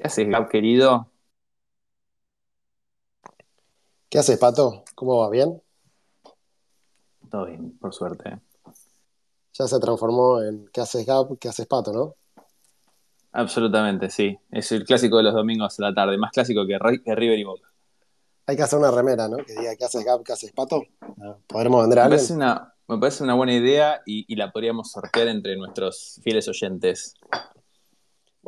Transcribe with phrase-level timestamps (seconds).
[0.00, 1.10] ¿Qué haces, Gab, querido?
[4.08, 4.82] ¿Qué haces, Pato?
[4.94, 5.28] ¿Cómo va?
[5.28, 5.60] ¿Bien?
[7.30, 8.38] Todo bien, por suerte.
[9.52, 11.38] Ya se transformó en ¿qué haces, Gab?
[11.38, 11.92] ¿Qué haces, Pato?
[11.92, 12.14] ¿no?
[13.32, 14.38] Absolutamente, sí.
[14.50, 17.38] Es el clásico de los domingos a la tarde, más clásico que, Ri- que River
[17.38, 17.68] y Boca.
[18.46, 19.36] Hay que hacer una remera, ¿no?
[19.36, 20.24] Que diga ¿qué haces, Gab?
[20.24, 20.82] ¿Qué haces, Pato?
[21.46, 24.90] ¿Podremos vender a Me parece una, me parece una buena idea y, y la podríamos
[24.90, 27.14] sortear entre nuestros fieles oyentes.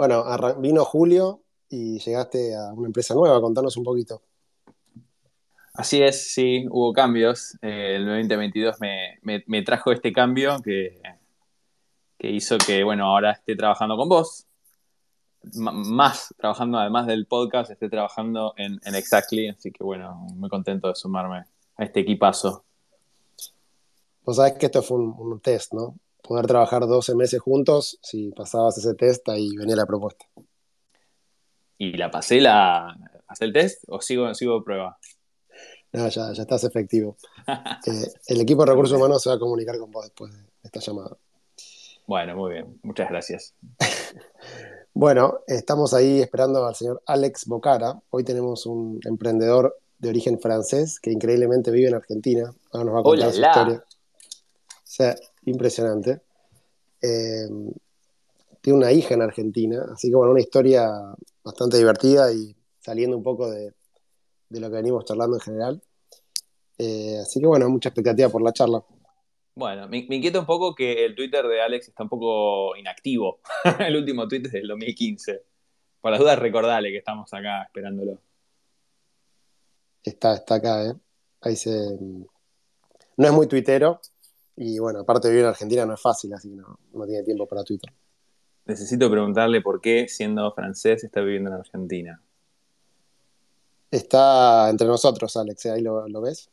[0.03, 0.25] Bueno,
[0.59, 3.41] vino Julio y llegaste a una empresa nueva.
[3.41, 4.21] Contanos un poquito.
[5.75, 7.57] Así es, sí, hubo cambios.
[7.63, 11.01] Eh, el 2022 me, me- me trajo este cambio que,
[12.19, 14.45] que hizo que, bueno, ahora esté trabajando con vos.
[15.55, 19.51] M- más trabajando, además del podcast, esté trabajando en, en Exactly.
[19.51, 21.45] Así que, bueno, muy contento de sumarme
[21.77, 22.65] a este equipazo.
[24.25, 25.95] Vos sabés que esto fue un, un test, ¿no?
[26.23, 30.25] Poder trabajar 12 meses juntos, si pasabas ese test, ahí venía la propuesta.
[31.79, 32.97] ¿Y la pasé la
[33.27, 34.99] pasé el test o sigo, sigo de prueba?
[35.93, 37.17] No, ya, ya estás efectivo.
[37.87, 40.79] Eh, el equipo de recursos humanos se va a comunicar con vos después de esta
[40.79, 41.17] llamada.
[42.07, 42.79] Bueno, muy bien.
[42.83, 43.55] Muchas gracias.
[44.95, 47.99] Bueno, estamos ahí esperando al señor Alex Bocara.
[48.11, 52.55] Hoy tenemos un emprendedor de origen francés que increíblemente vive en Argentina.
[52.73, 53.49] Ahora nos va a contar ¡Hola, su la!
[53.49, 53.85] historia.
[53.87, 56.23] O sea, impresionante.
[57.01, 57.49] Eh,
[58.61, 60.89] tiene una hija en Argentina, así que bueno, una historia
[61.43, 63.75] bastante divertida y saliendo un poco de,
[64.49, 65.83] de lo que venimos charlando en general.
[66.79, 68.85] Eh, así que bueno, mucha expectativa por la charla.
[69.55, 73.41] Bueno, me, me inquieta un poco que el Twitter de Alex está un poco inactivo.
[73.81, 75.43] el último tweet es del 2015.
[76.01, 78.21] Por las dudas, recordale que estamos acá esperándolo.
[80.03, 80.95] Está, está acá, ¿eh?
[81.43, 81.71] Ahí se...
[83.17, 84.01] No es muy tuitero
[84.57, 87.23] y bueno, aparte de vivir en Argentina no es fácil, así que no, no tiene
[87.23, 87.93] tiempo para Twitter.
[88.65, 92.23] Necesito preguntarle por qué, siendo francés, está viviendo en Argentina.
[93.91, 95.71] Está entre nosotros, Alex, ¿eh?
[95.73, 96.51] ahí lo, lo ves.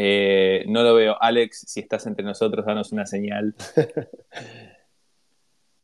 [0.00, 1.16] Eh, no lo veo.
[1.20, 3.54] Alex, si estás entre nosotros, danos una señal.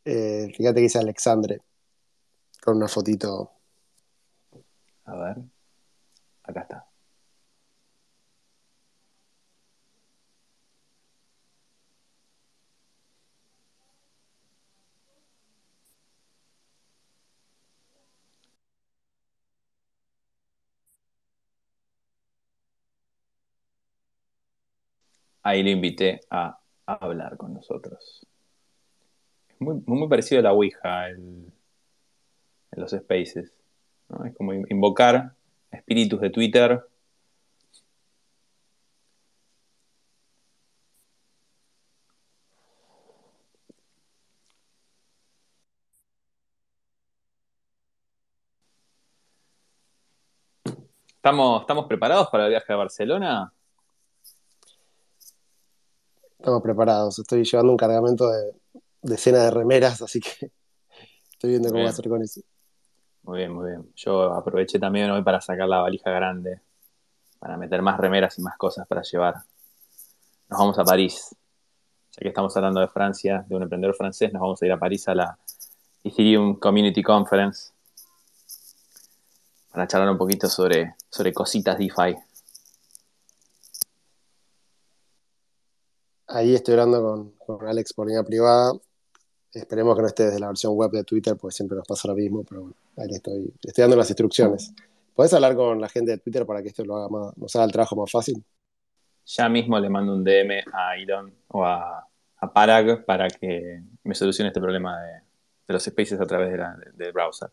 [0.06, 1.62] Eh, fíjate que dice Alexandre,
[2.62, 3.52] con una fotito.
[5.06, 5.38] A ver.
[6.42, 6.86] Acá está.
[25.44, 28.26] Ahí lo invité a, hablar con nosotros.
[29.48, 31.52] Es muy, muy parecido a la Ouija el-
[32.72, 33.52] en los spaces.
[34.24, 35.34] Es como in- invocar
[35.70, 36.82] espíritus de Twitter.
[51.16, 53.52] ¿Estamos, ¿Estamos preparados para el viaje a Barcelona?
[56.44, 57.18] Estamos preparados.
[57.18, 58.52] Estoy llevando un cargamento de
[59.00, 60.50] decenas de remeras, así que
[61.32, 61.88] estoy viendo cómo Bien.
[61.88, 62.42] hacer con eso.
[63.22, 63.90] Muy bien, muy bien.
[63.96, 66.60] Yo aproveché también hoy para sacar la valija grande,
[67.38, 69.36] para meter más remeras y más cosas para llevar.
[70.50, 71.34] Nos vamos a París.
[72.10, 74.78] Ya que estamos hablando de Francia, de un emprendedor francés, nos vamos a ir a
[74.78, 75.38] París a la
[76.02, 77.72] Ethereum Community Conference
[79.72, 82.14] para charlar un poquito sobre, sobre cositas DeFi.
[86.34, 88.72] Ahí estoy hablando con, con Alex por línea privada.
[89.52, 92.14] Esperemos que no esté desde la versión web de Twitter, porque siempre nos pasa lo
[92.14, 94.72] mismo, pero bueno, ahí estoy, estoy dando las instrucciones.
[95.14, 97.66] ¿Podés hablar con la gente de Twitter para que esto lo haga más, nos haga
[97.66, 98.42] el trabajo más fácil?
[99.26, 102.04] Ya mismo le mando un DM a Elon o a,
[102.38, 106.58] a Parag para que me solucione este problema de, de los spaces a través de
[106.58, 107.48] la- de- del browser.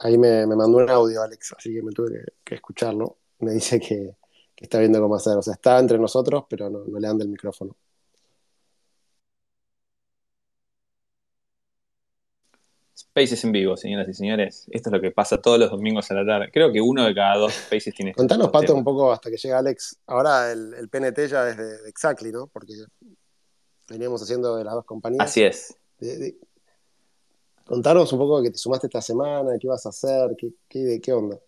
[0.00, 3.18] Ahí me, me mandó un audio, Alex, así que me tuve que, que escucharlo.
[3.38, 4.16] Me dice que,
[4.54, 5.36] que está viendo cómo hacer.
[5.36, 7.76] O sea, está entre nosotros, pero no, no le anda el micrófono.
[12.96, 14.66] Spaces en vivo, señoras y señores.
[14.70, 16.50] Esto es lo que pasa todos los domingos a la tarde.
[16.52, 19.36] Creo que uno de cada dos Spaces tiene este Contanos, Pato, un poco hasta que
[19.36, 19.98] llega Alex.
[20.06, 22.46] Ahora el, el PNT ya es de, de Exactly, ¿no?
[22.46, 22.72] Porque
[23.88, 25.24] veníamos haciendo de las dos compañías.
[25.24, 25.76] Así es.
[25.98, 26.36] De- de-
[27.64, 30.36] Contanos un poco que te sumaste esta semana, qué vas a hacer,
[30.68, 31.38] qué, qué, onda.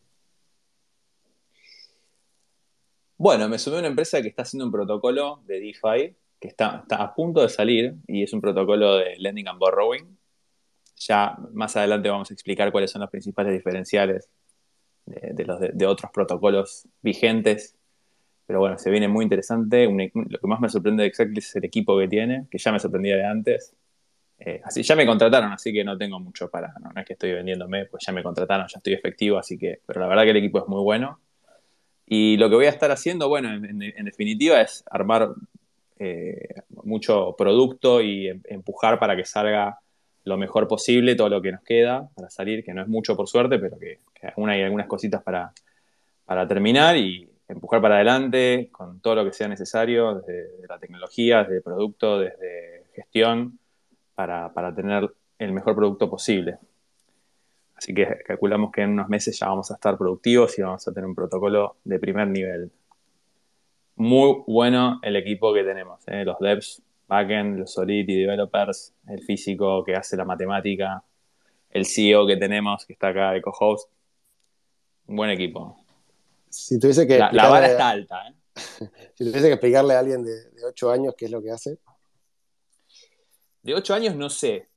[3.19, 6.87] Bueno, me sumé a una empresa que está haciendo un protocolo de DeFi que está,
[6.89, 10.19] a punto de salir y es un protocolo de lending and borrowing.
[10.97, 14.31] Ya más adelante vamos a explicar cuáles son los principales diferenciales
[15.05, 17.77] de, los de, otros protocolos vigentes.
[18.47, 19.87] pero bueno, se viene muy interesante.
[19.87, 22.81] Lo que más me sorprende de Exactly es el equipo que tiene, que ya me
[22.81, 23.75] sorprendía de antes.
[24.47, 26.73] Eh, así ya me contrataron, así que no tengo mucho para.
[26.81, 29.81] No, es que estoy vendiéndome, pues ya me contrataron, ya estoy efectivo, así que.
[29.85, 31.19] Pero la verdad que el equipo es muy bueno.
[32.07, 35.31] Y lo que voy a estar haciendo, bueno, en, definitiva, es armar
[35.99, 39.81] eh, mucho producto y em, empujar para que salga
[40.23, 43.29] lo mejor posible todo lo que nos queda para salir, que no es mucho por
[43.29, 43.99] suerte, pero que,
[44.37, 45.53] aún hay algunas cositas para,
[46.25, 51.43] para terminar y empujar para adelante con todo lo que sea necesario, desde la tecnología,
[51.43, 53.59] desde producto, desde gestión
[54.17, 56.59] para, tener el mejor producto posible.
[57.77, 60.93] Así que calculamos que en unos meses ya vamos a estar productivos y vamos a
[60.93, 62.73] tener un protocolo de primer nivel.
[63.97, 66.25] Muy bueno el equipo que tenemos, ¿eh?
[66.25, 71.05] los devs, backend, los Solidity developers, el físico que hace la matemática,
[71.71, 73.91] el CEO que tenemos que está acá de co-host.
[75.07, 75.77] Un buen equipo.
[76.49, 78.29] Si tuviese que la, vara está alta.
[78.29, 78.35] ¿eh?
[79.15, 81.79] si tuviese que explicarle a alguien de, de 8 años qué es lo que hace,
[83.67, 84.69] de 8 años no sé,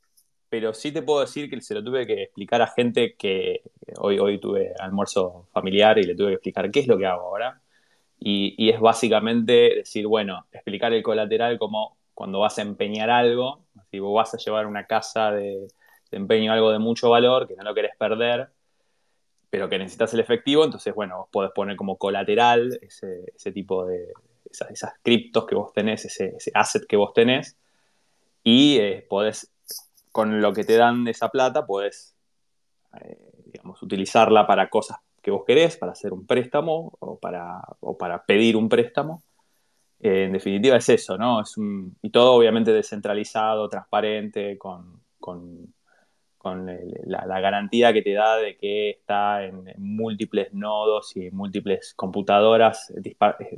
[0.50, 3.62] pero sí te puedo decir que se lo tuve que explicar a gente que
[3.98, 7.22] hoy, hoy tuve almuerzo familiar y le tuve que explicar qué es lo que hago
[7.22, 7.62] ahora.
[8.20, 14.00] Y, es básicamente decir, bueno, explicar el colateral como cuando vas a empeñar algo, si
[14.00, 15.68] vos vas a llevar una casa de,
[16.12, 18.50] empeño algo de mucho valor que no lo querés perder,
[19.52, 24.12] pero que necesitas el efectivo, entonces, bueno, vos podés poner como colateral ese, tipo de,
[24.52, 27.56] esas, criptos que vos tenés, ese, ese asset que vos tenés,
[28.44, 29.08] y eh,
[30.12, 32.16] con lo que te dan de esa plata, podés,
[33.02, 33.18] eh,
[33.82, 37.62] utilizarla para cosas que vos querés, para hacer un préstamo o para,
[37.98, 39.24] para pedir un préstamo.
[40.00, 41.42] Eh, en definitiva es eso, ¿no?
[41.42, 41.56] Es
[42.02, 45.74] y todo obviamente descentralizado, transparente, con, con,
[47.06, 52.94] la, garantía que te da de que está en, múltiples nodos y múltiples computadoras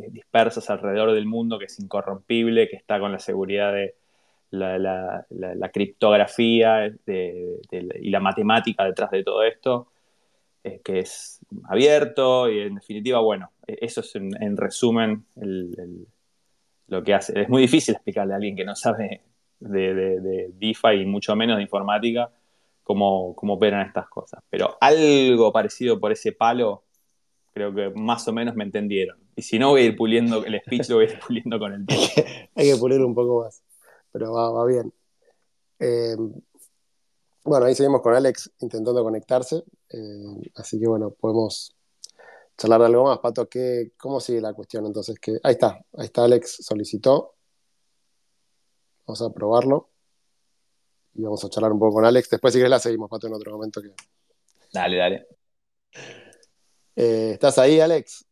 [0.09, 3.95] dispersas alrededor del mundo, que es incorrompible, que está con la seguridad de,
[4.51, 9.88] la, criptografía y la matemática detrás de todo esto,
[10.63, 15.25] eh, que es abierto y en definitiva, bueno, e, eso es en, resumen
[16.88, 17.41] lo que hace.
[17.41, 19.22] Es muy difícil explicarle a alguien que no sabe
[19.60, 22.31] de, de, DeFi y mucho menos de informática
[22.84, 24.43] cómo, cómo operan estas cosas.
[24.50, 26.84] Pero algo parecido por ese palo,
[27.53, 29.17] creo que más o menos me entendieron.
[29.36, 31.74] Y si no, voy a ir puliendo el speech, lo voy a ir puliendo con
[31.74, 32.05] el tiempo.
[32.55, 33.63] Hay que pulir un poco más
[34.12, 34.94] pero va, bien.
[35.80, 36.15] Eh,
[37.44, 41.75] bueno, ahí seguimos con Alex intentando conectarse, eh, así que bueno, podemos
[42.58, 43.20] charlar de algo más.
[43.20, 45.18] Pato, ¿qué, ¿cómo sigue la cuestión entonces?
[45.20, 47.36] Que, ahí está, ahí está Alex, solicitó.
[49.08, 49.89] Vamos a probarlo.
[51.13, 52.30] Y vamos a charlar un poco con Alex.
[52.30, 53.82] Después si querés la seguimos, Pato, en otro momento.
[53.82, 53.94] Que...
[54.72, 55.27] Dale, dale.
[56.96, 58.25] Eh, ¿Estás ahí, Alex?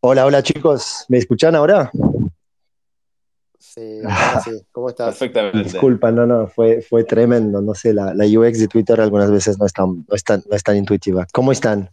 [0.00, 1.90] Hola, hola chicos, ¿me escuchan ahora?
[4.44, 5.08] Sí, ¿Cómo estás?
[5.08, 5.64] Perfectamente.
[5.64, 7.60] Disculpa, no, no, fue, fue tremendo.
[7.60, 10.42] No sé, la, la UX de Twitter algunas veces no es, tan, no, es tan,
[10.48, 11.26] no es tan intuitiva.
[11.32, 11.90] ¿Cómo están?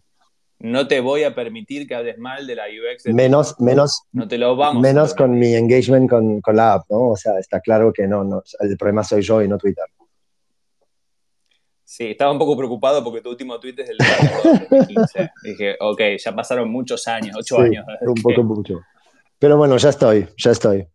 [0.59, 3.03] No te voy a permitir que hables mal de la UX.
[3.03, 4.81] De menos, menos, no te lo vamos.
[4.81, 7.09] Menos con mi engagement con, con, la app, ¿no?
[7.09, 9.85] O sea, está claro que no, no, el problema soy yo y no Twitter.
[11.83, 15.31] Sí, estaba un poco preocupado porque tu último tweet es del 2015.
[15.43, 17.85] Dije, ok, ya pasaron muchos años, ocho años.
[18.01, 18.81] Un poco mucho.
[19.37, 20.87] Pero bueno, ya estoy, ya estoy.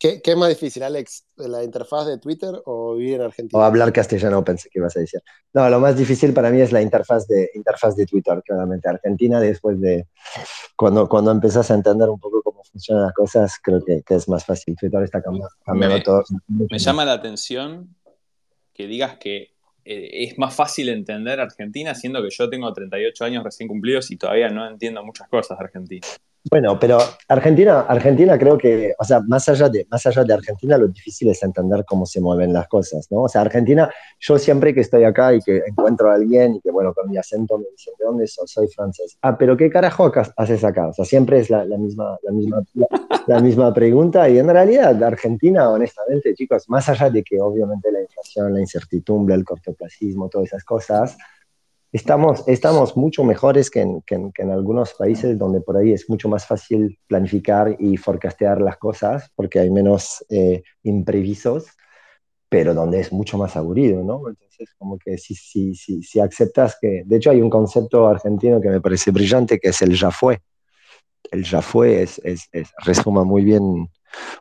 [0.00, 1.26] ¿Qué, es más difícil, Alex?
[1.36, 3.60] ¿La interfaz de Twitter o vivir en Argentina?
[3.60, 5.20] O hablar castellano, pensé que ibas a decir.
[5.52, 8.88] No, lo más difícil para mí es la interfaz de, interfaz de Twitter, claramente.
[8.88, 10.08] Argentina, después de.
[10.74, 14.42] Cuando, cuando empezás a entender un poco cómo funcionan las cosas, creo que, es más
[14.46, 14.74] fácil.
[14.74, 16.24] Twitter está cambiando, me, todo.
[16.48, 17.94] Me llama la atención
[18.72, 19.50] que digas que
[19.84, 24.16] eh, es más fácil entender Argentina, siendo que yo tengo 38 años recién cumplidos y
[24.16, 26.06] todavía no entiendo muchas cosas de Argentina.
[26.48, 30.78] Bueno, pero Argentina, Argentina creo que, o sea, más allá, de, más allá de Argentina,
[30.78, 33.24] lo difícil es entender cómo se mueven las cosas, ¿no?
[33.24, 36.70] O sea, Argentina, yo siempre que estoy acá y que encuentro a alguien y que,
[36.70, 38.48] bueno, con mi acento me dicen, ¿de dónde soy?
[38.48, 39.18] Soy francés.
[39.20, 40.88] Ah, pero ¿qué carajo haces acá?
[40.88, 42.62] O sea, siempre es la, misma, la, misma,
[43.26, 48.00] la, misma pregunta y en realidad Argentina, honestamente, chicos, más allá de que obviamente la
[48.00, 51.18] inflación, la incertidumbre, el cortoplacismo, todas esas cosas,
[51.92, 56.28] Estamos, estamos mucho mejores que en, que, en, algunos países donde por ahí es mucho
[56.28, 61.66] más fácil planificar y forecastear las cosas porque hay menos eh, imprevisos,
[62.48, 64.28] pero donde es mucho más aburrido, ¿no?
[64.28, 67.02] Entonces, como que si, si, si, si aceptas que...
[67.04, 70.40] De hecho, hay un concepto argentino que me parece brillante, que es el ya fue.
[71.32, 72.48] El ya fue es, es,
[72.84, 73.88] resuma muy bien,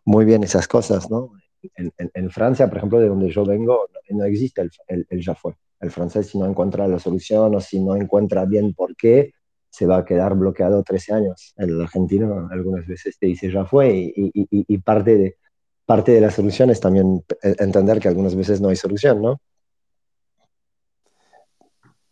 [0.06, 1.32] muy bien esas cosas, ¿no?
[1.75, 5.34] En, en, Francia, por ejemplo, de donde yo vengo, no, existe el, el, el ya
[5.34, 9.33] fue el francés si no encuentra la solución o si no encuentra bien por qué,
[9.69, 11.53] se va a quedar bloqueado 13 años.
[11.57, 15.38] El argentino algunas veces te dice ya fue y, parte, de,
[15.86, 19.39] parte de la solución es también entender que algunas veces no hay solución, ¿no?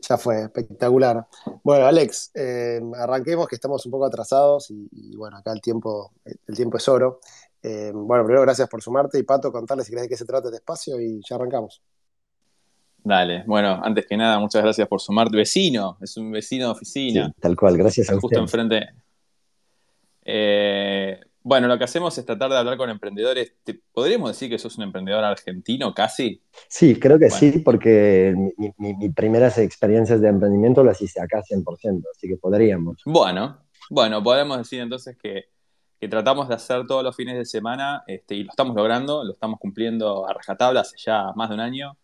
[0.07, 1.27] Ya fue, espectacular.
[1.63, 6.55] Bueno, Alex, eh, arranquemos que estamos un poco atrasados y, bueno, acá el tiempo, el
[6.55, 7.19] tiempo es oro.
[7.62, 10.47] Eh, bueno, primero gracias por sumarte y Pato, contarles si querés de qué se trata
[10.47, 11.81] este espacio y ya arrancamos.
[13.08, 15.38] Dale, bueno, antes que nada, muchas gracias por sumarte.
[15.38, 17.34] Vecino, es un vecino de oficina.
[17.40, 18.22] tal cual, gracias a usted.
[18.22, 18.90] Justo enfrente.
[20.26, 23.54] Eh, bueno, lo que hacemos es tratar de hablar con emprendedores.
[23.94, 26.42] ¿Podríamos decir que sos un emprendedor argentino casi?
[26.68, 32.28] Sí, creo que sí, porque mis primeras experiencias de emprendimiento las hice acá 100%, así
[32.28, 32.98] que podríamos.
[33.06, 33.60] Bueno,
[33.90, 35.46] bueno, podemos decir entonces que,
[36.10, 39.62] tratamos de hacer todos los fines de semana este, y lo estamos logrando, lo estamos
[39.62, 41.98] cumpliendo a rajatabla hace ya más de un año.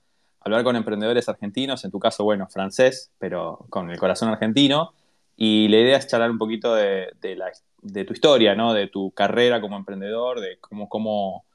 [0.44, 4.94] Hablar con emprendedores argentinos, en tu caso, bueno, francés, pero con el corazón argentino.
[5.36, 7.52] Y la idea es charlar un poquito de, de la
[7.84, 8.74] de tu historia, ¿no?
[8.74, 11.46] De tu carrera como emprendedor, de cómo, cómo,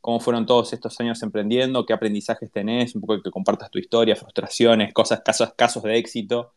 [0.00, 4.16] cómo fueron todos estos años emprendiendo, qué aprendizajes tenés, un poco que compartas tu historia,
[4.16, 6.52] frustraciones, cosas, casos, casos de éxito.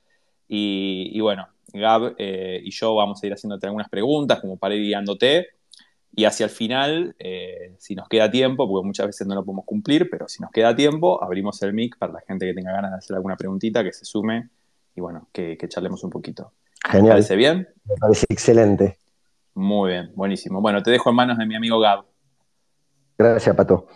[0.48, 4.82] Y, bueno, Gab eh, y yo vamos a ir haciéndote algunas preguntas como para ir
[4.82, 5.48] guiándote.
[6.14, 9.66] Y hacia el final, eh, si nos queda tiempo, porque muchas veces no lo podemos
[9.66, 12.92] cumplir, pero si nos queda tiempo, abrimos el mic para la gente que tenga ganas
[12.92, 14.50] de hacer alguna preguntita, que se sume
[14.96, 16.52] y bueno, que, que charlemos un poquito.
[16.84, 17.04] Genial.
[17.04, 17.70] ¿Te parece bien?
[17.86, 18.98] Me parece excelente.
[19.54, 20.62] Muy bien, buenísimo.
[20.62, 22.04] Bueno, te dejo en manos de mi amigo Gab.
[23.18, 23.88] Gracias, Pato.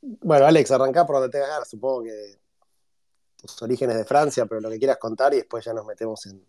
[0.00, 1.68] Bueno, Alex, arrancá por donde te ganas.
[1.68, 2.36] Supongo que
[3.40, 6.44] tus orígenes de Francia, pero lo que quieras contar y después ya nos metemos en,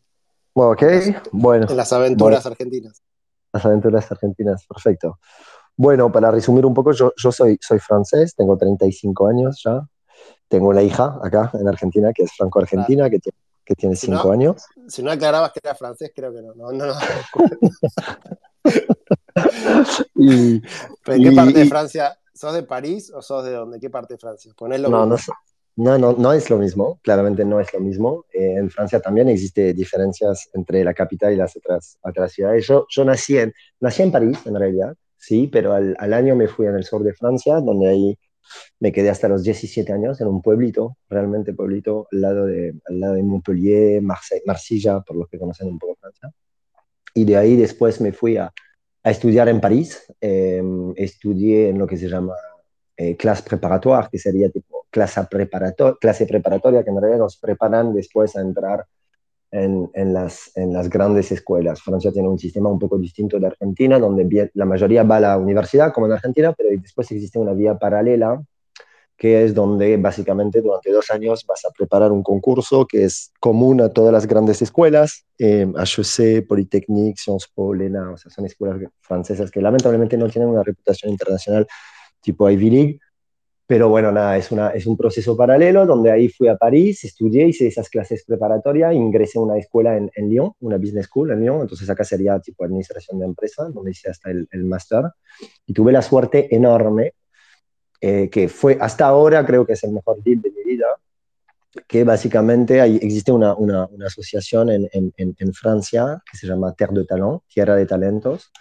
[1.31, 3.01] bueno, en las aventuras argentinas.
[3.53, 5.20] Las aventuras argentinas, perfecto.
[5.75, 9.88] Bueno, para resumir un poco, yo, yo soy, soy francés, tengo 35 años ya.
[10.48, 13.38] Tengo una hija acá en Argentina que es franco-argentina, que tiene
[13.70, 14.65] que tiene cinco años.
[14.88, 16.56] Si no aclarabas que era francés, creo que no.
[16.56, 16.94] no, no,
[21.06, 22.18] ¿En qué parte de Francia?
[22.34, 23.79] ¿Sos de París o sos de dónde?
[23.79, 24.51] ¿Qué parte de Francia?
[24.60, 25.15] no, no,
[25.79, 28.25] no, no, es lo mismo, claramente no es lo mismo.
[28.33, 32.67] Eh, en Francia también existen diferencias entre la capital y las otras, otras ciudades.
[32.67, 36.48] Yo, yo nací, en, nací en París, en realidad, sí, pero al, al año me
[36.48, 38.17] fui en el sur de Francia, donde hay
[38.79, 43.00] me quedé hasta los 17 años en un pueblito, realmente pueblito, al lado de, al
[43.00, 46.31] lado de Montpellier, Marsella, por los que conocen un poco Francia.
[47.13, 48.51] Y de ahí después me fui a,
[49.03, 50.05] a estudiar en París.
[50.21, 52.33] Em, estudié en lo que se llama
[53.00, 57.94] eh, clase preparatoire, que sería tipo clase, preparator clase preparatoria, que en realidad nos preparan
[57.94, 58.86] después a entrar
[59.51, 61.82] en, en, las, en las grandes escuelas.
[61.82, 65.38] Francia tiene un sistema un poco distinto de Argentina, donde la mayoría va a la
[65.38, 68.44] universidad, como en Argentina, pero después existe una vía paralela,
[69.15, 73.79] que es donde básicamente durante dos años vas a preparar un concurso que es común
[73.79, 78.91] a todas las grandes escuelas, eh, HEC, Polytechnique, Sciences Po, l'ENA, o sea, son escuelas
[79.00, 81.65] francesas que lamentablemente no tienen una reputación internacional
[82.21, 82.99] tipo Ivy League,
[83.69, 87.45] pero bueno, nada, es, una, es un proceso paralelo donde ahí fui a París, estudié,
[87.45, 91.41] hice esas clases preparatorias, ingresé a una escuela en, en Lyon, una business school en
[91.41, 95.03] Lyon, entonces acá sería tipo administración de empresa, donde hice hasta el, el máster.
[95.67, 97.13] Y tuve la suerte enorme,
[98.01, 100.88] eh, que fue hasta ahora creo que es el mejor deal de mi vida,
[101.88, 106.93] que básicamente hay, existe una, una, asociación en, en, en Francia que se llama Terre
[106.95, 108.51] de Talent, Tierra de Talentos,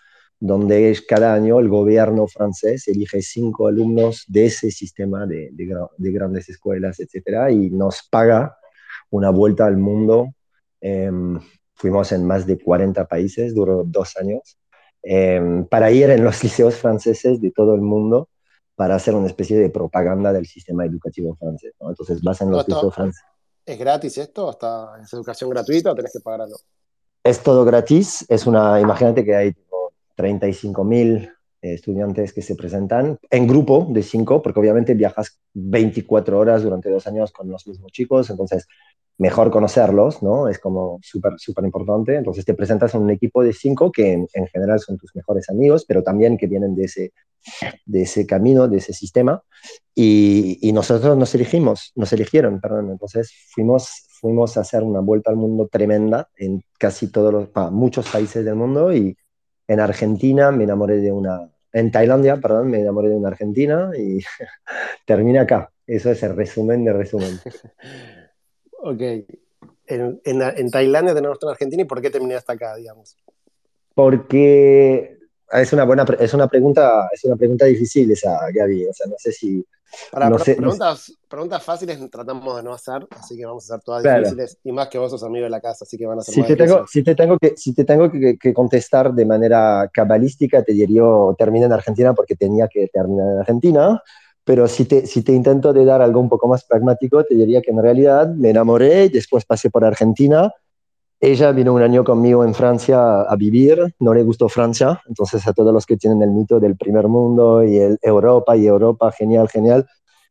[0.40, 6.49] donde cada año el gobierno francés elige cinco alumnos de ese sistema de, de, grandes
[6.49, 8.57] escuelas, etcétera, y nos paga
[9.11, 10.28] una vuelta al mundo.
[10.80, 11.40] Em,
[11.75, 14.59] fuimos en más de 40 países, duró dos años,
[15.02, 18.28] em, para ir en los liceos franceses de todo el mundo
[18.76, 21.75] para hacer una especie de propaganda del sistema educativo francés.
[21.80, 23.26] Entonces vas en los liceos franceses.
[23.66, 24.49] ¿Es gratis esto?
[24.49, 26.57] ¿Hasta ¿Es educación gratuita o tenés que pagarlo?
[27.25, 28.25] Es todo gratis.
[28.28, 29.52] Es una, imagínate que hay
[30.18, 31.32] 35.000
[31.62, 36.90] eh, estudiantes que se presentan en grupo de cinco, porque obviamente viajas 24 horas durante
[36.90, 38.66] dos años con los mismos chicos, entonces
[39.18, 40.48] mejor conocerlos, ¿no?
[40.48, 42.14] Es como súper, súper importante.
[42.16, 45.84] Entonces te presentas en un equipo de cinco que en, general son tus mejores amigos,
[45.87, 47.12] pero también que vienen de ese,
[47.84, 49.42] de ese camino, de ese sistema.
[49.94, 52.92] Y, y nosotros nos elegimos, nos eligieron, perdón.
[52.92, 58.08] Entonces fuimos, fuimos a hacer una vuelta al mundo tremenda en casi todos los, muchos
[58.08, 59.16] países del mundo y
[59.68, 64.18] en Argentina me enamoré de una, en Tailandia, perdón, me enamoré de una argentina y
[65.06, 65.70] termina acá.
[65.87, 67.38] Eso es el resumen de resumen.
[68.78, 69.00] ok.
[69.87, 73.16] En, en, Tailandia tenemos una argentina y ¿por qué terminé hasta acá, digamos?
[73.94, 75.17] Porque
[75.52, 78.87] es una buena, es una pregunta, es una pregunta difícil esa, Gaby.
[78.87, 79.64] O sea, no sé si.
[80.12, 84.59] Para preguntas, preguntas fáciles tratamos de no hacer, así que vamos a hacer todas difíciles.
[84.62, 86.43] Y más que vos sos amigo de la casa, así que van a ser si
[86.43, 90.73] te tengo, si te tengo que Si te tengo que, contestar de manera cabalística, te
[90.73, 91.05] diría
[91.38, 94.02] termina en Argentina porque tenía que terminar en Argentina.
[94.45, 97.62] Pero si te, si te intento de dar algo un poco más pragmático, te diría
[97.62, 100.52] que en realidad me enamoré y después pasé por Argentina
[101.20, 105.52] ella vino un año conmigo en Francia a vivir, no le gustó Francia, entonces a
[105.52, 109.49] todos los que tienen el mito del primer mundo y el Europa y Europa, genial,
[109.49, 109.86] genial.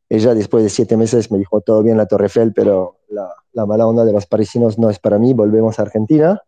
[0.08, 3.86] Ella después de siete meses me dijo, todo bien la Torre Eiffel, pero la, mala
[3.86, 6.42] onda de los parisinos no es para mí, volvemos a Argentina.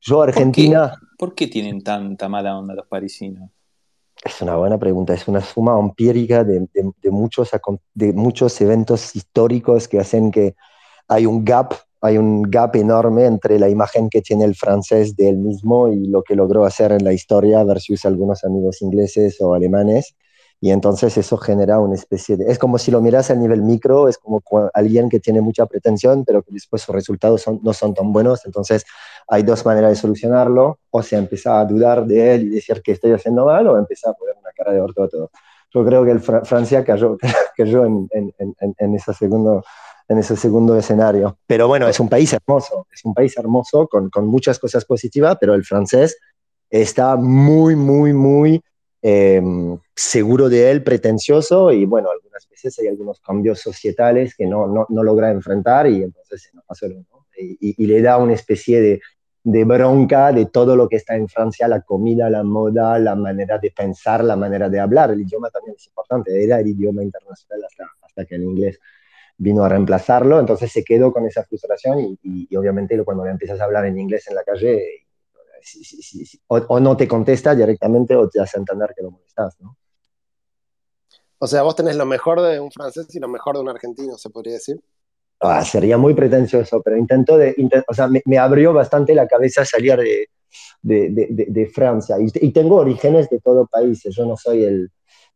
[0.00, 0.94] Yo Argentina...
[1.18, 3.50] ¿Por qué, tienen tanta mala onda los parisinos?
[4.24, 7.50] Es una buena pregunta, es una suma empírica de, de, muchos,
[7.94, 10.54] de muchos eventos históricos que hacen que
[11.08, 15.28] hay un gap hay un gap enorme entre la imagen que tiene el francés de
[15.28, 19.54] él mismo y lo que logró hacer en la historia versus algunos amigos ingleses o
[19.54, 20.16] alemanes.
[20.62, 22.50] Y entonces eso genera una especie de...
[22.50, 24.42] Es como si lo miras a nivel micro, es como
[24.74, 28.44] alguien que tiene mucha pretensión, pero que después sus resultados son, no son tan buenos.
[28.44, 28.84] Entonces
[29.26, 30.78] hay dos maneras de solucionarlo.
[30.90, 34.10] O se empieza a dudar de él y decir que estoy haciendo mal, o empieza
[34.10, 35.30] a poner una cara de orto a todo.
[35.72, 37.16] Yo creo que el Francia cayó,
[37.56, 39.62] cayó en, en, en, en ese segundo
[40.10, 41.38] en ese segundo escenario.
[41.46, 45.36] Pero bueno, es un país hermoso, es un país hermoso con, con muchas cosas positivas,
[45.40, 46.18] pero el francés
[46.68, 48.60] está muy, muy, muy
[49.02, 54.66] em, seguro de él, pretencioso y bueno, algunas veces hay algunos cambios societales que no,
[54.66, 57.04] no, no logra enfrentar y entonces se nos pasa lo
[57.38, 59.00] y, y, le da una especie de,
[59.44, 63.58] de, bronca de todo lo que está en Francia, la comida, la moda, la manera
[63.58, 65.12] de pensar, la manera de hablar.
[65.12, 68.78] El idioma también es importante, era el idioma internacional hasta, hasta que el inglés
[69.40, 73.64] vino a reemplazarlo, entonces se quedó con esa frustración y, obviamente cuando le empiezas a
[73.64, 75.06] hablar en inglés en la calle,
[76.46, 79.76] o, no te contesta directamente o te hace entender que lo molestas, ¿no?
[81.38, 84.18] O sea, vos tenés lo mejor de un francés y lo mejor de un argentino,
[84.18, 84.78] se podría decir.
[85.40, 87.54] Ah, sería muy pretencioso, pero intento de,
[87.88, 90.28] o sea, me, abrió bastante la cabeza salir de,
[90.82, 92.16] de, de, Francia.
[92.20, 94.90] Y, y, tengo orígenes de todo país, yo no soy el,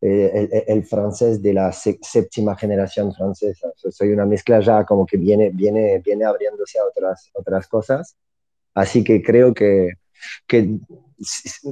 [0.06, 3.72] eh, el, francés de la séptima generación francesa.
[3.74, 8.14] soy una mezcla ya como que viene, viene, viene abriéndose a otras, otras cosas.
[8.74, 9.92] Así que creo que,
[10.46, 10.78] que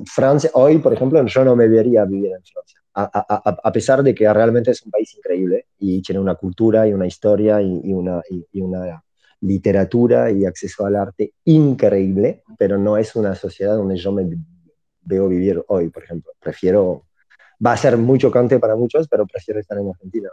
[0.06, 2.80] Francia, hoy, por ejemplo, yo no me vería vivir en Francia.
[2.94, 6.88] A, a, a, pesar de que realmente es un país increíble y tiene una cultura
[6.88, 9.04] y una historia y, una, y, una
[9.42, 14.26] literatura y acceso al arte increíble, pero no es una sociedad donde yo me
[15.02, 16.32] veo vivir hoy, por ejemplo.
[16.40, 17.04] Prefiero
[17.64, 20.28] va a ser muy chocante para muchos, pero prefiero estar en Argentina.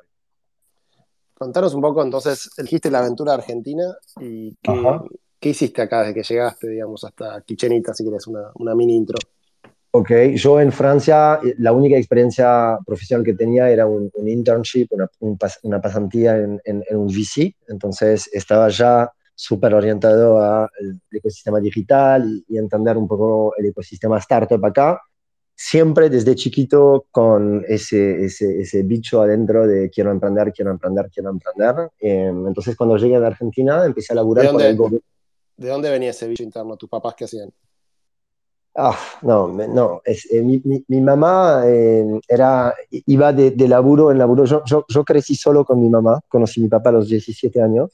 [1.34, 3.86] Contanos un poco, entonces, elegiste la aventura argentina
[4.20, 4.56] y
[5.39, 9.18] qué, hiciste acá desde que llegaste, digamos, hasta Quichenita, si quieres, una, una mini intro.
[9.92, 15.10] Ok, yo en Francia, la única experiencia profesional que tenía era un, internship, una,
[15.63, 20.70] una pasantía en, en, un VC, entonces estaba ya súper orientado al
[21.10, 25.00] ecosistema digital y, y, entender un poco el ecosistema startup acá
[25.62, 31.32] siempre desde chiquito con ese, ese, ese, bicho adentro de quiero emprender, quiero emprender, quiero
[31.32, 31.91] emprender.
[32.00, 35.06] Em, entonces cuando llegué a Argentina empecé a laburar ¿De con el gobierno.
[35.58, 36.78] ¿De dónde venía ese bicho interno?
[36.78, 37.52] ¿Tus papás qué hacían?
[38.74, 40.02] Ah, no, no.
[40.06, 44.45] Es, eh, mi, mi, mamá eh, era, iba de, de, laburo en laburo.
[44.45, 46.22] Yo, yo, yo, crecí solo con mi mamá.
[46.30, 47.91] Conocí a mi papá a los 17 años.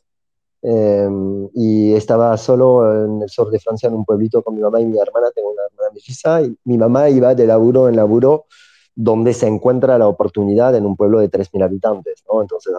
[0.68, 4.82] Em, y estaba solo en el sur de Francia, en un pueblito con mi mamá
[4.82, 8.46] y mi hermana, tengo una hermana y mi mamá iba de laburo en laburo
[8.96, 12.42] donde se encuentra la oportunidad en un pueblo de 3.000 habitantes, ¿no?
[12.42, 12.74] Entonces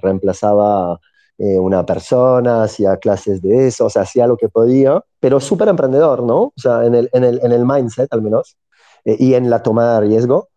[0.00, 0.98] reemplazaba
[1.36, 5.68] eh, una persona, hacía clases de eso, o sea, hacía lo que podía, pero súper
[5.68, 6.44] emprendedor, ¿no?
[6.44, 8.56] O sea, en el, en el, en el mindset al menos,
[9.04, 10.48] eh, y en la toma de riesgo.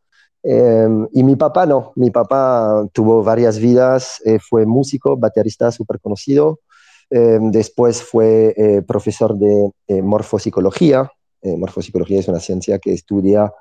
[0.44, 6.00] Em, y mi papá no, mi papá tuvo varias vidas, eh, fue músico, baterista súper
[6.00, 6.60] conocido,
[7.10, 11.10] em, después fue eh, profesor de eh, morfopsicología.
[11.44, 13.52] morfopsicología es una ciencia que estudia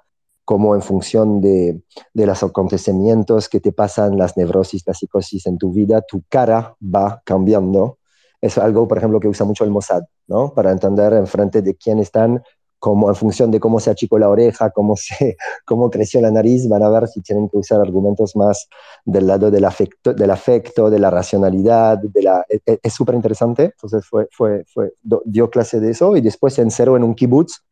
[0.44, 5.58] cómo en función de, de, los acontecimientos que te pasan, las neurosis, la psicosis en
[5.58, 7.98] tu vida, tu cara va cambiando.
[8.40, 10.52] Es algo, por ejemplo, que usa mucho el Mossad, ¿no?
[10.54, 12.42] Para entender en frente de quién están
[12.80, 16.68] como en función de cómo se achicó la oreja, cómo, se, cómo creció la nariz,
[16.68, 18.68] van a ver si tienen que usar argumentos más
[19.04, 23.14] del lado del afecto, del afecto de la racionalidad, de la, e, e, es súper
[23.14, 27.14] interesante, entonces fue, fue, fue, dio clase de eso y después se encerró en un
[27.14, 27.62] kibbutz,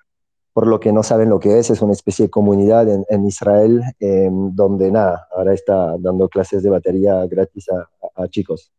[0.52, 3.26] por lo que no saben lo que es, es una especie de comunidad en, en
[3.26, 7.88] Israel, em, donde nada, ahora está dando clases de batería gratis a,
[8.22, 8.70] a, chicos.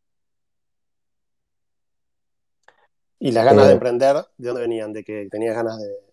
[3.17, 4.93] ¿Y las ganas de eh, emprender, de dónde venían?
[4.93, 6.08] ¿De que tenías ganas de,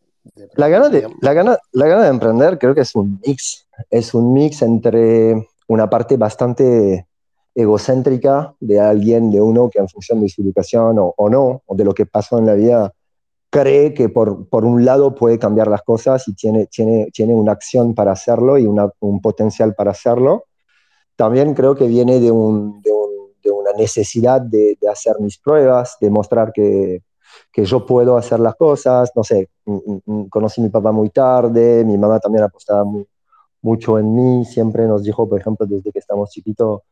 [0.54, 4.14] la, gana de, la, gana, la gana de emprender creo que es un mix, es
[4.14, 7.06] un mix entre una parte bastante
[7.54, 11.74] egocéntrica de alguien, de uno que en función de su educación o, o no, o
[11.74, 12.92] de lo que pasó en la vida,
[13.50, 17.52] cree que por, por, un lado puede cambiar las cosas y tiene, tiene, tiene una
[17.52, 20.44] acción para hacerlo y una, un potencial para hacerlo.
[21.16, 25.38] También creo que viene de, un, de, un, de una necesidad de, de, hacer mis
[25.38, 27.02] pruebas, de mostrar que,
[27.53, 29.12] que yo puedo hacer las cosas.
[29.14, 29.51] No sé,
[30.31, 33.07] conocí a mi papá muy tarde, mi mamá también apostaba muy,
[33.62, 36.83] mucho en mí, siempre nos dijo, por ejemplo, desde que estamos chiquitos,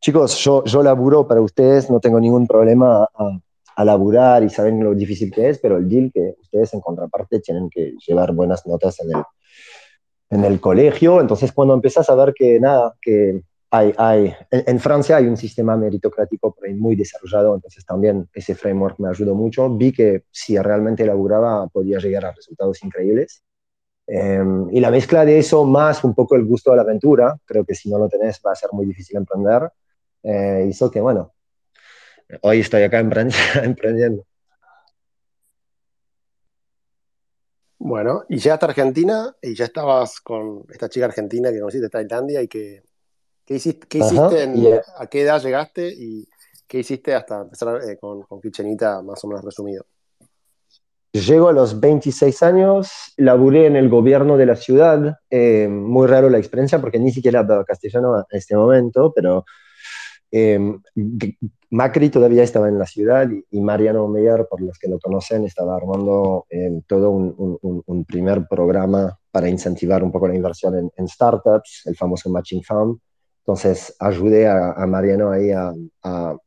[0.00, 3.38] chicos, yo, yo laburo para ustedes, no tengo ningún problema a,
[3.76, 7.40] a, laburar y saben lo difícil que es, pero el deal que ustedes en contraparte
[7.40, 9.22] tienen que llevar buenas notas en el,
[10.30, 11.20] en el colegio.
[11.20, 13.42] Entonces, cuando empiezas a ver que nada, que
[13.74, 18.98] hay, hay en, en, Francia hay un sistema meritocrático muy desarrollado, entonces también ese framework
[18.98, 19.74] me ayudó mucho.
[19.74, 23.42] Vi que si realmente laburaba podía llegar a resultados increíbles.
[24.06, 27.64] Eh, y la mezcla de eso más un poco el gusto de la aventura, creo
[27.64, 29.70] que si no lo tenés va a ser muy difícil emprender
[30.22, 31.32] eh, hizo que, bueno,
[32.42, 34.26] hoy estoy acá emprendiendo.
[37.84, 41.90] Bueno, y llegaste a Argentina y ya estabas con esta chica argentina que conociste en
[41.90, 42.84] Tailandia y que,
[43.44, 44.82] ¿qué hiciste, qué hiciste en, yeah.
[44.98, 46.28] a qué edad llegaste y
[46.66, 49.84] qué hiciste hasta empezar eh, con, con Kitchenita más o menos resumido?
[51.12, 56.30] Llego a los 26 años, laburé en el gobierno de la ciudad, eh, muy raro
[56.30, 59.44] la experiencia porque ni siquiera hablaba castellano en este momento, pero
[60.30, 60.58] eh,
[61.68, 65.44] Macri todavía estaba en la ciudad y, y, Mariano Meyer, por los que lo conocen,
[65.44, 70.78] estaba armando eh, todo un, un, un, primer programa para incentivar un poco la inversión
[70.78, 72.98] en, en startups, el famoso Matching Fund.
[73.44, 75.74] Entonces ayudé a, Mariano ahí a,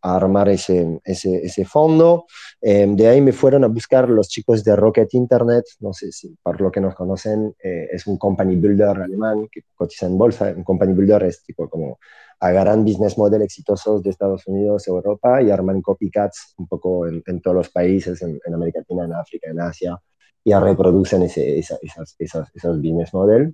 [0.02, 2.26] armar ese, ese, fondo.
[2.62, 6.36] Eh, de ahí me fueron a buscar los chicos de Rocket Internet, no sé si
[6.42, 10.54] por lo que nos conocen, eh, es un company builder alemán que cotiza en bolsa.
[10.56, 12.00] Un company builder es tipo como
[12.40, 17.56] agarran business model exitosos de Estados Unidos, Europa y arman copycats un poco en, todos
[17.56, 20.00] los países, en, América Latina, en África, en Asia,
[20.44, 22.16] y reproducen ese, esa, esas,
[22.54, 23.54] esos business model.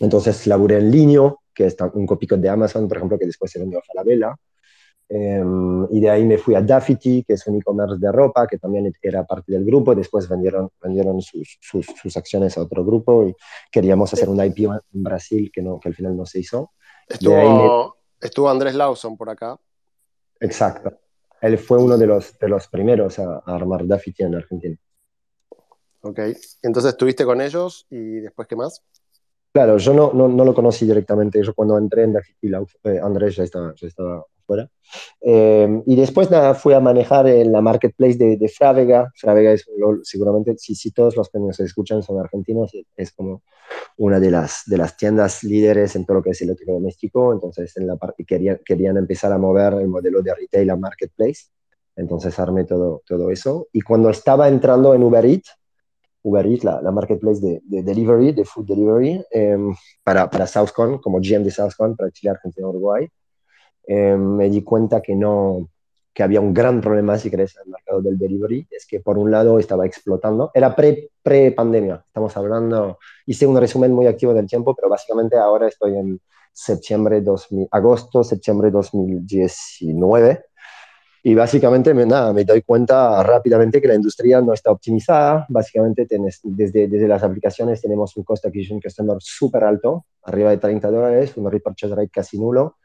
[0.00, 3.58] Entonces laburé en Linio, que es un copycat de Amazon, por ejemplo, que después se
[3.58, 4.34] vendió a Falabella.
[5.06, 8.58] Um, y de ahí me fui a Daffy, que es un e-commerce de ropa, que
[8.58, 9.94] también era parte del grupo.
[9.94, 13.34] Después vendieron, vendieron sus, sus, sus, acciones a otro grupo y
[13.70, 16.72] queríamos hacer un IPO en Brasil que, no, que al final no se hizo.
[17.06, 19.58] Estuvo, Estuvo Andrés Lawson por acá.
[20.40, 20.98] Exacto.
[21.42, 24.76] Él fue uno de los, de los primeros a, a armar Daffy en Argentina.
[26.00, 26.20] Ok.
[26.62, 28.82] Entonces estuviste con ellos y después, ¿qué más?
[29.54, 31.40] Claro, yo no, no, no lo conocí directamente.
[31.40, 34.68] Yo cuando entré en Daffy, eh, Andrés ya estaba, ya estaba fuera.
[35.20, 39.12] Eh, y después nada, fui a manejar en la marketplace de, de Frávega.
[39.14, 39.64] Frávega es
[40.02, 43.44] seguramente, si, si todos los que nos escuchan son argentinos, es como
[43.96, 47.32] una de las, de las tiendas líderes en todo lo que es electrodoméstico.
[47.32, 51.44] Entonces, en la querían, querían empezar a mover el modelo de retail a marketplace.
[51.94, 53.68] Entonces, armé todo, todo eso.
[53.72, 55.56] Y cuando estaba entrando en Uber Eats,
[56.24, 59.56] Uber Eats, la, la marketplace de, de, delivery, de food delivery, eh,
[60.02, 63.08] para, para Southcon, como GM de Southcon, para Chile, Argentina, Uruguay.
[63.86, 65.68] Eh, me di cuenta que no
[66.14, 69.18] que había un gran problema, si querés, en el mercado del delivery, es que por
[69.18, 74.46] un lado estaba explotando, era pre, pre-pandemia, estamos hablando, hice un resumen muy activo del
[74.46, 76.20] tiempo, pero básicamente ahora estoy en
[76.52, 80.44] septiembre 2000, agosto, septiembre 2019,
[81.26, 85.46] y básicamente me, nada, me doy cuenta rápidamente que la industria no está optimizada.
[85.48, 90.58] Básicamente tenés, desde, desde las aplicaciones tenemos un cost acquisition customer súper alto, arriba de
[90.58, 92.76] 30 dólares, un repurchase rate casi nulo,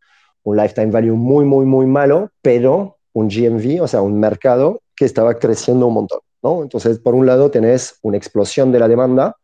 [0.44, 5.04] un lifetime value muy, muy, muy malo, pero un GMV, o sea, un mercado que
[5.04, 6.64] estaba creciendo un montón, ¿no?
[6.64, 9.36] Entonces, por un lado tenés una explosión de la demanda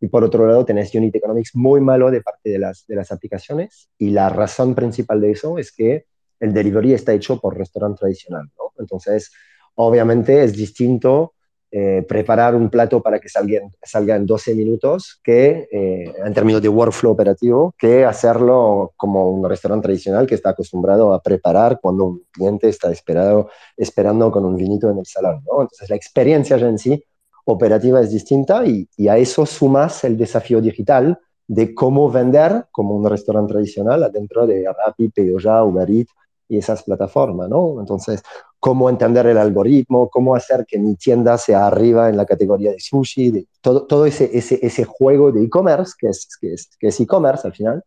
[0.00, 3.12] y por otro lado tenés unit economics muy malo de parte de las, de las
[3.12, 6.06] aplicaciones y la razón principal de eso es que
[6.40, 8.72] el delivery está hecho por restaurante tradicional, ¿no?
[8.78, 9.32] Entonces,
[9.74, 11.34] obviamente es distinto
[11.70, 16.62] eh, preparar un plato para que salga, salga en 12 minutos que eh, en términos
[16.62, 22.06] de workflow operativo que hacerlo como un restaurante tradicional que está acostumbrado a preparar cuando
[22.06, 25.44] un cliente está esperado, esperando con un vinito en el salón.
[25.44, 25.60] ¿no?
[25.60, 27.04] Entonces la experiencia ya en sí
[27.44, 32.96] operativa es distinta y, y, a eso sumas el desafío digital de cómo vender como
[32.96, 36.14] un restaurante tradicional adentro de Rappi, Pedido Uber Eats
[36.48, 37.76] y esas plataformas, ¿no?
[37.78, 38.22] Entonces,
[38.58, 42.80] cómo entender el algoritmo, cómo hacer que mi tienda sea arriba en la categoría de
[42.80, 47.00] sushi, todo, todo ese, ese, ese juego de e-commerce, que es que es que es
[47.00, 47.84] e-commerce al final,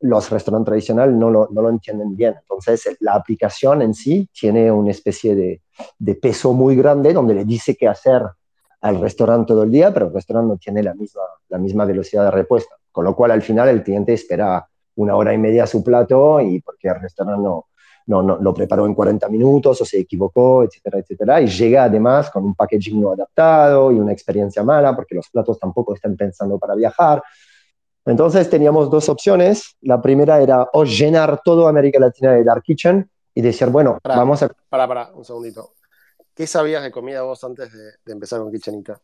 [0.00, 2.34] los restaurantes tradicionales no lo, no lo entienden bien.
[2.40, 5.62] Entonces, la aplicación en sí tiene una especie de,
[5.98, 8.22] de peso muy grande donde le dice qué hacer
[8.82, 12.24] al restaurante todo el día, pero el restaurante no tiene la misma, la misma velocidad
[12.24, 12.76] de respuesta.
[12.92, 16.60] Con lo cual, al final, el cliente espera una hora y media su plato y
[16.60, 17.66] porque el restaurante no,
[18.06, 21.40] no, no, lo preparó en 40 minutos o se equivocó, etcétera, etcétera.
[21.40, 25.58] Y llega además con un packaging no adaptado y una experiencia mala porque los platos
[25.58, 27.22] tampoco están pensando para viajar.
[28.04, 29.76] Entonces teníamos dos opciones.
[29.80, 34.42] La primera era o llenar todo América Latina de Dark Kitchen y decir, bueno, vamos
[34.42, 34.50] a...
[34.68, 35.72] Para, para, un segundito.
[36.36, 39.00] ¿Qué sabías de comida vos antes de, empezar con Kitchenita?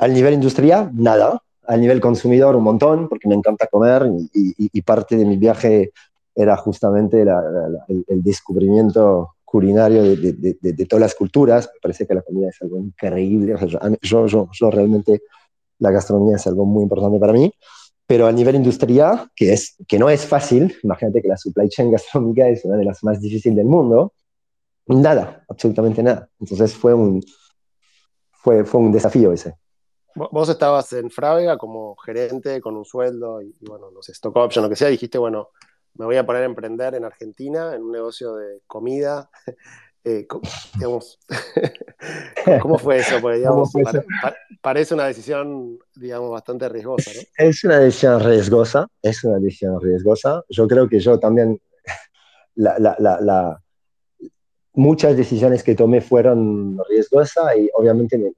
[0.00, 1.42] Al nivel industrial, nada.
[1.66, 5.92] Al nivel consumidor, un montón, porque me encanta comer y, parte de mi viaje
[6.36, 11.70] era justamente el, descubrimiento culinario de, todas las culturas.
[11.74, 13.56] Me parece que la comida es algo increíble.
[14.02, 15.22] yo, yo, yo realmente
[15.78, 17.50] la gastronomía es algo muy importante para mí,
[18.06, 21.90] pero a nivel industrial, que, es, que no es fácil, imagínate que la supply chain
[21.92, 24.12] gastronómica es una de las más difíciles del mundo,
[24.86, 26.28] nada, absolutamente nada.
[26.38, 27.22] Entonces fue un,
[28.30, 29.54] fue, fue un desafío ese.
[30.14, 34.62] Vos estabas en Frávega como gerente con un sueldo y, bueno, no sé, stock option,
[34.62, 35.50] lo que sea, dijiste, bueno,
[35.98, 39.30] me voy a poner a emprender en Argentina en un negocio de comida
[40.04, 40.26] eh,
[42.60, 43.20] ¿cómo, fue eso?
[43.20, 43.44] Porque,
[44.60, 47.20] parece una decisión, digamos, bastante riesgosa, ¿no?
[47.36, 50.44] Es una decisión riesgosa, es una decisión riesgosa.
[50.48, 51.60] Yo creo que yo también,
[54.74, 58.32] muchas decisiones que tomé fueron riesgosas y obviamente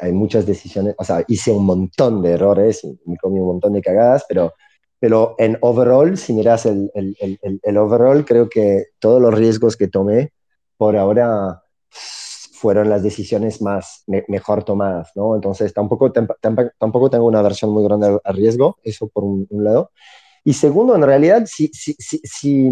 [0.00, 3.74] hay, muchas decisiones, o sea, hice un montón de errores y me comí un montón
[3.74, 4.54] de cagadas, pero
[4.98, 9.76] pero en overall, si miras el, el, el, el, overall, creo que todos los riesgos
[9.76, 10.32] que tomé
[10.76, 11.62] por ahora
[12.64, 15.34] fueron las decisiones más mejor tomadas, ¿no?
[15.34, 19.90] Entonces tampoco, tampoco tengo una versión muy grande al, riesgo, eso por un, lado.
[20.44, 22.70] Y segundo, en realidad, si, si, si, si,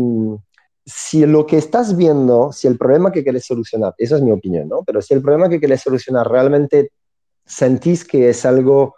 [0.87, 4.69] si lo que estás viendo, si el problema que quieres solucionar, esa es mi opinión,
[4.69, 4.83] ¿no?
[4.85, 6.91] Pero si el problema que quieres solucionar realmente
[7.45, 8.95] sentís que es algo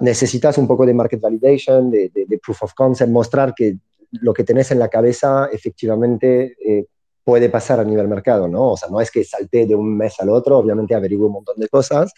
[0.00, 2.10] necesitas un poco de market validation, de,
[2.42, 3.76] proof of concept, mostrar que
[4.12, 6.86] lo que tenés en la cabeza efectivamente eh,
[7.24, 8.72] puede pasar a nivel mercado, ¿no?
[8.72, 11.56] O sea, no es que salte de un mes al otro, obviamente averiguo un montón
[11.58, 12.12] de cosas,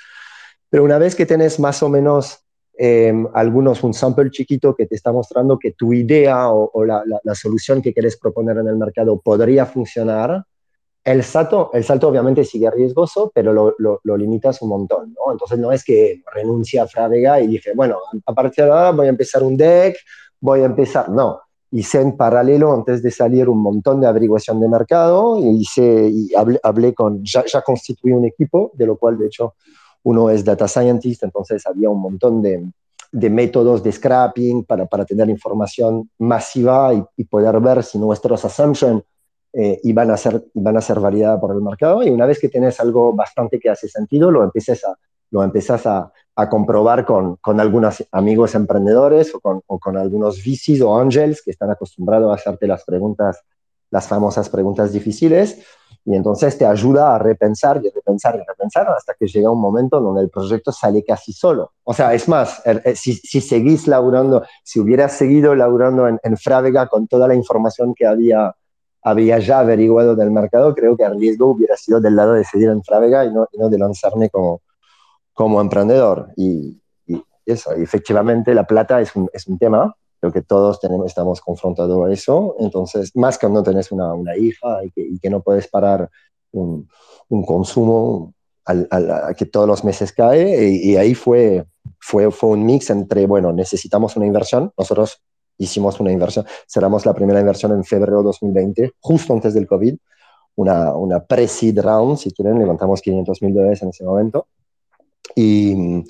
[0.70, 2.44] pero una vez que tenés más o menos
[2.78, 7.34] em, algunos, un sample chiquito que te está mostrando que tu idea o, la, la,
[7.34, 10.44] solución que quieres proponer en el mercado podría funcionar,
[11.04, 15.32] el salto, el salto obviamente sigue riesgoso, pero lo, lo, limitas un montón, ¿no?
[15.32, 19.06] Entonces no es que renuncia a Frávega y dije, bueno, a partir de ahora voy
[19.06, 19.96] a empezar un deck,
[20.40, 21.40] voy a empezar, no.
[21.72, 26.30] Hice en paralelo, antes de salir, un montón de averiguación de mercado y, hice, y
[26.62, 29.54] hablé con, ya, ya, constituí un equipo, de lo cual, de hecho,
[30.04, 32.64] uno es data scientist, entonces había un montón de,
[33.10, 38.44] de métodos de scrapping para, para tener información masiva y, y poder ver si nuestros
[38.44, 39.02] assumptions
[39.54, 42.02] eh, y van a, ser, van a ser validadas por el mercado.
[42.02, 44.96] Y una vez que tienes algo bastante que hace sentido, lo empiezas a,
[45.30, 50.38] lo empiezas a, a comprobar con, con, algunos amigos emprendedores o con, o con, algunos
[50.38, 53.42] VCs o angels que están acostumbrados a hacerte las preguntas,
[53.90, 55.62] las famosas preguntas difíciles.
[56.04, 60.00] Y entonces te ayuda a repensar y repensar y repensar hasta que llega un momento
[60.00, 61.72] donde el proyecto sale casi solo.
[61.84, 62.60] O sea, es más,
[62.96, 67.94] si, si seguís laburando, si hubieras seguido laburando en, en Frávega con toda la información
[67.94, 68.56] que había
[69.02, 72.68] había ya averiguado del mercado, creo que el riesgo hubiera sido del lado de seguir
[72.68, 74.62] en Frávega y no, no de lanzarme como,
[75.32, 76.28] como emprendedor.
[76.36, 76.78] Y,
[77.44, 82.06] eso, efectivamente la plata es un, es un, tema, creo que todos tenemos, estamos confrontados
[82.06, 85.66] a eso, entonces, más cuando tenés una, una hija y que, y que, no puedes
[85.66, 86.08] parar
[86.52, 86.88] un,
[87.28, 88.32] un consumo
[88.64, 91.66] al, al, que todos los meses cae, y, y ahí fue,
[91.98, 95.20] fue, fue un mix entre, bueno, necesitamos una inversión, nosotros
[95.62, 99.96] hicimos una inversión, cerramos la primera inversión en febrero de 2020, justo antes del COVID,
[100.56, 104.46] una, una pre-seed round, si quieren, levantamos 500 mil dólares en ese momento.
[105.34, 106.04] Y,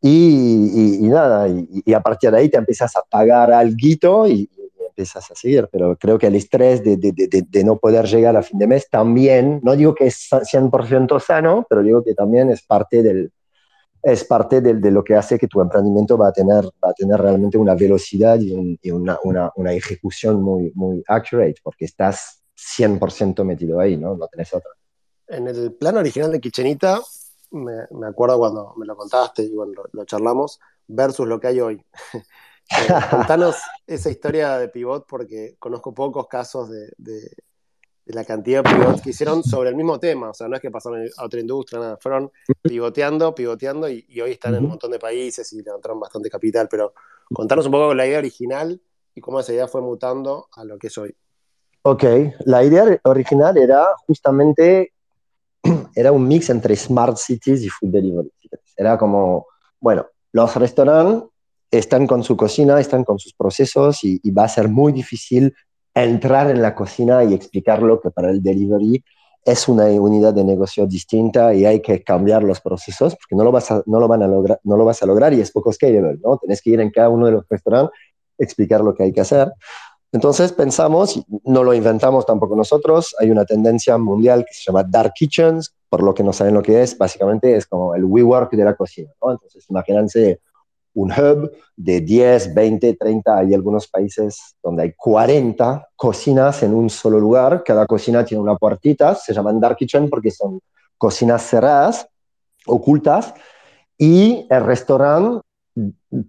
[0.00, 4.48] y, y, nada, y, a partir de ahí te empiezas a pagar algo y,
[4.88, 8.36] empiezas a seguir, pero creo que el estrés de, de, de, de, no poder llegar
[8.36, 12.50] a fin de mes también, no digo que es 100% sano, pero digo que también
[12.50, 13.30] es parte del,
[14.02, 16.94] es parte de, de, lo que hace que tu emprendimiento va a tener, va a
[16.94, 22.42] tener realmente una velocidad y, y una, una, una, ejecución muy, muy accurate, porque estás
[22.56, 24.16] 100% metido ahí, ¿no?
[24.16, 24.70] No tenés otra.
[25.26, 27.00] En el plan original de Kitchenita,
[27.50, 31.48] me, me acuerdo cuando me lo contaste y bueno, lo, lo charlamos, versus lo que
[31.48, 31.84] hay hoy.
[32.14, 33.56] eh, contanos
[33.86, 37.30] esa historia de pivot, porque conozco pocos casos de, de
[38.08, 40.30] de la cantidad de pivots que hicieron sobre el mismo tema.
[40.30, 41.98] O sea, no es que pasaron a otra industria, nada.
[42.00, 46.30] Fueron pivoteando, pivoteando y, y hoy están en un montón de países y levantaron bastante
[46.30, 46.68] capital.
[46.70, 46.94] Pero
[47.34, 48.80] contanos un poco la idea original
[49.14, 51.14] y cómo esa idea fue mutando a lo que es hoy.
[51.82, 52.04] Ok,
[52.46, 54.94] la idea original era justamente
[55.94, 58.32] era un mix entre smart cities y food delivery.
[58.74, 59.46] Era como,
[59.80, 61.28] bueno, los restaurantes
[61.70, 65.54] están con su cocina, están con sus procesos y, va a ser muy difícil
[66.04, 69.02] entrar en la cocina y explicarlo que para el delivery
[69.44, 73.52] es una unidad de negocio distinta y hay que cambiar los procesos porque no lo
[73.52, 75.72] vas a, no lo van a lograr, no lo vas a lograr y es poco
[75.72, 76.36] scalable, ¿no?
[76.36, 77.96] Tenés que ir en cada uno de los restaurantes,
[78.36, 79.50] explicar lo que hay que hacer.
[80.12, 85.12] Entonces pensamos, no lo inventamos tampoco nosotros, hay una tendencia mundial que se llama Dark
[85.14, 88.64] Kitchens, por lo que no saben lo que es, básicamente es como el WeWork de
[88.64, 89.10] la cocina.
[89.22, 89.32] ¿no?
[89.32, 90.40] Entonces imagínense
[90.98, 96.90] un hub de 10, 20, 30, hay algunos países donde hay 40 cocinas en un
[96.90, 100.60] solo lugar, cada cocina tiene una puertita, se llaman Dark Kitchen porque son
[100.96, 102.08] cocinas cerradas,
[102.66, 103.32] ocultas,
[103.96, 105.46] y el restaurante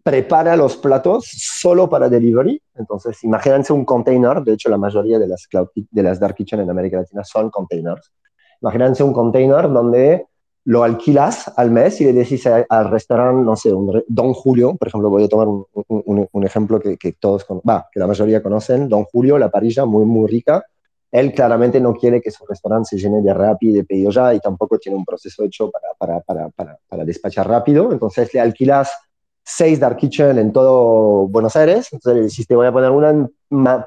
[0.03, 2.61] prepara los platos solo para delivery.
[2.75, 7.23] Entonces, imagínense un container, de hecho la mayoría de las, Dark Kitchen en América Latina
[7.23, 8.11] son containers.
[8.61, 10.27] Imagínense un container donde
[10.65, 14.87] lo alquilas al mes y le decís al restaurante, no sé, un, Don Julio, por
[14.87, 15.65] ejemplo, voy a tomar un,
[16.31, 20.05] un, ejemplo que, que todos, va, que la mayoría conocen, Don Julio, la parrilla muy,
[20.05, 20.63] muy rica.
[21.11, 24.33] Él claramente no quiere que su restaurante se llene de rápido y de pedido ya
[24.33, 27.91] y tampoco tiene un proceso hecho para, para, para, para, despachar rápido.
[27.91, 28.91] Entonces le alquilas
[29.43, 31.87] seis Dark Kitchen en todo Buenos Aires.
[31.91, 33.31] Entonces le decís, te voy a poner una en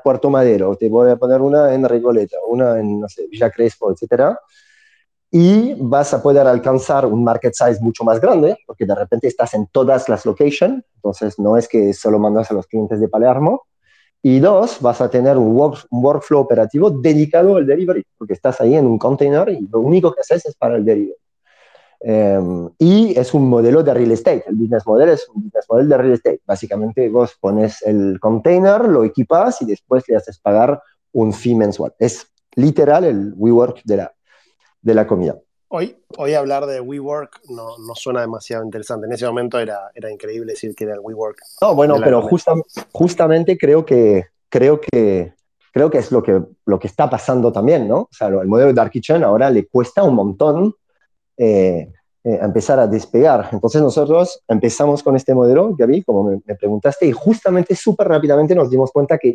[0.02, 3.92] Puerto Madero, te voy a poner una en Recoleta, una en, no sé, Villa Crespo,
[3.92, 4.36] etcétera.
[5.34, 9.54] Y vas a poder alcanzar un market size mucho más grande, porque de repente estás
[9.54, 10.84] en todas las locations.
[10.96, 13.62] Entonces no es que solo mandas a los clientes de Palermo.
[14.22, 18.74] Y dos, vas a tener un, un workflow operativo dedicado al delivery, porque estás ahí
[18.76, 21.16] en un container y lo único que haces es para el delivery.
[22.04, 24.44] Em, y es un modelo de real estate.
[24.46, 26.40] El business model es un business model de real estate.
[26.44, 31.94] Básicamente vos pones el container, lo equipas y después le haces pagar un fee mensual.
[31.98, 34.12] Es literal el WeWork de la,
[34.82, 35.38] de la comida.
[35.68, 39.06] Hoy, hoy hablar de WeWork no, no suena demasiado interesante.
[39.06, 41.38] En ese momento era, era increíble decir que era el WeWork.
[41.62, 42.28] No, bueno, pero
[42.92, 45.32] justamente creo que, creo que
[45.72, 48.00] creo que es lo que, lo que está pasando también, ¿no?
[48.00, 50.74] O sea, el modelo de Dark Kitchen ahora le cuesta un montón
[51.36, 51.90] eh,
[52.24, 53.48] eh, empezar a despegar.
[53.52, 58.54] Entonces nosotros empezamos con este modelo, Gaby, como me, me preguntaste, y justamente súper rápidamente
[58.54, 59.34] nos dimos cuenta que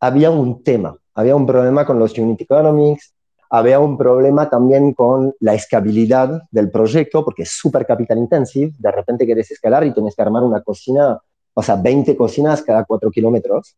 [0.00, 3.14] había un tema, había un problema con los unit economics,
[3.50, 8.90] había un problema también con la escalabilidad del proyecto, porque es súper capital intensive, de
[8.90, 11.20] repente quieres escalar y tienes que armar una cocina,
[11.54, 13.76] o sea, 20 cocinas cada 4 kilómetros.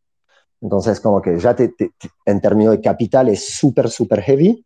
[0.60, 1.54] Entonces, como que ya
[2.24, 4.64] en términos de capital es súper, súper heavy.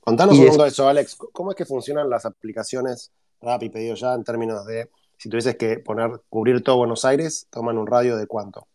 [0.00, 1.16] Contanos un poco de eso, Alex.
[1.32, 5.78] ¿Cómo es que funcionan las aplicaciones Rappi Pedido Ya en términos de, si tuvieses que
[5.78, 8.66] poner, cubrir todo Buenos Aires, toman un radio de cuánto?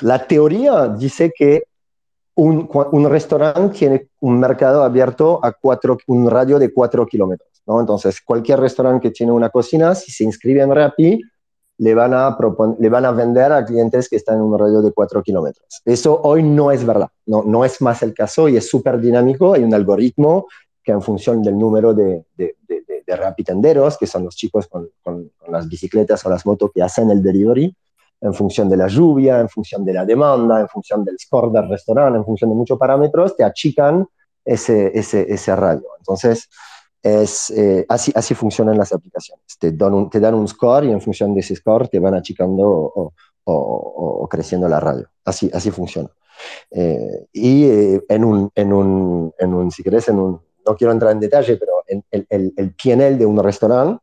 [0.00, 1.64] La teoría dice que
[2.38, 7.48] un, un restaurante tiene un mercado abierto a cuatro, un radio de 4 kilómetros.
[7.66, 7.80] ¿no?
[7.80, 11.20] Entonces, cualquier restaurante que tiene una cocina, si se inscribe en Rappi,
[11.78, 12.36] le van, a
[12.78, 15.82] le van a vender a clientes que están en un radio de 4 kilómetros.
[15.84, 19.54] Eso hoy no es verdad, no, no es más el caso y es súper dinámico.
[19.54, 20.46] Hay un algoritmo
[20.82, 24.88] que en función del número de, de, de, de rapitenderos, que son los chicos con,
[25.02, 27.74] con, las bicicletas o las motos que hacen el delivery,
[28.20, 31.68] en función de la lluvia, en función de la demanda, en función del score del
[31.68, 34.06] restaurante, en función de muchos parámetros, te achican
[34.44, 35.86] ese, ese, ese radio.
[35.98, 36.48] Entonces,
[37.02, 39.44] es, eh, así, así funcionan las aplicaciones.
[39.58, 42.14] Te dan, un, te dan un score y en función de ese score te van
[42.14, 43.12] achicando o,
[43.44, 43.54] o,
[44.22, 45.08] o creciendo la radio.
[45.24, 46.10] Así, así funciona.
[46.70, 50.92] Eh, y eh, en, un, en, un, en un, si querés, en un, no quiero
[50.92, 54.02] entrar en detalle, pero el, el, el PNL de un restaurante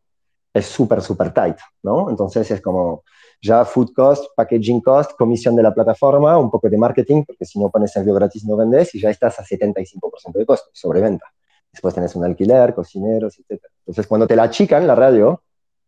[0.53, 2.09] es súper, súper tight, ¿no?
[2.09, 3.03] Entonces es como
[3.41, 7.59] ya food cost, packaging cost, comisión de la plataforma, un poco de marketing, porque si
[7.59, 11.25] no pones envío gratis no vendes y ya estás a 75% de costo, sobre venta.
[11.71, 13.63] Después tenés un alquiler, cocineros, etc.
[13.79, 15.43] Entonces, cuando te la achican la radio,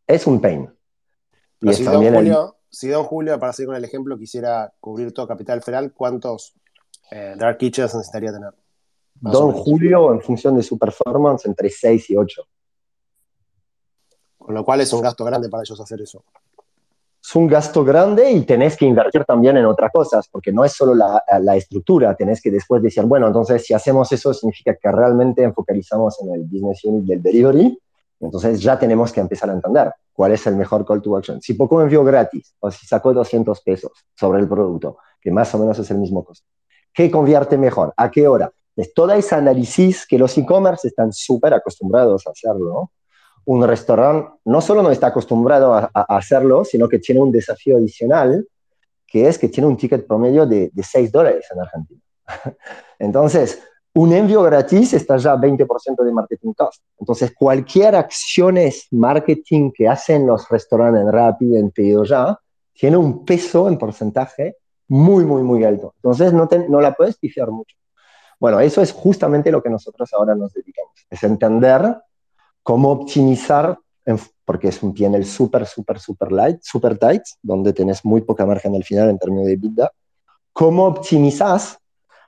[0.06, 0.70] es un pain.
[1.62, 5.28] Y si, don Julio, si Don Julio, para seguir con el ejemplo, quisiera cubrir todo
[5.28, 6.54] Capital Federal, ¿cuántos
[7.10, 8.54] eh, Dark Kitchens necesitaría tener?
[9.16, 12.44] Don Julio, en función de su performance, entre 6 y 8.
[14.38, 16.24] Con lo cual es un gasto grande para ellos hacer eso
[17.28, 20.72] es un gasto grande y tenés que invertir también en otras cosas, porque no es
[20.72, 24.90] solo la, la, estructura, tenés que después decir, bueno, entonces si hacemos eso significa que
[24.90, 27.78] realmente enfocalizamos en el business unit del delivery,
[28.22, 31.42] entonces ya tenemos que empezar a entender cuál es el mejor call to action.
[31.42, 35.60] Si poco envío gratis o si sacó 200 pesos sobre el producto, que más o
[35.60, 36.48] menos es el mismo costo,
[36.94, 37.94] ¿qué convierte mejor?
[37.98, 38.54] ¿A qué hora?
[38.74, 42.92] Es toda esa análisis que los e-commerce están súper acostumbrados a hacerlo, ¿no?
[43.48, 48.46] Un restaurante no solo no está acostumbrado a, hacerlo, sino que tiene un desafío adicional,
[49.06, 52.02] que es que tiene un ticket promedio de, de 6 dólares en Argentina.
[53.00, 56.84] Entonces, un envío gratis está ya 20% de marketing cost.
[57.00, 61.54] Entonces, cualquier acciones marketing que hacen los restaurantes en Rappi,
[62.04, 62.38] Ya,
[62.74, 64.58] tiene un peso en porcentaje
[64.90, 65.94] muy, muy, muy alto.
[65.96, 67.78] Entonces, no, no la puedes pifiar mucho.
[68.42, 71.08] Bueno, eso es justamente lo que nosotros ahora nos dedicamos.
[71.10, 71.96] Es entender
[72.68, 73.80] cómo optimizar,
[74.44, 78.76] porque es un PNL súper, súper, súper light, súper tight, donde tenés muy poca margen
[78.76, 79.90] al final en términos de vida.
[80.52, 81.80] Cómo optimizas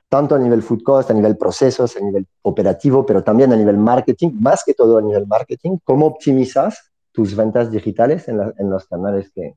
[0.08, 3.76] tanto a nivel food cost, a nivel procesos, a nivel operativo, pero también a nivel
[3.76, 9.30] marketing, más que todo a nivel marketing, cómo optimizas tus ventas digitales en, los canales
[9.34, 9.56] que,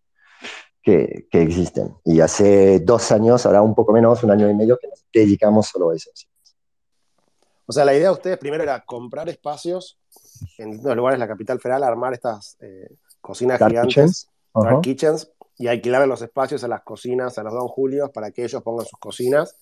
[0.82, 1.96] que, existen.
[2.04, 5.68] Y hace dos años, ahora un poco menos, un año y medio, que nos dedicamos
[5.68, 6.10] solo a eso.
[7.66, 9.98] O sea, la idea de ustedes primero era comprar espacios
[10.58, 14.82] en distintos lugares de la capital federal, armar estas eh, cocinas gigantes, kitchens.
[14.82, 18.62] kitchens, y alquilar los espacios a las cocinas, a los Don Julios, para que ellos
[18.64, 19.58] pongan sus cocinas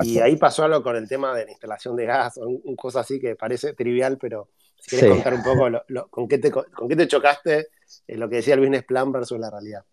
[0.00, 3.00] y ahí pasó algo con el tema de la instalación de gas, o un, cosa
[3.00, 6.96] así que parece trivial, pero si quieres contar un poco con, qué te, con qué
[6.96, 7.68] te chocaste
[8.06, 9.84] en lo que decía el business plan versus la realidad.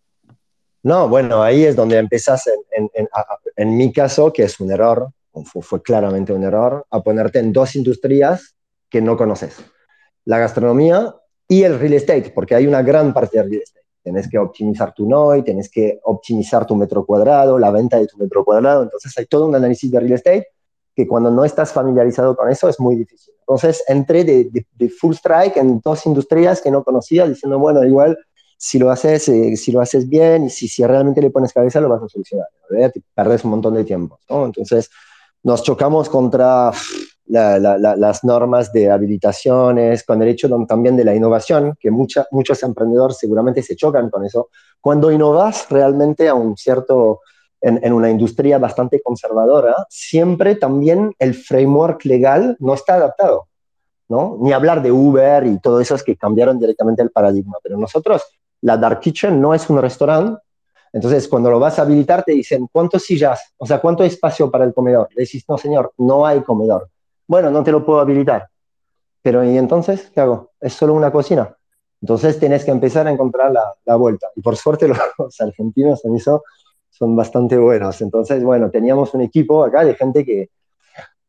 [0.83, 3.09] No, bueno, ahí es donde empezás, en, en,
[3.55, 5.09] en, mi caso, que es un error,
[5.45, 8.55] fue, fue, claramente un error, a ponerte en dos industrias
[8.89, 9.57] que no conoces.
[10.27, 11.15] La gastronomía
[11.47, 13.85] y el real estate, porque hay una gran parte del real estate.
[14.03, 18.17] Tienes que optimizar tu NOI, tienes que optimizar tu metro cuadrado, la venta de tu
[18.17, 18.83] metro cuadrado.
[18.83, 20.47] Entonces hay todo un análisis de real estate
[20.93, 23.33] que cuando no estás familiarizado con eso es muy difícil.
[23.39, 28.17] Entonces entré de, de, full strike en dos industrias que no conocía, diciendo, bueno, igual
[28.57, 31.87] si lo haces, eh, si lo haces bien y si, realmente le pones cabeza lo
[31.87, 32.47] vas a solucionar.
[32.69, 32.91] ¿verdad?
[33.13, 34.19] Perdes un montón de tiempo.
[34.27, 34.89] Entonces
[35.43, 36.71] nos chocamos contra
[37.27, 43.61] las normas de habilitaciones, con el hecho también de la innovación, que muchos emprendedores seguramente
[43.61, 44.49] se chocan con eso.
[44.79, 47.21] Cuando innovas realmente a un cierto,
[47.61, 53.47] en, una industria bastante conservadora, siempre también el framework legal no está adaptado.
[54.09, 54.37] ¿no?
[54.39, 57.57] Ni hablar de Uber y todo eso es que cambiaron directamente el paradigma.
[57.61, 58.23] Pero nosotros,
[58.61, 60.41] la Dark Kitchen no es un restaurante,
[60.93, 63.53] entonces, cuando lo vas a habilitar, te dicen, ¿cuántos sillas?
[63.57, 65.09] O sea, ¿cuánto espacio para el comedor?
[65.13, 66.89] Le decís, no, señor, no hay comedor
[67.27, 68.47] bueno, no te lo puedo habilitar.
[69.21, 70.51] Pero ¿y entonces qué hago?
[70.59, 71.55] Es solo una cocina.
[72.01, 74.27] Entonces tienes que empezar a encontrar la, vuelta.
[74.35, 76.43] Y por suerte los argentinos en eso
[76.89, 78.01] son bastante buenos.
[78.01, 80.49] Entonces, bueno, teníamos un equipo acá de gente que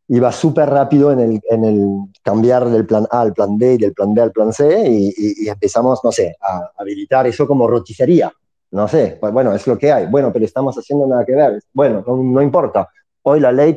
[0.09, 1.88] iba súper rápido en el, en el,
[2.22, 5.49] cambiar del plan A al plan B y del plan B al plan C y,
[5.49, 8.32] empezamos, no sé, a habilitar eso como roticería.
[8.70, 10.07] No sé, pues bueno, es lo que hay.
[10.07, 11.61] Bueno, pero estamos haciendo nada que ver.
[11.72, 12.88] Bueno, no importa.
[13.29, 13.74] Hoy la ley,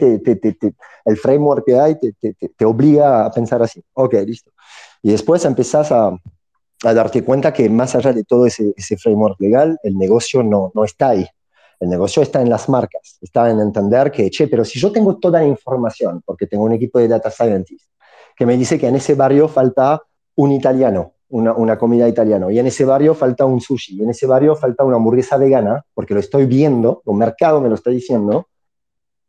[1.06, 3.84] el framework que hay, te, obliga a pensar así.
[3.94, 4.52] Ok, listo.
[5.02, 6.18] Y después empezás a,
[6.84, 11.10] darte cuenta que más allá de todo ese, framework legal, el negocio no, no está
[11.10, 11.28] ahí.
[11.80, 15.18] El negocio está en las marcas, está en entender que, che, pero si yo tengo
[15.18, 17.90] toda la información, porque tengo un equipo de data scientists,
[18.36, 20.00] que me dice que en ese barrio falta
[20.36, 24.12] un italiano, una, una, comida italiana, y en ese barrio falta un sushi, y en
[24.12, 27.90] ese barrio falta una hamburguesa vegana, porque lo estoy viendo, un mercado me lo está
[27.90, 28.48] diciendo,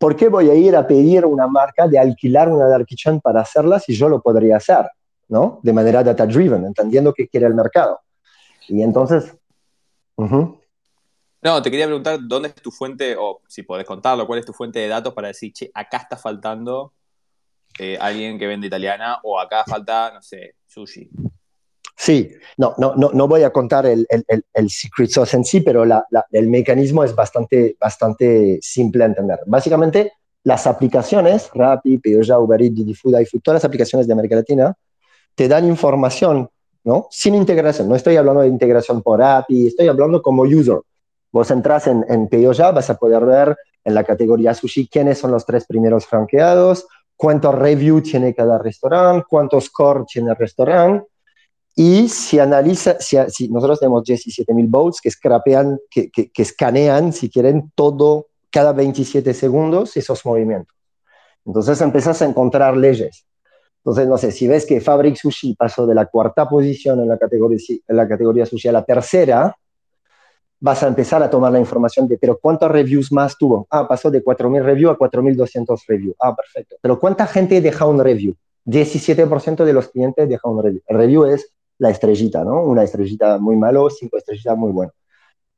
[0.03, 3.43] ¿por qué voy a ir a pedir una marca de alquilar una dark kitchen para
[3.43, 4.91] hacerla si yo lo podría hacer,
[5.29, 5.61] ¿no?
[5.63, 8.01] De manera data driven, entendiendo qué quiere el mercado.
[8.67, 9.33] Y entonces...
[11.41, 14.53] No, te quería preguntar dónde es tu fuente, o si podés contarlo, cuál es tu
[14.53, 16.93] fuente de datos para decir, che, acá está faltando
[17.79, 21.11] eh, alguien que vende italiana o acá falta, no sé, sushi.
[21.97, 25.61] Sí, no, no, no, no voy a contar el, el, el, secret sauce en sí,
[25.61, 29.41] pero el mecanismo es bastante, bastante simple a entender.
[29.47, 30.13] Básicamente,
[30.45, 34.75] las aplicaciones, Rappi, Peugeot, Uber Eats, Didi Food, iFood, todas las aplicaciones de América Latina,
[35.35, 36.49] te dan información,
[36.85, 37.07] ¿no?
[37.11, 37.89] Sin integración.
[37.89, 40.81] No estoy hablando de integración por API, estoy hablando como user.
[41.31, 45.31] Vos entras en, en Peugeot, vas a poder ver en la categoría sushi quiénes son
[45.31, 46.87] los tres primeros franqueados,
[47.17, 51.07] cuántos review tiene cada restaurante, cuántos score tiene el restaurante,
[51.75, 57.31] y si analiza, si, nosotros tenemos 17.000 bots que, scrapean, que, que, que, escanean, si
[57.31, 60.77] quieren, todo, cada 27 segundos esos movimientos.
[61.47, 63.27] Entonces empiezas a encontrar leyes.
[63.79, 67.19] Entonces, no sé, si ves que Fabric Sushi pasó de la cuarta posición en la
[67.19, 67.59] categoría,
[67.89, 69.57] en la categoría sushi a la tercera,
[70.61, 73.67] vas a empezar a tomar la información de, pero ¿cuántos reviews más tuvo?
[73.71, 76.15] Ah, pasó de 4.000 reviews a 4.200 reviews.
[76.21, 76.77] Ah, perfecto.
[76.81, 78.37] Pero ¿cuánta gente deja un review?
[78.65, 80.81] 17% de los clientes deja un review.
[80.87, 82.63] El review es la estrellita, ¿no?
[82.65, 84.93] Una estrellita muy malo, cinco estrellitas muy bueno.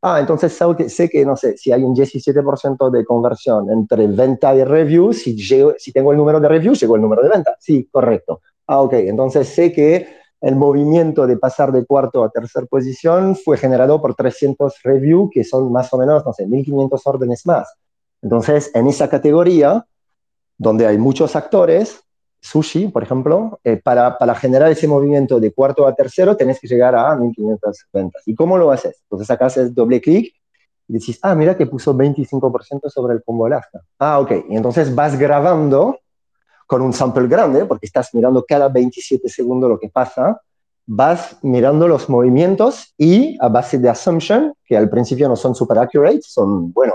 [0.02, 0.58] Ah, entonces
[0.88, 5.38] sé que, no sé, si hay un 17% de conversión entre venta y review, si,
[5.38, 7.56] si tengo el número de review, llegó el número de venta.
[7.58, 8.42] Sí, correcto.
[8.66, 10.06] Ah, ok, entonces sé que
[10.42, 15.42] el movimiento de pasar de cuarto a tercera posición fue generado por 300 reviews, que
[15.42, 17.74] son más o menos, no sé, 1500 órdenes más.
[18.20, 19.86] Entonces, en esa categoría,
[20.58, 22.03] donde hay muchos actores,
[22.44, 26.68] sushi, por ejemplo, eh, para, para, generar ese movimiento de cuarto a tercero, tenés que
[26.68, 28.22] llegar a 1500 ventas.
[28.26, 29.00] ¿Y cómo lo haces?
[29.04, 30.34] Entonces acá haces doble clic
[30.86, 33.80] y decís, ah, mira que puso 25% sobre el combo Alaska.
[33.98, 34.32] Ah, ok.
[34.50, 35.98] Y entonces vas grabando
[36.66, 40.38] con un sample grande, porque estás mirando cada 27 segundos lo que pasa,
[40.86, 45.78] vas mirando los movimientos y a base de assumption, que al principio no son super
[45.78, 46.94] accurate, son, bueno,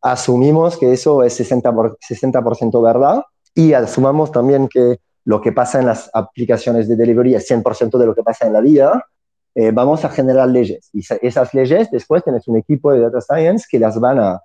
[0.00, 3.24] asumimos que eso es 60%, 60 verdad
[3.54, 8.06] y asumamos también que lo que pasa en las aplicaciones de delivery es 100% de
[8.06, 9.06] lo que pasa en la vida,
[9.54, 10.90] eh, vamos a generar leyes.
[10.92, 14.42] Y esas leyes después tienes un equipo de data science que las van a,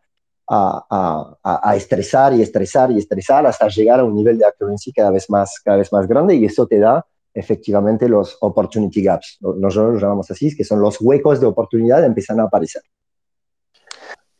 [0.47, 4.93] a, a, a, estresar y estresar y estresar hasta llegar a un nivel de accuracy
[4.93, 9.37] cada vez más, cada vez más grande y eso te da efectivamente los opportunity gaps.
[9.41, 12.83] Nosotros los llamamos así, que son los huecos de oportunidad empiezan a aparecer.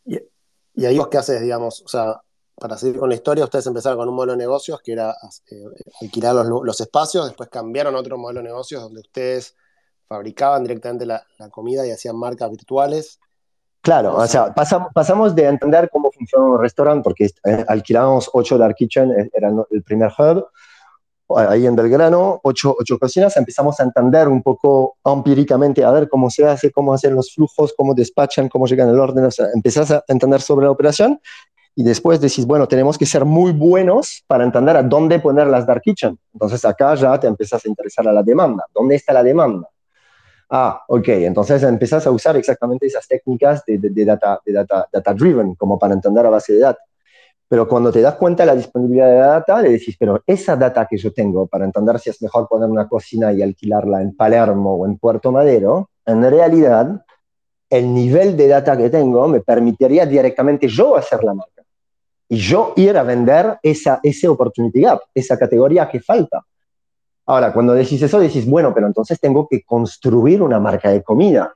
[0.05, 0.19] Y,
[0.75, 2.21] y ahí vos qué haces, digamos, o sea,
[2.59, 5.15] para seguir con la historia, ustedes empezaron con un modelo de negocios que era
[5.49, 5.63] eh,
[6.01, 9.55] alquilar los, los, espacios, después cambiaron a otro modelo de negocios donde ustedes
[10.07, 13.19] fabricaban directamente la, la comida y hacían marcas virtuales.
[13.81, 18.57] Claro, o sea, pasamos, pasamos de entender cómo funciona un restaurante, porque eh, alquilábamos ocho
[18.57, 20.45] Dark Kitchen, eh, era el primer hub,
[21.37, 26.29] ahí en Belgrano, ocho, ocho cocinas, empezamos a entender un poco empíricamente, a ver cómo
[26.29, 29.91] se hace, cómo hacen los flujos, cómo despachan, cómo llegan el orden, o sea, empezás
[29.91, 31.21] a entender sobre la operación
[31.79, 35.65] y después decís, bueno, tenemos que ser muy buenos para entender a dónde poner las
[35.65, 36.19] dark kitchen.
[36.33, 38.65] Entonces acá ya te empiezas a interesar a la demanda.
[38.75, 39.65] ¿Dónde está la demanda?
[40.49, 45.13] Ah, ok, entonces empezás a usar exactamente esas técnicas de, de, data, de data, data
[45.13, 46.83] driven como para entender a base de datos.
[47.47, 50.85] Pero cuando te das cuenta de la disponibilidad de data, le decís, pero esa data
[50.85, 54.75] que yo tengo para entender si es mejor poner una cocina y alquilarla en Palermo
[54.75, 57.05] o en Puerto Madero, en realidad
[57.69, 61.58] el nivel de data que tengo me permitiría directamente yo hacer la marca
[62.31, 66.45] y yo ir a vender esa, ese opportunity gap, esa categoría que falta.
[67.25, 71.53] Ahora, cuando decís eso, decís, bueno, pero entonces tengo que construir una marca de comida.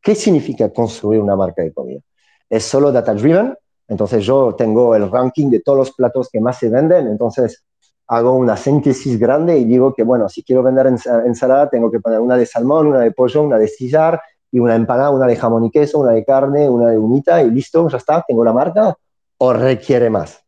[0.00, 2.00] ¿Qué significa construir una marca de comida?
[2.48, 3.56] ¿Es solo data driven?
[3.88, 7.64] Entonces yo tengo el ranking de todos los platos que más se venden, entonces
[8.08, 12.20] hago una síntesis grande y digo que, bueno, si quiero vender ensalada, tengo que poner
[12.20, 14.20] una de salmón, una de pollo, una de sillar
[14.52, 17.50] y una empanada, una de jamón y queso, una de carne, una de humita y
[17.50, 18.96] listo, ya está, tengo la marca
[19.38, 20.42] o requiere más.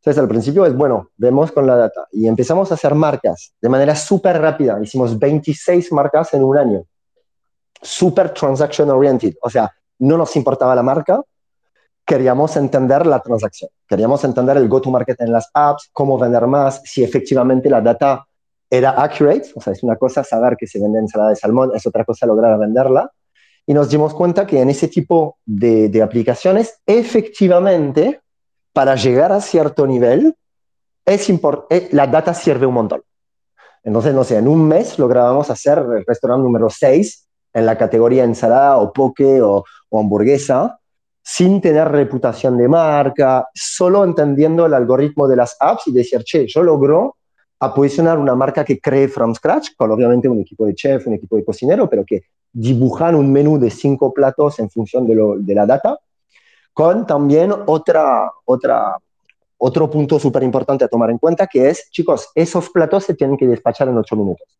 [0.00, 3.68] Entonces, al principio es, bueno, vemos con la data y empezamos a hacer marcas de
[3.68, 4.78] manera súper rápida.
[4.80, 6.84] Hicimos 26 marcas en un año.
[7.82, 9.34] Súper transaction oriented.
[9.42, 11.20] O sea, no nos importaba la marca,
[12.04, 13.68] queríamos entender la transacción.
[13.88, 18.24] Queríamos entender el go-to-market en las apps, cómo vender más, si efectivamente la data
[18.70, 19.50] era accurate.
[19.56, 22.26] O sea, es una cosa saber que se vende ensalada de salmón, es otra cosa
[22.26, 23.10] lograr venderla
[23.66, 28.20] y nos dimos cuenta que en ese tipo de, de aplicaciones, efectivamente,
[28.72, 30.36] para llegar a cierto nivel,
[31.04, 31.28] es
[31.70, 33.02] eh, la data sirve un montón.
[33.82, 38.24] Entonces, no sé, en un mes lográbamos hacer el restaurante número 6 en la categoría
[38.24, 40.78] ensalada o poke o, o, hamburguesa,
[41.22, 46.46] sin tener reputación de marca, solo entendiendo el algoritmo de las apps y decir, che,
[46.46, 47.16] yo logro
[47.60, 51.14] a posicionar una marca que cree from scratch, con obviamente un equipo de chef, un
[51.14, 52.24] equipo de cocinero, pero que
[52.58, 55.98] dibujan un menú de cinco platos en función de, lo, de la data,
[56.72, 58.96] con también otra, otra,
[59.58, 63.36] otro punto súper importante a tomar en cuenta, que es, chicos, esos platos se tienen
[63.36, 64.58] que despachar en ocho minutos.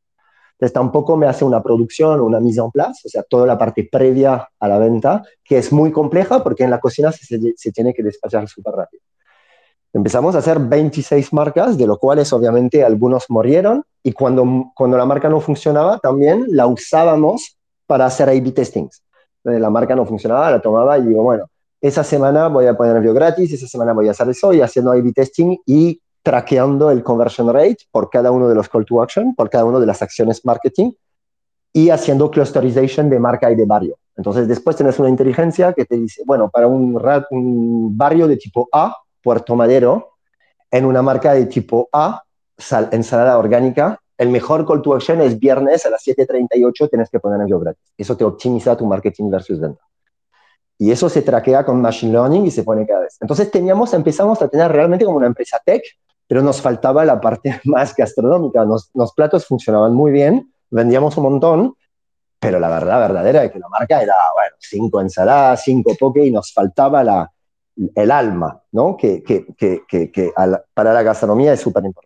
[0.52, 3.88] Entonces tampoco me hace una producción una mise en place, o sea, toda la parte
[3.90, 7.94] previa a la venta, que es muy compleja porque en la cocina se, se tiene
[7.94, 9.02] que despachar súper rápido.
[9.94, 15.06] Empezamos a hacer 26 marcas, de lo cuales obviamente algunos murieron y cuando, cuando la
[15.06, 17.56] marca no funcionaba también la usábamos
[17.86, 19.02] para hacer A-B testings.
[19.38, 21.48] Entonces, la marca no funcionaba, la tomaba y digo, bueno,
[21.80, 24.92] esa semana voy a poner envío gratis, esa semana voy a hacer eso y haciendo
[24.92, 29.34] A-B testing y traqueando el conversion rate por cada uno de los call to action,
[29.34, 30.92] por cada una de las acciones marketing
[31.72, 33.98] y haciendo clusterization de marca y de barrio.
[34.16, 38.68] Entonces después tienes una inteligencia que te dice, bueno, para un, un barrio de tipo
[38.72, 40.14] A, Puerto Madero
[40.70, 42.22] en una marca de tipo A,
[42.56, 44.00] sal, ensalada orgánica.
[44.18, 47.92] El mejor call to action es viernes a las 7.38 tienes que poner envío gratis.
[47.96, 49.82] Eso te optimiza tu marketing versus venta.
[50.78, 53.16] Y eso se traquea con Machine Learning y se pone cada vez.
[53.20, 55.82] Entonces teníamos, empezamos a tener realmente como una empresa tech,
[56.26, 58.64] pero nos faltaba la parte más gastronómica.
[58.64, 61.74] Los, los platos funcionaban muy bien, vendíamos un montón,
[62.38, 66.30] pero la verdad verdadera es que la marca era, bueno, cinco ensaladas, cinco poke y
[66.30, 67.32] nos faltaba la,
[67.94, 68.96] el alma, ¿no?
[68.96, 70.32] que, que, que, que
[70.74, 72.05] para la gastronomía es súper importante.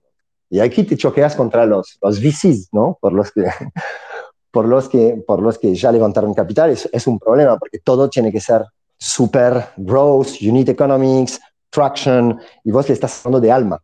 [0.51, 2.98] Y aquí te choqueas contra los, los VCs, ¿no?
[3.01, 3.44] por, los que,
[4.51, 6.70] por, los que, por los que ya levantaron capital.
[6.70, 8.64] Es, es un problema porque todo tiene que ser
[8.98, 11.40] súper growth, unit economics,
[11.70, 13.80] traction, y vos le estás hablando de alma.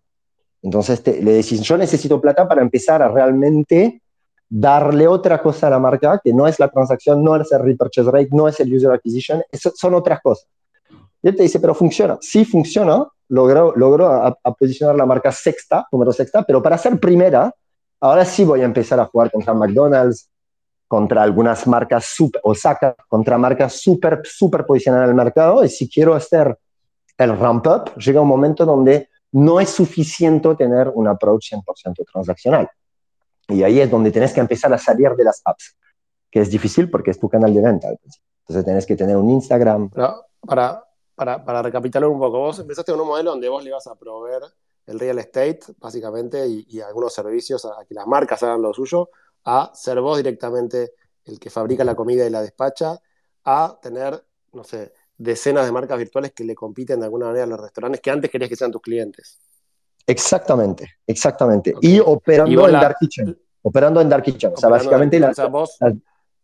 [0.63, 4.03] Entonces le decís, yo necesito plata para empezar a realmente
[4.49, 8.11] darle otra cosa a la marca, que no es la transacción, no es el repurchase
[8.11, 10.49] rate, no es el user acquisition, son otras cosas.
[11.23, 12.19] Y él te dice, pero funciona.
[12.21, 17.53] Sí funciona, logró, logró a, posicionar la marca sexta, número sexta, pero para ser primera,
[18.01, 20.29] ahora sí voy a empezar a jugar contra McDonald's,
[20.89, 25.65] contra algunas marcas super, Osaka, contra marcas súper, súper posicionadas en el mercado.
[25.65, 26.57] Y si quiero hacer
[27.19, 32.71] el ramp up, llega un momento donde no es suficiente tener un approach 100% transaccional.
[33.49, 35.77] Y ahí es donde tienes que empezar a salir de las apps,
[36.31, 37.89] que es difícil porque es tu canal de venta.
[37.89, 39.91] Entonces tienes que tener un Instagram.
[40.41, 40.86] para,
[41.17, 43.97] para, para recapitular un poco, vos empezaste con un modelo donde vos le vas a
[43.97, 44.43] proveer
[44.87, 49.11] el real estate, básicamente, y, algunos servicios a, que las marcas hagan lo suyo,
[49.45, 50.93] a ser vos directamente
[51.25, 53.01] el que fabrica la comida y la despacha,
[53.45, 57.49] a tener, no sé, decenas de marcas virtuales que le compiten de alguna manera a
[57.49, 59.41] los restaurantes que antes querías que sean tus clientes.
[60.07, 61.75] Exactamente, exactamente.
[61.81, 63.37] Y operando en Dark Kitchen.
[63.63, 64.53] Operando en Dark Kitchen.
[64.55, 65.33] O sea, básicamente la,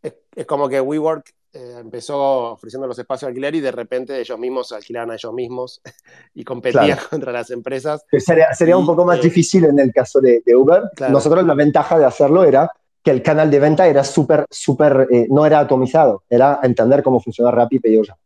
[0.02, 4.38] es, como que WeWork eh, empezó ofreciendo los espacios de alquiler y de repente ellos
[4.38, 5.82] mismos alquilaban a ellos mismos
[6.34, 8.04] y competían contra las empresas.
[8.10, 10.82] Sería, sería un poco más eh, difícil en el caso de, Uber.
[11.10, 12.70] Nosotros la ventaja de hacerlo era
[13.02, 17.20] que el canal de venta era súper, súper, eh, no era atomizado, era entender cómo
[17.20, 18.16] funciona Rappi y ya.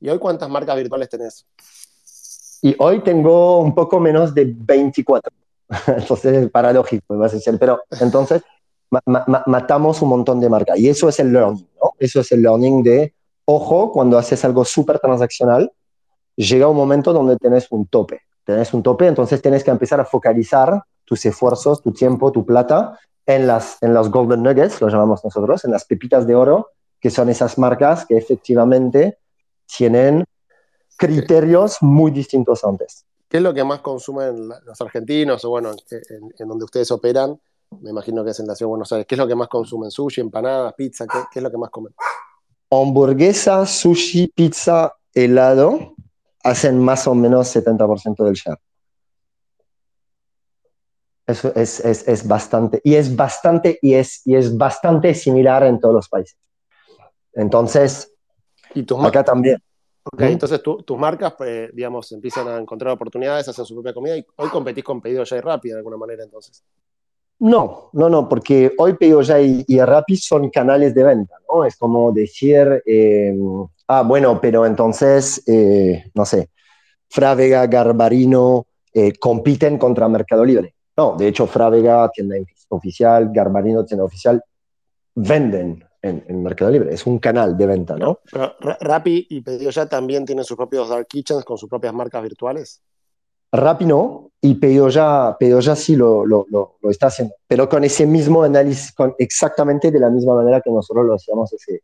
[0.00, 1.46] ¿Y hoy cuántas marcas virtuales tenés?
[2.60, 5.32] Y hoy tengo un poco menos de 24.
[5.86, 7.56] entonces es paradójico, vas a decir.
[7.58, 8.42] Pero entonces
[9.46, 10.78] matamos un montón de marcas.
[10.78, 11.92] Y eso es el learning, ¿no?
[11.98, 13.14] Eso es el learning de,
[13.44, 15.70] ojo, cuando haces algo súper transaccional,
[16.36, 18.22] llega un momento donde tenés un tope.
[18.44, 22.98] Tenés un tope, entonces tienes que empezar a focalizar tus esfuerzos, tu tiempo, tu plata
[23.26, 26.70] en las en los golden nuggets, lo llamamos nosotros, en las pepitas de oro,
[27.00, 29.18] que son esas marcas que efectivamente
[29.66, 30.24] tienen
[30.96, 33.04] criterios muy distintos antes.
[33.28, 37.38] ¿Qué es lo que más consumen los argentinos o bueno, en, donde ustedes operan?
[37.80, 39.06] Me imagino que es en la ciudad de Buenos Aires.
[39.06, 39.90] ¿Qué es lo que más consumen?
[39.90, 41.06] ¿Sushi, empanadas, pizza?
[41.06, 41.94] ¿Qué, qué es lo que más comen?
[42.70, 45.94] Hamburguesa, sushi, pizza, helado
[46.42, 48.58] hacen más o menos 70% del share.
[51.26, 55.78] Eso es, es, es, bastante, y es bastante, y es, y es bastante similar en
[55.78, 56.38] todos los países.
[57.34, 58.14] Entonces,
[58.74, 59.62] ¿Y acá también.
[60.16, 64.48] entonces tus marcas, pues, digamos, empiezan a encontrar oportunidades, hacen su propia comida y hoy
[64.48, 66.64] competís con Pedido Ya y Rappi de alguna manera, entonces.
[67.40, 71.64] No, no, no, porque hoy Pedido Ya y, y Rappi son canales de venta, ¿no?
[71.64, 73.32] Es como decir, eh,
[73.86, 76.50] ah, bueno, pero entonces, eh, no sé,
[77.08, 80.74] Frávega, Garbarino eh, compiten contra Mercado Libre.
[80.96, 82.36] No, de hecho, Frávega, tienda
[82.70, 84.42] oficial, Garbarino, tienda oficial,
[85.14, 86.92] venden en, Mercado Libre.
[86.92, 88.18] Es un canal de venta, ¿no?
[88.80, 92.82] Rappi y Pedido Ya también tienen sus propios dark kitchens con sus propias marcas virtuales.
[93.52, 97.84] Rappi no, y Pedido Ya, Pedido ya sí lo, lo, lo, está haciendo, pero con
[97.84, 101.82] ese mismo análisis, con exactamente de la misma manera que nosotros lo hacíamos hace,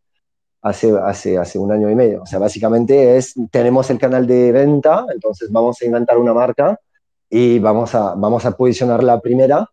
[0.98, 2.22] hace, hace, un año y medio.
[2.22, 6.78] O sea, básicamente es, tenemos el canal de venta, entonces vamos a inventar una marca
[7.28, 9.68] y vamos a, vamos a posicionar la primera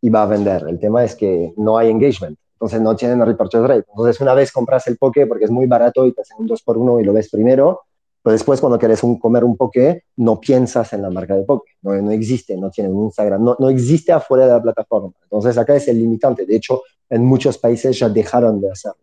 [0.00, 0.64] y va a vender.
[0.68, 3.84] El tema es que no hay engagement, entonces no tienen repurchase rate.
[3.88, 6.62] Entonces una vez compras el poke porque es muy barato y te hacen un 2
[6.62, 7.82] por 1 y lo ves primero,
[8.26, 11.76] pero después cuando quieres un, comer un poke, no piensas en la marca de poke,
[11.82, 15.12] no, no existe, no tiene un Instagram, no, no existe afuera de la plataforma.
[15.22, 16.44] Entonces acá es el limitante.
[16.44, 18.98] De hecho, en muchos países ya dejaron de hacerlo.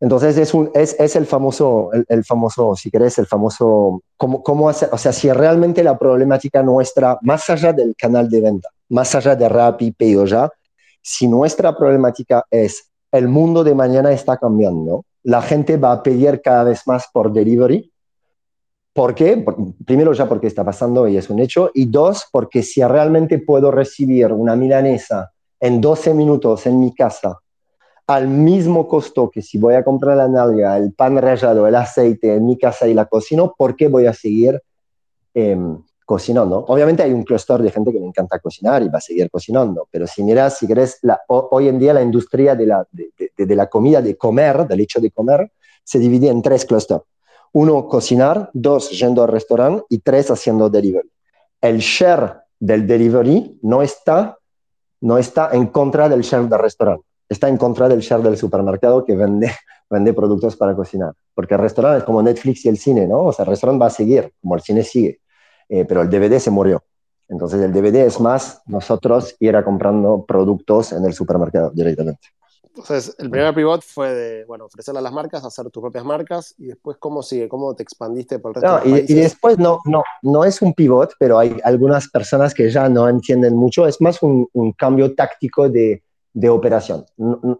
[0.00, 4.70] Entonces es, un, es, es el, famoso, el, famoso, si querés, el famoso, ¿cómo, cómo
[4.70, 4.88] hacer?
[4.90, 9.36] O sea, si realmente la problemática nuestra, más allá del canal de venta, más allá
[9.36, 10.48] de Rappi, Pedido Ya,
[11.02, 16.40] si nuestra problemática es el mundo de mañana está cambiando, la gente va a pedir
[16.40, 17.92] cada vez más por delivery.
[18.94, 19.44] ¿Por qué?
[19.84, 23.70] primero ya porque está pasando y es un hecho, y dos, porque si realmente puedo
[23.70, 27.40] recibir una milanesa en 12 minutos en mi casa
[28.06, 32.34] al mismo costo que si voy a comprar la nalga, el pan rallado, el aceite
[32.34, 34.60] en mi casa y la cocino, ¿por qué voy a seguir
[35.32, 36.64] em, cocinando?
[36.68, 39.88] Obviamente hay un clúster de gente que le encanta cocinar y va a seguir cocinando,
[39.90, 44.16] pero si miras, si querés, la, hoy en día la industria de la, comida, de
[44.16, 45.50] comer, del hecho de comer,
[45.82, 47.02] se divide en tres clústeres.
[47.54, 51.10] Uno, cocinar, dos, yendo al restaurante y tres, haciendo delivery.
[51.60, 54.38] El share del delivery no está,
[55.00, 59.04] no está en contra del share del restaurante está en contra del share del supermercado
[59.04, 59.50] que vende,
[59.90, 61.12] vende productos para cocinar.
[61.34, 63.24] Porque el restaurante es como Netflix y el cine, ¿no?
[63.24, 65.20] O sea, el restaurante va a seguir, como el cine sigue.
[65.68, 66.82] Eh, pero el DVD se murió.
[67.28, 72.28] Entonces el DVD es más nosotros ir a comprando productos en el supermercado directamente.
[72.76, 76.54] Entonces, el primer pivot fue de, bueno, ofrecerle a las marcas, hacer tus propias marcas,
[76.58, 77.48] y después, ¿cómo sigue?
[77.48, 80.44] ¿Cómo te expandiste por el resto no, de los y, y, después no, no, no
[80.44, 84.48] es un pivot, pero hay algunas personas que ya no entienden mucho, es más un,
[84.52, 86.02] un cambio táctico de,
[86.32, 87.06] de operación.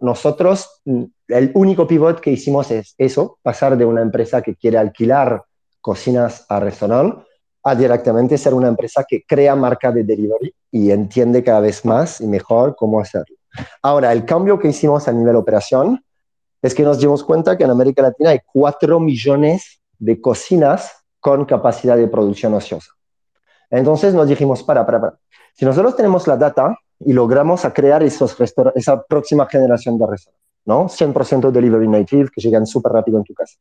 [0.01, 5.43] Nosotros, el único pivot que hicimos es eso, pasar de una empresa que quiere alquilar
[5.79, 7.25] cocinas a restaurante
[7.63, 12.21] a directamente ser una empresa que crea marca de delivery y entiende cada vez más
[12.21, 13.35] y mejor cómo hacerlo.
[13.81, 16.03] Ahora, el cambio que hicimos a nivel operación
[16.61, 21.45] es que nos dimos cuenta que en América Latina hay 4 millones de cocinas con
[21.45, 22.91] capacidad de producción ociosa.
[23.69, 25.19] Entonces nos dijimos, para, para, para.
[25.53, 28.35] Si nosotros tenemos la data y logramos a crear esos
[28.75, 30.85] esa próxima generación de restaurantes, ¿no?
[30.87, 33.57] 100% delivery native que llegan súper rápido en tu casa.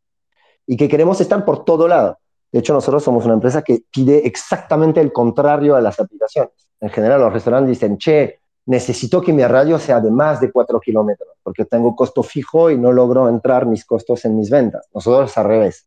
[0.66, 2.18] Y que queremos estar por todo lado.
[2.50, 6.52] De hecho, nosotros somos una empresa que pide exactamente el contrario a las aplicaciones.
[6.80, 10.80] En general, los restaurantes dicen, che, necesito que mi radio sea de más de 4
[10.80, 14.88] kilómetros, porque tengo costo fijo y no logro entrar mis costos en mis ventas.
[14.94, 15.86] Nosotros al revés.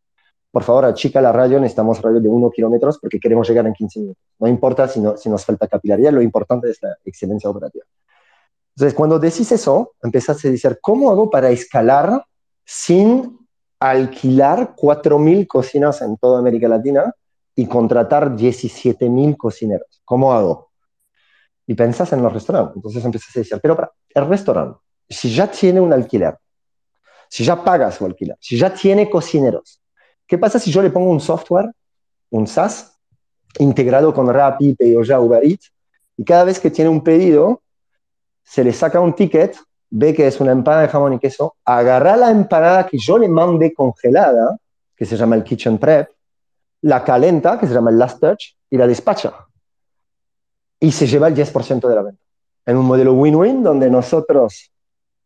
[0.52, 4.00] Por favor, achica la radio, necesitamos radio de 1 kilómetros porque queremos llegar en 15
[4.00, 4.24] minutos.
[4.40, 7.86] No importa si, no, si nos falta capilaridad, lo importante es la excelencia operativa.
[8.76, 12.24] Entonces, cuando decís eso, empiezas a decir, ¿cómo hago para escalar
[12.64, 13.40] sin
[13.80, 17.14] alquilar 4.000 cocinas en toda América Latina
[17.56, 20.02] y contratar 17.000 cocineros?
[20.06, 20.67] ¿Cómo hago?
[21.68, 22.78] Y pensás en los restaurantes.
[22.78, 26.38] Entonces empiezas a decir, pero para, el restaurante, si ya tiene un alquiler,
[27.30, 29.82] si ya paga su alquiler, si ya tiene cocineros,
[30.26, 31.70] ¿qué pasa si yo le pongo un software,
[32.30, 32.98] un SaaS,
[33.60, 35.74] integrado con Rappi, Payoja, Uber Eats,
[36.16, 37.62] y cada vez que tiene un pedido,
[38.44, 39.58] se le saca un ticket,
[39.90, 43.28] ve que es una empanada de jamón y queso, agarra la empanada que yo le
[43.28, 44.58] mandé congelada,
[44.96, 46.10] que se llama el Kitchen Prep,
[46.82, 49.47] la calenta, que se llama el Last Touch, y la despacha
[50.80, 52.22] y se lleva el 10% de la venta.
[52.66, 54.72] En un modelo win-win donde nosotros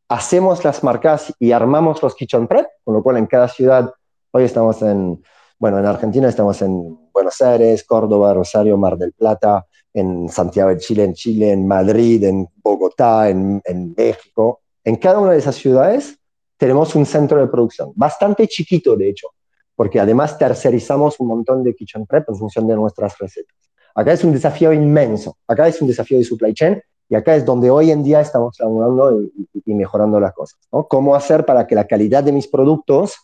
[0.07, 3.91] hacemos las marcas y armamos los kitchen prep, con lo cual en cada ciudad,
[4.31, 5.23] hoy estamos en,
[5.57, 10.77] bueno, en Argentina estamos en Buenos Aires, Córdoba, Rosario, Mar del Plata, en Santiago de
[10.77, 14.61] Chile, en Chile, en Madrid, en Bogotá, en, en México.
[14.83, 16.17] En cada una de esas ciudades
[16.57, 19.29] tenemos un centro de producción, bastante chiquito de hecho,
[19.75, 23.70] porque además tercerizamos un montón de kitchen prep en función de nuestras recetas.
[23.95, 27.43] Acá es un desafío inmenso, acá es un desafío de supply chain y acá es
[27.45, 29.31] donde hoy en día estamos hablando y,
[29.65, 30.59] y mejorando las cosas.
[30.71, 30.87] ¿no?
[30.87, 33.15] ¿Cómo hacer para que la calidad de mis productos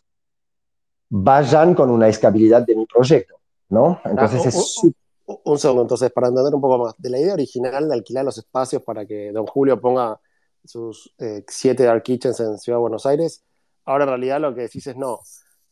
[1.09, 3.35] vayan con una escalabilidad de mi proyecto?
[3.69, 3.99] ¿no?
[4.05, 4.93] Entonces Ah, es un,
[5.25, 8.23] un- un segundo, entonces, para entender un poco más, de la idea original de alquilar
[8.23, 10.19] los espacios para que Don Julio ponga
[10.63, 13.43] sus eh, siete dark kitchens en Ciudad de Buenos Aires,
[13.85, 15.19] ahora en realidad lo que decís es no.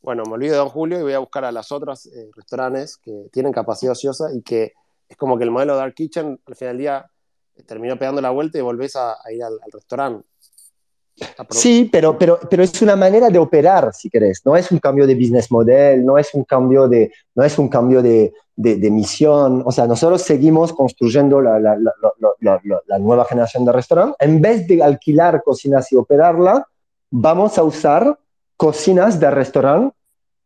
[0.02, 2.98] Bueno, me olvido de Don Julio y voy a buscar a las otras eh, restaurantes
[2.98, 4.74] que tienen capacidad ociosa y que
[5.16, 7.10] es como que el modelo Dark Kitchen al final del día
[7.66, 10.28] terminó pegando la vuelta y volvés a, a ir al, al restaurante.
[11.52, 14.42] Sí, pero, pero, pero es una manera de operar, si querés.
[14.46, 17.70] No es un cambio de business model, no es un cambio de, no es un
[17.70, 19.64] cambio de, de, de misión.
[19.66, 21.78] O sea, nosotros seguimos construyendo la, la,
[22.42, 24.18] la, la nueva generación de restaurante.
[24.20, 26.68] En vez de alquilar cocinas y operarla,
[27.10, 28.20] vamos a usar
[28.58, 29.96] cocinas de restaurante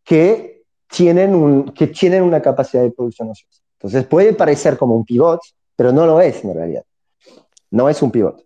[0.03, 3.63] que tienen, un, que tienen una capacidad de producción ociosa.
[3.79, 5.39] Entonces puede parecer como un pivot,
[5.75, 6.83] pero no lo es en realidad.
[7.71, 8.43] No es un pivot.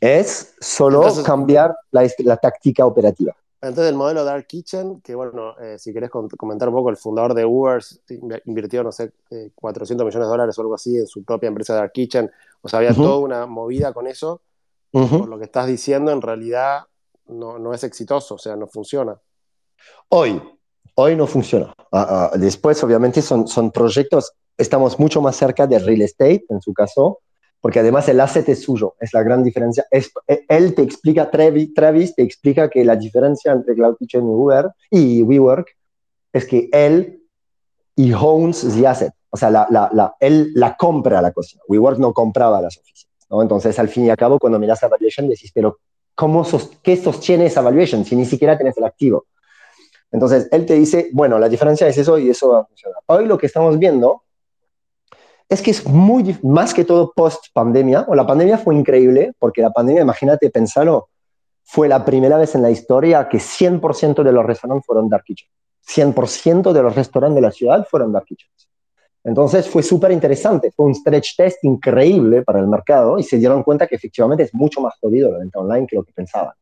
[0.00, 3.36] Es solo Entonces- cambiar la, la táctica operativa.
[3.62, 7.34] Entonces, el modelo Dark Kitchen, que bueno, eh, si querés comentar un poco, el fundador
[7.34, 11.06] de Uber inv- invirtió, no sé, eh, 400 millones de dólares o algo así en
[11.06, 12.30] su propia empresa Dark Kitchen.
[12.62, 13.02] O sea, había Ujú.
[13.02, 14.40] toda una movida con eso.
[14.94, 15.18] Ujú.
[15.18, 16.84] Por lo que estás diciendo, en realidad
[17.26, 19.20] no, no es exitoso, o sea, no funciona.
[20.08, 20.40] Hoy,
[21.00, 21.72] hoy no funciona.
[21.92, 26.60] Ah, ah, después, obviamente, son, son proyectos, estamos mucho más cerca de real estate, en
[26.60, 27.20] su caso,
[27.60, 29.84] porque además el asset es suyo, es la gran diferencia.
[29.90, 34.22] Es, eh, él te explica, Travis, Travis te explica que la diferencia entre Cloud Kitchen
[34.22, 35.68] y Uber y WeWork
[36.32, 37.22] es que él
[37.96, 41.62] y owns the asset, o sea, la, la, la, él la compra la cocina.
[41.68, 43.42] WeWork no compraba las oficinas, ¿no?
[43.42, 45.78] Entonces, al fin y al cabo, cuando miras la valuation, decís, pero
[46.14, 49.26] ¿cómo sos, ¿qué sostiene esa valuation si ni siquiera tienes el activo?
[50.12, 53.02] Entonces, él te dice, bueno, la diferencia es eso y eso va a funcionar.
[53.06, 54.22] Hoy lo que estamos viendo
[55.48, 59.62] es que es muy, más que todo post pandemia, o la pandemia fue increíble, porque
[59.62, 61.08] la pandemia, imagínate, pensarlo,
[61.64, 65.48] fue la primera vez en la historia que 100% de los restaurantes fueron dark kitchen.
[65.86, 68.68] 100% de los restaurantes de la ciudad fueron dark kitchens.
[69.22, 73.62] Entonces fue súper interesante, fue un stretch test increíble para el mercado y se dieron
[73.62, 76.54] cuenta que efectivamente es mucho más jodido la venta online que lo que pensaban.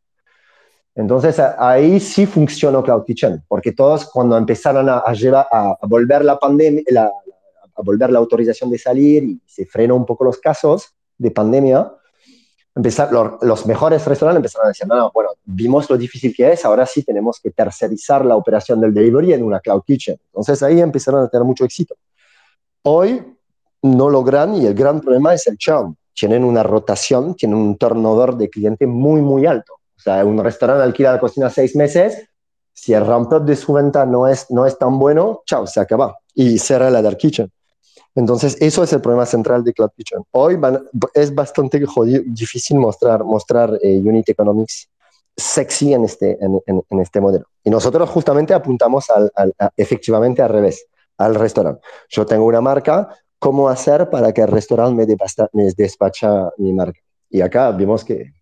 [0.99, 6.37] Entonces ahí sí funcionó Cloud Kitchen, porque todos cuando empezaron a, llevar, a, volver la
[6.37, 10.93] pandemia, la, a volver la autorización de salir y se frenó un poco los casos
[11.17, 11.89] de pandemia,
[12.75, 16.85] empezar, los, mejores restaurantes empezaron a decir, no, bueno, vimos lo difícil que es, ahora
[16.85, 20.19] sí tenemos que tercerizar la operación del delivery en una cloud kitchen.
[20.27, 21.95] Entonces ahí empezaron a tener mucho éxito.
[22.83, 23.23] Hoy
[23.83, 25.97] no logran y el gran problema es el churn.
[26.13, 29.78] Tienen una rotación, tienen un turnover de cliente muy, muy alto.
[29.99, 32.29] O sea, un restaurante alquila la cocina seis meses,
[32.73, 36.17] si el ramp-up de su venta no es, no es tan bueno, chao, se acaba.
[36.35, 37.51] Y cierra la dark kitchen.
[38.15, 40.23] Entonces, eso es el problema central de Cloud Kitchen.
[40.33, 40.59] Hoy
[41.15, 41.81] es bastante
[42.27, 44.89] difícil mostrar, mostrar eh, Unit Economics
[45.37, 47.47] sexy en este, en, este modelo.
[47.63, 49.31] Y nosotros justamente apuntamos al,
[49.77, 50.87] efectivamente al revés,
[51.17, 51.81] al restaurante.
[52.09, 55.17] Yo tengo una marca, ¿cómo hacer para que el restaurante me,
[55.53, 57.01] me despacha mi marca?
[57.31, 58.33] Y acá vimos que...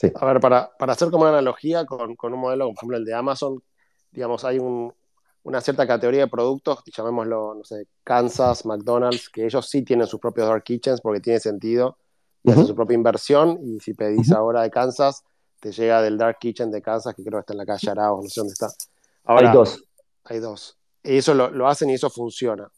[0.00, 0.10] Sí.
[0.14, 3.04] A ver, para, para hacer como una analogía con, con un modelo, por ejemplo, el
[3.04, 3.62] de Amazon,
[4.10, 4.90] digamos, hay un,
[5.42, 10.18] una cierta categoría de productos, llamémoslo, no sé, Kansas, McDonald's, que ellos sí tienen sus
[10.18, 11.98] propios dark kitchens porque tiene sentido
[12.42, 13.58] y hacen su propia inversión.
[13.62, 15.22] Y si pedís ahora de Kansas,
[15.60, 18.24] te llega del dark kitchen de Kansas, que creo que está en la calle Arauz,
[18.24, 18.68] no sé dónde está.
[19.26, 19.84] hay dos.
[20.24, 20.78] Hay dos.
[21.02, 22.70] Y eso lo, hacen y eso funciona.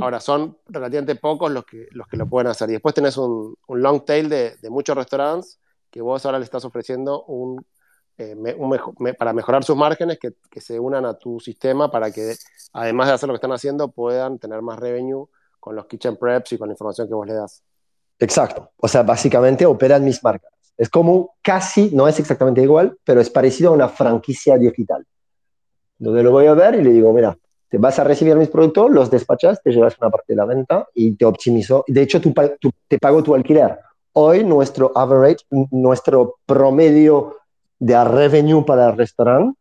[0.00, 2.70] Ahora, son relativamente pocos los que, los que lo pueden hacer.
[2.70, 5.58] Y después tenés un, un long tail de, de muchos restaurantes
[5.96, 7.64] que vos ahora le estás ofreciendo un
[8.18, 8.36] eh,
[9.18, 12.34] para mejorar sus márgenes, que, que, se unan a tu sistema para que,
[12.74, 15.26] además de hacer lo que están haciendo, puedan tener más revenue
[15.58, 17.62] con los kitchen preps y con la información que vos le das.
[18.18, 18.72] Exacto.
[18.76, 20.52] O sea, básicamente operan mis marcas.
[20.76, 25.06] Es como casi, no es exactamente igual, pero es parecido a una franquicia digital.
[25.96, 27.38] Donde lo voy a ver y le digo, mira,
[27.70, 30.86] te vas a recibir mis productos, los despachas, te llevas una parte de la venta
[30.94, 31.84] y te optimizo.
[31.88, 33.78] De hecho, te pago tu alquiler.
[34.18, 37.36] Hoy nuestro average, nuestro promedio
[37.78, 39.58] de revenue para el restaurante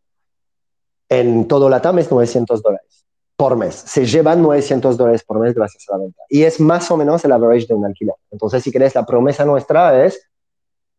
[1.09, 3.75] en todo la TAM es 900 dólares por mes.
[3.75, 6.23] Se llevan 900 dólares por mes gracias a la venta.
[6.29, 8.15] Y es más o menos el average de un alquiler.
[8.31, 10.25] Entonces, si querés, la promesa nuestra es,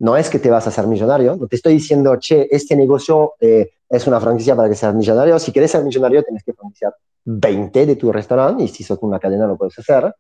[0.01, 3.37] no es que te vas a hacer millonario, no te estoy diciendo, che, este negocio
[3.41, 5.39] eh, es una franquicia para que seas millonario.
[5.39, 6.95] Si quieres ser millonario, tienes que franquiciar
[7.25, 10.15] 20 de tu restaurante y si sos una cadena lo puedes hacer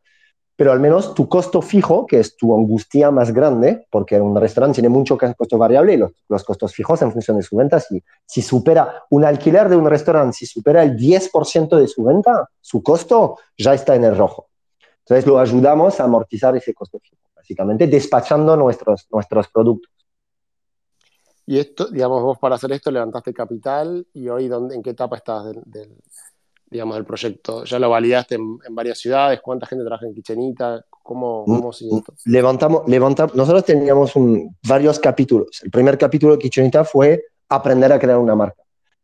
[0.56, 4.76] pero al menos tu costo fijo, que es tu angustia más grande, porque un restaurante
[4.76, 8.40] tiene mucho costo variable y los, costos fijos en función de su venta, si, si
[8.40, 13.36] supera un alquiler de un restaurante, si supera el 10% de su venta, su costo
[13.58, 14.48] ya está en el rojo.
[15.00, 19.92] Entonces lo ayudamos a amortizar ese costo fijo, básicamente despachando nuestros, nuestros productos.
[21.44, 25.16] Y esto, digamos, vos para hacer esto levantaste capital y hoy dónde, en qué etapa
[25.16, 25.96] estás del
[26.68, 27.64] digamos, del proyecto?
[27.64, 29.40] ¿Ya lo validaste en, varias ciudades?
[29.40, 30.84] ¿Cuánta gente trabaja en Kitchenita?
[31.02, 32.14] ¿Cómo, mm, cómo esto?
[32.24, 34.12] Levantamos, levantamos, nosotros teníamos
[34.66, 35.60] varios capítulos.
[35.62, 38.62] El primer capítulo de Kitchenita fue aprender a crear una marca.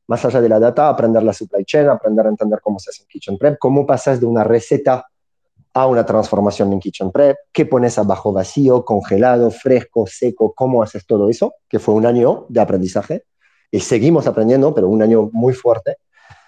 [0.09, 3.03] Más allá de la data, aprender la supply chain, aprender a entender cómo se hace
[3.03, 5.07] un kitchen prep, cómo pasas de una receta
[5.75, 11.07] a una transformación en kitchen prep, qué pones abajo vacío, congelado, fresco, seco, cómo haces
[11.07, 13.25] todo eso, que fue un año de aprendizaje.
[13.71, 15.97] Y seguimos aprendiendo, pero un año muy fuerte.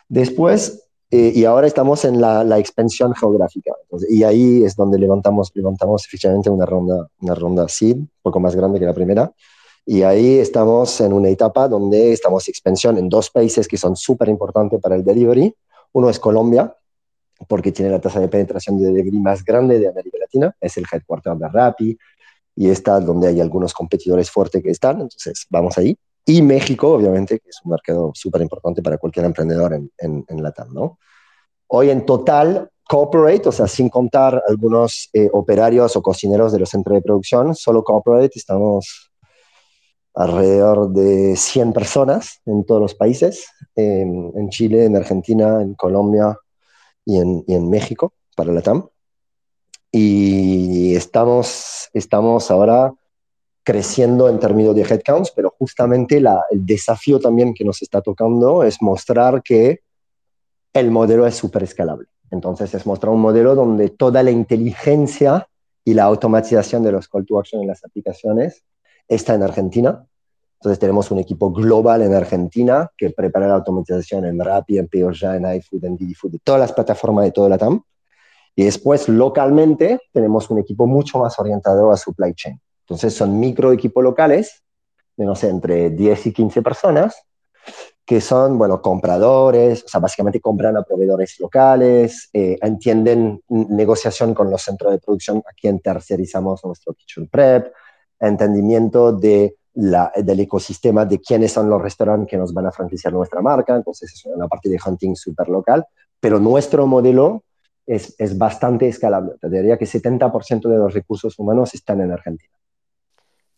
[0.09, 3.73] Después eh, y ahora estamos en la, expansión geográfica.
[4.09, 8.57] y ahí es donde levantamos, levantamos efectivamente una ronda, una ronda SID, un poco más
[8.57, 9.33] grande que la primera.
[9.87, 14.29] Y ahí estamos en una etapa donde estamos expansión en dos países que son súper
[14.29, 15.55] importantes para el delivery.
[15.93, 16.75] Uno es Colombia,
[17.47, 20.85] porque tiene la tasa de penetración de delivery más grande de América Latina, es el
[20.91, 21.99] headquarter de Rappi,
[22.57, 25.97] y está donde hay algunos competidores fuertes que están, entonces vamos ahí
[26.27, 30.43] y México, obviamente, que es un mercado súper importante para cualquier emprendedor en, en, en
[30.43, 30.99] Latam, ¿no?
[31.67, 36.71] Hoy en total, corporate, o sea, sin contar algunos eh, operarios o cocineros de los
[36.71, 39.11] centros de producción, solo corporate estamos
[40.15, 46.39] alrededor de 100 personas en todos los países, en, en Chile, en Argentina, en Colombia
[47.05, 48.89] y en, y en México para Latam.
[49.91, 52.93] Y estamos, estamos ahora
[53.65, 58.81] creciendo en términos de headcounts, pero justamente el desafío también que nos está tocando es
[58.83, 59.81] mostrar que
[60.75, 62.07] el modelo es súper escalable.
[62.31, 65.49] Entonces es mostrar un modelo donde toda la inteligencia
[65.85, 68.65] y la automatización de los call to action en las aplicaciones
[69.09, 70.07] está en Argentina.
[70.61, 75.37] Entonces tenemos un equipo global en Argentina que prepara la automatización en Rappi, en Peorja,
[75.37, 77.83] en iFood, en Didi Food, todas las plataformas de toda la TAM.
[78.57, 82.61] Y después localmente tenemos un equipo mucho más orientado a supply chain.
[82.85, 84.63] Entonces son micro equipos locales,
[85.17, 87.25] de no sé, entre 10 y 15 personas,
[88.05, 94.51] que son, bueno, compradores, o sea, básicamente compran a proveedores locales, eh, entienden negociación con
[94.51, 97.73] los centros de producción a quien tercerizamos nuestro kitchen prep,
[98.21, 103.13] entendimiento de la, del ecosistema de quiénes son los restaurantes que nos van a franquiciar
[103.13, 105.87] nuestra marca, entonces es una parte de hunting súper local,
[106.21, 107.43] pero nuestro modelo
[107.87, 109.33] es, es bastante escalable.
[109.41, 112.53] Te diría que 70% de los recursos humanos están en Argentina.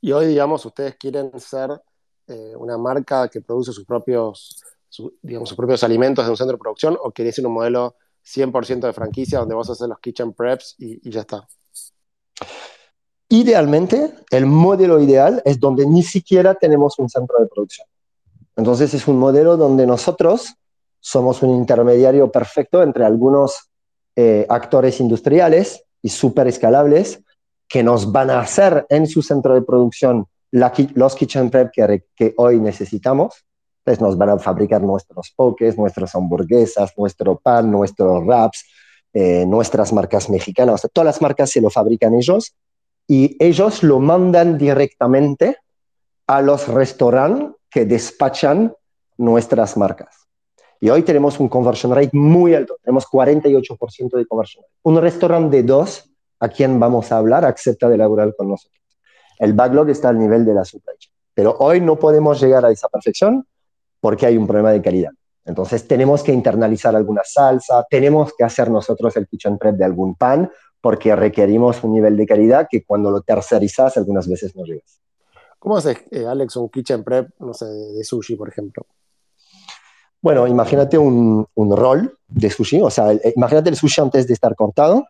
[0.07, 1.83] Y hoy, digamos, ustedes quieren ser
[2.29, 4.63] eh, una marca que produce sus propios,
[5.21, 8.87] digamos, sus propios alimentos de un centro de producción o quieren ser un modelo 100%
[8.87, 11.49] de franquicia donde vos haces los kitchen preps y, y ya está.
[13.29, 17.89] Idealmente, el modelo ideal es donde ni siquiera tenemos un centro de producción.
[18.55, 20.55] Entonces es un modelo donde nosotros
[21.01, 23.71] somos un intermediario perfecto entre algunos
[24.15, 27.25] eh, actores industriales y súper escalables
[27.69, 32.61] que nos van a hacer en su centro de producción los kitchen prep que, hoy
[32.61, 33.45] necesitamos.
[33.79, 38.65] Entonces nos van a fabricar nuestros pokés, nuestras hamburguesas, nuestro pan, nuestros wraps,
[39.13, 40.87] eh, nuestras marcas mexicanas.
[40.93, 42.55] todas las marcas se lo fabrican ellos
[43.07, 45.59] y ellos lo mandan directamente
[46.27, 48.75] a los restaurantes que despachan
[49.19, 50.27] nuestras marcas.
[50.81, 54.75] Y hoy tenemos un conversion rate muy alto, tenemos 48% de conversion rate.
[54.83, 56.11] Un restaurante de dos
[56.41, 58.83] a quien vamos a hablar acepta de laborar con nosotros.
[59.39, 61.13] El backlog está al nivel de la supply chain.
[61.35, 63.47] Pero hoy no podemos llegar a esa perfección
[64.01, 65.11] porque hay un problema de calidad.
[65.45, 70.17] Entonces tenemos que internalizar alguna salsa, tenemos que hacer nosotros el kitchen prep de algún
[70.17, 75.01] pan porque requerimos un nivel de calidad que cuando lo tercerizas algunas veces no llegas.
[75.59, 78.87] ¿Cómo haces, eh, Alex, un kitchen prep, no sé, de, sushi, por ejemplo?
[80.21, 84.55] Bueno, imagínate un, un rol de sushi, o sea, imagínate el sushi antes de estar
[84.55, 85.07] cortado,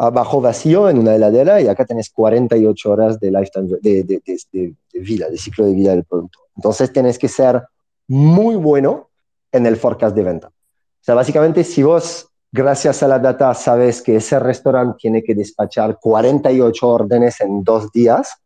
[0.00, 5.00] abajo vacío en una heladera y acá tenés 48 horas de, lifetime, de, de, de,
[5.00, 6.38] vida, de ciclo de vida del producto.
[6.56, 7.62] Entonces tenés que ser
[8.08, 9.10] muy bueno
[9.52, 10.48] en el forecast de venta.
[10.48, 15.34] O sea, básicamente si vos gracias a la data sabes que ese restaurante tiene que
[15.34, 18.36] despachar 48 órdenes en dos días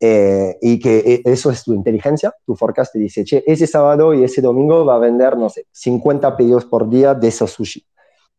[0.00, 4.12] eh, y que e, eso es tu inteligencia, tu forecast te dice, che, ese sábado
[4.12, 7.82] y ese domingo va a vender, no sé, 50 pedidos por día de esos sushi.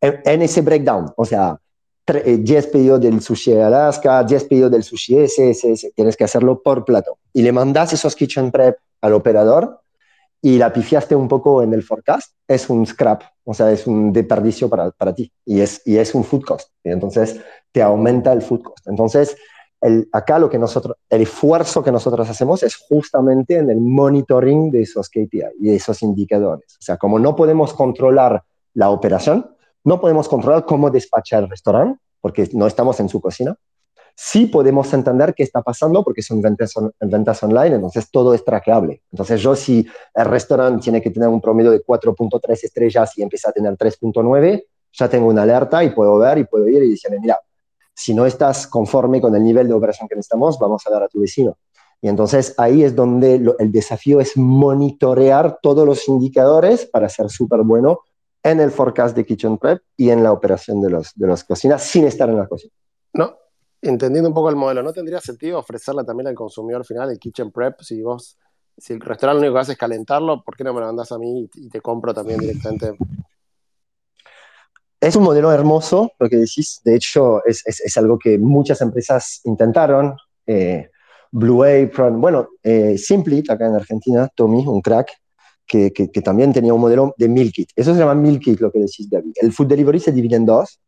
[0.00, 1.58] En, ese breakdown, o sea,
[2.06, 6.16] 10 eh, pedidos del sushi de Alaska, 10 pedidos del sushi ese, ese, ese, tienes
[6.16, 7.18] que hacerlo por plato.
[7.32, 9.80] Y le mandas esos kitchen prep al operador
[10.42, 14.12] y la pifiaste un poco en el forecast, es un scrap, o sea, es un
[14.12, 16.68] desperdicio para, para ti y es, y es un food cost.
[16.82, 17.40] Y entonces
[17.72, 18.86] te aumenta el food cost.
[18.86, 19.36] Entonces,
[19.80, 24.70] el, acá lo que nosotros, el esfuerzo que nosotros hacemos es justamente en el monitoring
[24.70, 26.76] de esos KPI y de esos indicadores.
[26.78, 28.42] O sea, como no podemos controlar
[28.74, 29.54] la operación,
[29.84, 33.56] no podemos controlar cómo despacha el restaurante, porque no estamos en su cocina,
[34.16, 39.02] sí podemos entender qué está pasando porque son ventas, ventas online, entonces todo es traqueable.
[39.12, 43.50] Entonces yo si el restaurante tiene que tener un promedio de 4.3 estrellas y empieza
[43.50, 47.18] a tener 3.9, ya tengo una alerta y puedo ver y puedo ir y decirle,
[47.20, 47.38] mira,
[47.92, 51.08] si no estás conforme con el nivel de operación que necesitamos, vamos a dar a
[51.08, 51.56] tu vecino.
[52.00, 57.62] Y entonces ahí es donde el desafío es monitorear todos los indicadores para ser súper
[57.62, 58.00] bueno
[58.44, 61.82] en el forecast de Kitchen Prep y en la operación de, los, de las cocinas
[61.82, 62.72] sin estar en la cocina.
[63.14, 63.36] No,
[63.80, 67.50] entendiendo un poco el modelo, ¿no tendría sentido ofrecerle también al consumidor final el kitchen
[67.50, 67.80] prep?
[67.80, 68.38] Si vos,
[68.76, 71.10] si el restaurante lo único que hace es calentarlo, ¿por qué no me lo mandas
[71.10, 72.96] a mí y te compro también directamente?
[75.00, 76.80] Es un modelo hermoso lo que decís.
[76.84, 80.16] De hecho, es, es, algo que muchas empresas intentaron.
[80.46, 80.90] Eh,
[81.30, 85.10] Blue Apron, bueno, eh, Simplit, acá en Argentina, Tommy, un crack,
[85.66, 85.90] que,
[86.24, 87.70] también tenía un modelo de meal kit.
[87.74, 89.32] Eso se llama meal kit, lo que decís, David.
[89.36, 90.80] El food delivery se divide en dos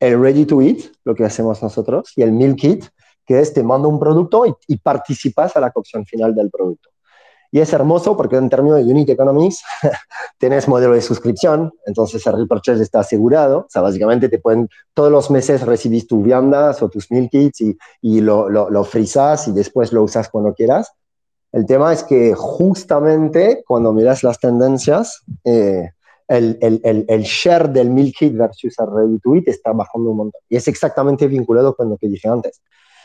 [0.00, 2.84] el ready to eat, lo que hacemos nosotros, y el meal kit,
[3.26, 6.90] que es te mando un producto y, participas a la cocción final del producto.
[7.50, 9.62] Y es hermoso porque en términos de unit economics
[10.38, 13.60] tienes modelo de suscripción, entonces el repurchase está asegurado.
[13.60, 17.62] O sea, básicamente te pueden, todos los meses recibís tus viandas o tus meal kits
[18.02, 20.92] y, lo, lo, y después lo usas cuando quieras.
[21.58, 25.90] El tema es que justamente cuando miras las tendencias, eh,
[26.28, 30.40] el, el, el, share del meal kit versus el eat está bajando un montón.
[30.48, 32.62] Y es exactamente vinculado con lo que dije antes.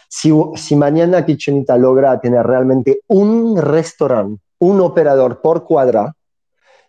[0.08, 6.16] Si, si mañana Kitchenita logra tener realmente un restaurante, un operador por cuadra,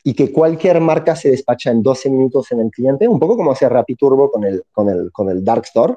[0.02, 3.52] y que cualquier marca se despacha en 12 minutos en el cliente, un poco como
[3.52, 3.66] hace
[3.98, 5.94] Turbo con el, con el, con el Dark Store,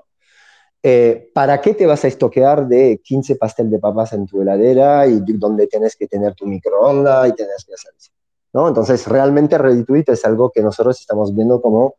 [0.84, 5.08] eh, ¿para qué te vas a estoquear de 15 pastel de papas en tu heladera
[5.08, 8.12] y donde tienes que tener tu microondas y tienes que hacer eso?
[8.54, 11.96] Entonces, realmente Ready es algo que nosotros estamos viendo como,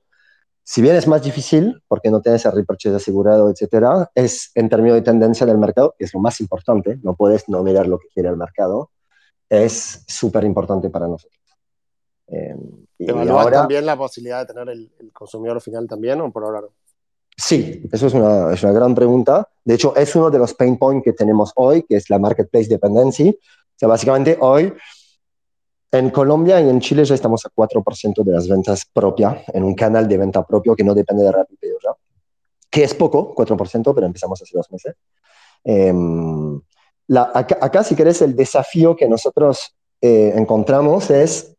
[0.64, 4.96] si bien es más difícil, porque no tienes el repurchase asegurado, etcétera, es en términos
[4.96, 8.08] de tendencia del mercado, que es lo más importante, no puedes no mirar lo que
[8.08, 8.90] quiere el mercado,
[9.48, 11.38] es súper importante para nosotros.
[12.26, 12.56] Eh,
[12.98, 16.68] y ahora, también la posibilidad de tener el, consumidor final también o por ahora no?
[17.40, 19.48] Sí, eso es una, es una, gran pregunta.
[19.64, 22.68] De hecho, es uno de los pain points que tenemos hoy, que es la marketplace
[22.68, 23.28] dependency.
[23.28, 24.72] O sea, básicamente hoy
[25.92, 29.76] en Colombia y en Chile ya estamos a 4% de las ventas propias en un
[29.76, 31.92] canal de venta propio que no depende de Rappi ¿ya?
[32.68, 34.96] que es poco, 4%, pero empezamos hace dos meses.
[35.62, 36.60] Em,
[37.14, 41.56] acá, si querés, el desafío que nosotros eh, encontramos es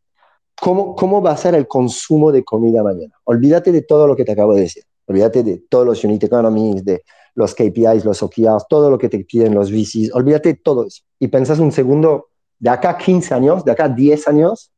[0.60, 3.16] cómo, cómo va a ser el consumo de comida mañana.
[3.24, 4.84] Olvídate de todo lo que te acabo de decir.
[5.10, 7.04] Olvídate de todos los unit economies, de
[7.34, 10.14] los KPIs, los OKRs, todo lo que te piden los VCs.
[10.14, 11.02] Olvídate de todo eso.
[11.20, 12.28] Y pensás un segundo,
[12.60, 14.72] de acá 15 años, de acá 10 años,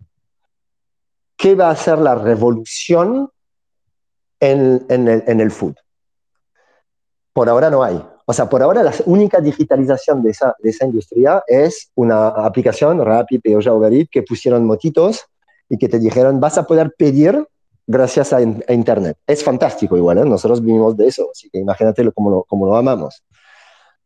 [1.35, 3.29] ¿qué va a ser la revolución
[4.39, 5.75] en, en, el, food?
[7.33, 8.01] Por ahora no hay.
[8.25, 13.03] O sea, por ahora la única digitalización de esa, de esa industria es una aplicación,
[13.03, 15.25] Rapid, Peoja o que pusieron motitos
[15.67, 17.45] y que te dijeron, vas a poder pedir
[17.87, 19.17] gracias a, Internet.
[19.27, 20.25] Es fantástico igual, ¿eh?
[20.25, 23.23] nosotros vivimos de eso, así que imagínate cómo lo, cómo lo amamos.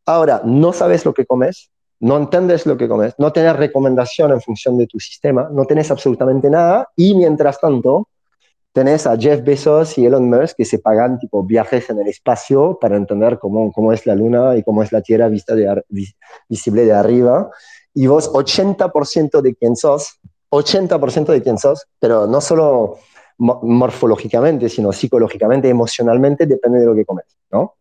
[0.05, 4.41] Ahora, no sabes lo que comes, no entiendes lo que comes, no tienes recomendación en
[4.41, 8.07] función de tu sistema, no tienes absolutamente nada y mientras tanto
[8.76, 12.78] tenés a Jeff Bezos y Elon Musk que se pagan tipo viajes en el espacio
[12.80, 15.82] para entender cómo, cómo es la luna y cómo es la Tierra vista de
[16.49, 17.49] visible de arriba.
[17.93, 20.19] Y vos 80% de quién sos,
[20.49, 22.97] 80% de quién sos, pero no solo
[23.38, 27.75] morfológicamente, sino psicológicamente, emocionalmente, depende de lo que comes, ¿no?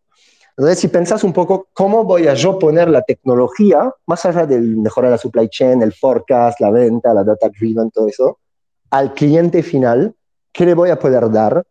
[0.57, 4.77] Entonces, si pensás un poco, ¿cómo voy a yo poner la tecnología, más allá del
[4.77, 8.39] mejorar la supply chain, el forecast, la venta, la data driven, todo eso,
[8.89, 10.15] al cliente final
[10.55, 11.63] ¿qué le voy a poder dar?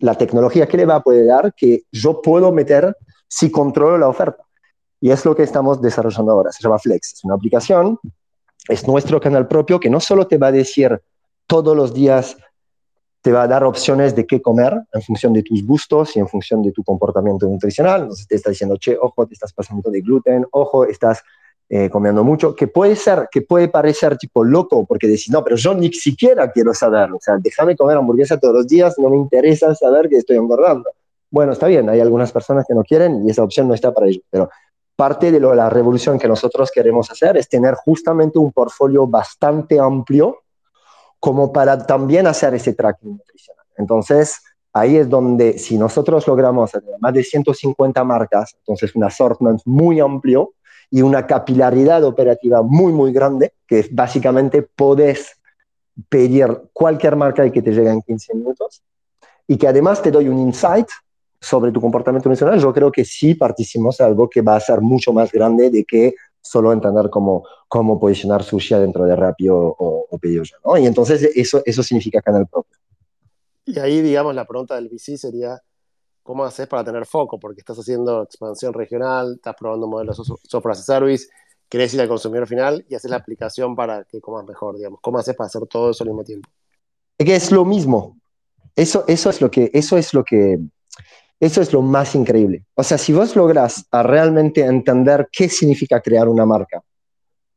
[0.00, 2.96] La tecnología, ¿qué le va a poder dar que yo puedo meter
[3.28, 4.42] si controlo la oferta?
[5.00, 6.50] Y es lo que estamos desarrollando ahora.
[6.50, 7.14] Se llama Flex.
[7.14, 7.98] Es una aplicación,
[8.68, 11.00] es nuestro canal propio que no solo te va a decir
[11.46, 12.36] todos los días,
[13.28, 16.26] te va a dar opciones de qué comer en función de tus gustos y en
[16.26, 18.00] función de tu comportamiento nutricional.
[18.00, 21.22] Entonces te está diciendo, che, ojo, te estás pasando de gluten, ojo, estás
[21.68, 25.56] eh, comiendo mucho, que puede ser, que puede parecer tipo loco, porque decís, no, pero
[25.56, 29.18] yo ni siquiera quiero saber, o sea, déjame comer hamburguesa todos los días, no me
[29.18, 30.88] interesa saber que estoy engordando.
[31.30, 34.06] Bueno, está bien, hay algunas personas que no quieren y esa opción no está para
[34.06, 34.48] ellos, pero
[34.96, 39.78] parte de lo, la revolución que nosotros queremos hacer es tener justamente un portfolio bastante
[39.78, 40.38] amplio
[41.20, 43.64] como para también hacer ese tracking nutricional.
[43.76, 44.40] Entonces,
[44.72, 50.52] ahí es donde si nosotros logramos más de 150 marcas, entonces un assortment muy amplio,
[50.90, 55.38] y una capilaridad operativa muy, muy grande, que básicamente podés
[56.08, 58.82] pedir cualquier marca y que te llegue en 15 minutos,
[59.46, 60.88] y que además te doy un insight
[61.40, 65.12] sobre tu comportamiento emocional, yo creo que sí participamos algo que va a ser mucho
[65.12, 70.08] más grande de que solo entender cómo, cómo posicionar sushi dentro de Rappi o, o,
[70.64, 70.78] ¿no?
[70.78, 72.76] Y entonces eso, eso significa canal propio.
[73.64, 75.60] Y ahí, digamos, la pregunta del VC sería,
[76.22, 77.38] ¿cómo haces para tener foco?
[77.38, 81.28] Porque estás haciendo expansión regional, estás probando modelos software as a service,
[81.68, 85.00] querés ir al consumidor final y haces la aplicación para que comas mejor, digamos.
[85.02, 86.48] ¿Cómo haces para hacer todo eso al mismo tiempo?
[87.18, 88.18] Es que es lo mismo.
[88.74, 90.58] Eso, eso es lo que, eso es lo que,
[91.40, 92.64] eso es lo más increíble.
[92.74, 96.82] O sea, si vos logras a realmente entender qué significa crear una marca,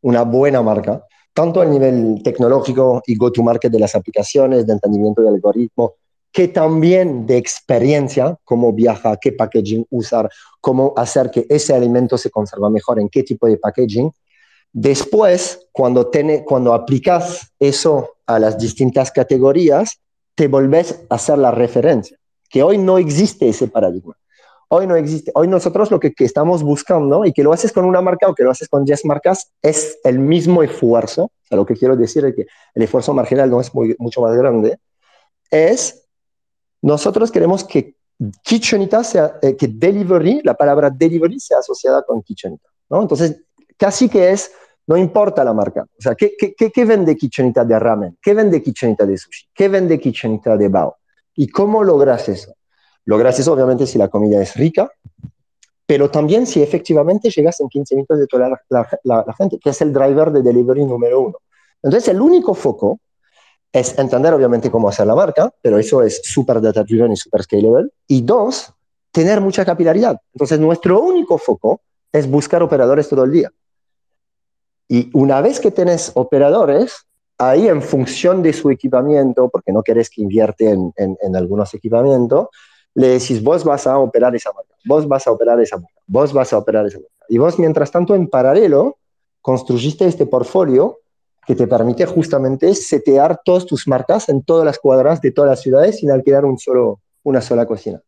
[0.02, 1.04] una buena marca,
[1.34, 5.96] tanto a nivel tecnológico y go-to-market de las aplicaciones, de entendimiento del algoritmo,
[6.32, 10.30] que también de experiencia, cómo viaja, qué packaging usar,
[10.62, 14.12] cómo hacer que ese alimento se conserva mejor, en qué tipo de packaging.
[14.72, 16.10] Después, cuando,
[16.46, 20.00] cuando aplicas eso a las distintas categorías,
[20.36, 22.18] te volvés a hacer la referencia,
[22.52, 24.16] que hoy no existe ese paradigma.
[24.68, 25.32] Hoy no existe.
[25.36, 28.44] Hoy nosotros lo que, estamos buscando, y que lo haces con una marca o que
[28.44, 31.32] lo haces con 10 marcas, es el mismo esfuerzo.
[31.50, 32.46] O lo que quiero decir es que
[32.76, 34.78] el esfuerzo marginal no es mucho más grande.
[35.50, 36.08] Es
[36.82, 37.96] nosotros queremos que
[38.44, 43.02] kitchenita sea, eh, que delivery, la palabra delivery sea asociada con kitchenita, ¿no?
[43.02, 43.42] Entonces,
[43.78, 44.52] casi que es,
[44.88, 45.84] no importa la marca.
[45.84, 48.18] O sea, ¿qué, qué, qué vende kitchenita de ramen?
[48.22, 49.48] ¿Qué vende kitchenita de sushi?
[49.54, 50.98] ¿Qué vende kitchenita de bao?
[51.36, 52.54] ¿Y cómo logras eso?
[53.06, 54.92] Logras eso, obviamente, si la comida es rica,
[55.86, 59.82] pero también si efectivamente llegas en 15 minutos de toda la, la, gente, que es
[59.82, 61.38] el driver de delivery número uno.
[61.82, 63.00] Entonces, el único foco
[63.74, 67.44] es entender obviamente cómo hacer la marca, pero eso es súper data driven y súper
[67.44, 67.90] scalable.
[68.08, 68.74] Y dos,
[69.12, 70.20] tener mucha capilaridad.
[70.34, 71.82] Entonces, nuestro único foco
[72.12, 73.52] es buscar operadores todo el día.
[74.88, 77.06] Y una vez que tenés operadores,
[77.42, 82.50] ahí en función de su equipamiento, porque no querés que invierte en, algunos equipamientos,
[82.94, 86.34] le decís, vos vas a operar esa marca, vos vas a operar esa marca, vos
[86.34, 87.26] vas a operar esa marca.
[87.30, 88.98] Y vos, mientras tanto, en paralelo,
[89.42, 91.00] construiste este portfolio
[91.48, 95.62] que te permite justamente setear todas tus marcas en todas las cuadras de todas las
[95.62, 98.00] ciudades sin alquilar un solo, una sola cocina.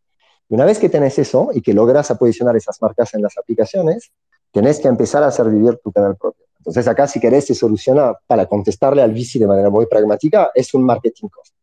[0.48, 4.12] Y una vez que tenés eso y que logras posicionar esas marcas en las aplicaciones,
[4.52, 6.46] tenés que empezar a hacer vivir tu canal propio.
[6.64, 10.74] Entonces acá si querés se soluciona para contestarle al VC de manera muy pragmática, es
[10.74, 11.54] un marketing cost.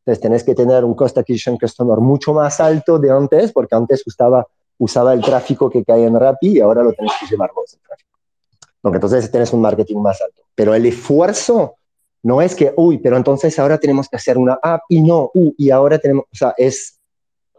[0.00, 4.06] Entonces tenés que tener un cost acquisition customer mucho más alto de antes, porque antes
[4.06, 4.46] usaba,
[4.76, 7.80] usaba el tráfico que cae en Rappi y ahora lo tenés que llevar vos el
[7.80, 8.10] tráfico.
[8.82, 10.42] Porque entonces tienes un marketing más alto.
[10.54, 11.76] Pero el esfuerzo
[12.22, 15.54] no es que, uy, pero entonces ahora tenemos que hacer una app y no, uy,
[15.56, 17.00] y ahora tenemos, o sea, es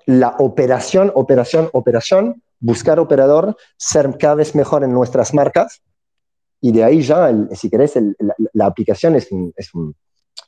[0.05, 5.81] la operación, operación, operación, buscar operador, ser cada vez mejor en nuestras marcas
[6.65, 7.99] y de ahí ya, si querés,
[8.53, 9.93] la, aplicación es, es, un,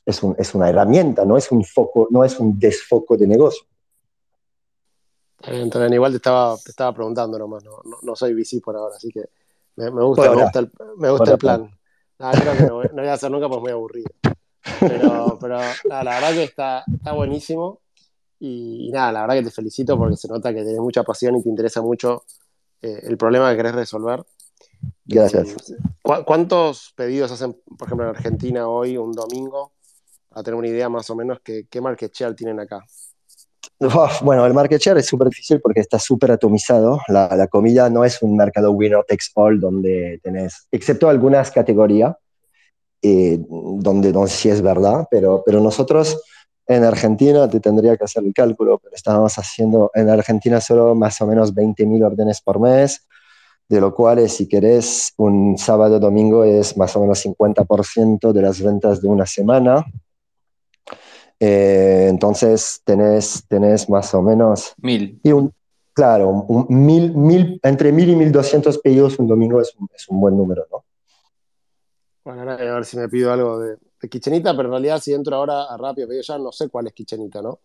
[0.06, 3.66] es, un, es, una herramienta, no es un foco, no es un desfoco de negocio.
[5.44, 9.10] Entonces, igual te estaba, te estaba preguntando nomás, no, no, soy VC por ahora, así
[9.12, 9.26] que
[9.76, 11.78] me, gusta, me gusta, el, me gusta el plan.
[12.18, 14.08] No, creo que no, no, voy a hacer nunca porque es muy aburrido.
[14.80, 15.58] Pero, pero
[15.90, 17.82] la verdad que está, está buenísimo.
[18.40, 21.44] Y, nada, la verdad que te felicito porque se nota que tienes mucha pasión y
[21.44, 22.24] te interesa mucho
[22.82, 24.24] eh, el problema que querés resolver.
[25.06, 25.72] Gracias.
[25.72, 25.76] Eh,
[26.26, 29.74] ¿Cuántos pedidos hacen, por ejemplo, en Argentina hoy, un domingo?
[30.32, 32.84] A tener una idea más o menos, que, ¿qué market share tienen acá?
[34.22, 37.00] bueno, el market share es súper difícil porque está súper atomizado.
[37.08, 42.16] La, la, comida no es un mercado winner takes all donde tenés, excepto algunas categorías,
[43.02, 46.22] eh, donde, donde sí es verdad, pero, pero nosotros
[46.68, 51.22] en Argentina te tendría que hacer el cálculo, pero estábamos haciendo en Argentina solo más
[51.22, 53.08] o menos 20.000 órdenes por mes,
[53.68, 58.62] de lo cual, si querés, un sábado domingo es más o menos 50% de las
[58.62, 59.86] ventas de una semana.
[61.40, 64.74] Eh, entonces, tenés, tenés más o menos...
[64.78, 65.20] Mil.
[65.24, 65.52] Y un,
[65.94, 70.08] claro, un, mil, mil, entre mil y mil doscientos pedidos un domingo es un, es
[70.10, 70.86] un buen número, ¿no?
[72.24, 75.36] Bueno, a ver si me pido algo de, de Kichenita, pero en realidad si entro
[75.36, 77.60] ahora a Rápido Ya, no sé cuál es Kichenita, ¿no?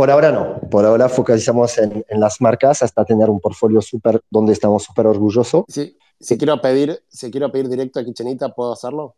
[0.00, 0.58] Por ahora no.
[0.70, 5.06] Por ahora focalizamos en, en las marcas hasta tener un portfolio súper donde estamos súper
[5.06, 5.66] orgullosos.
[5.68, 9.16] Sí, si quiero pedir, si quiero pedir directo a Kichenita, ¿puedo hacerlo?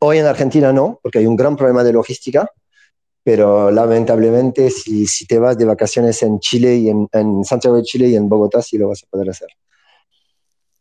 [0.00, 2.46] Hoy en Argentina no, porque hay un gran problema de logística,
[3.22, 7.84] pero lamentablemente si, si te vas de vacaciones en Chile y en, en, Santiago de
[7.84, 9.48] Chile y en Bogotá, sí lo vas a poder hacer.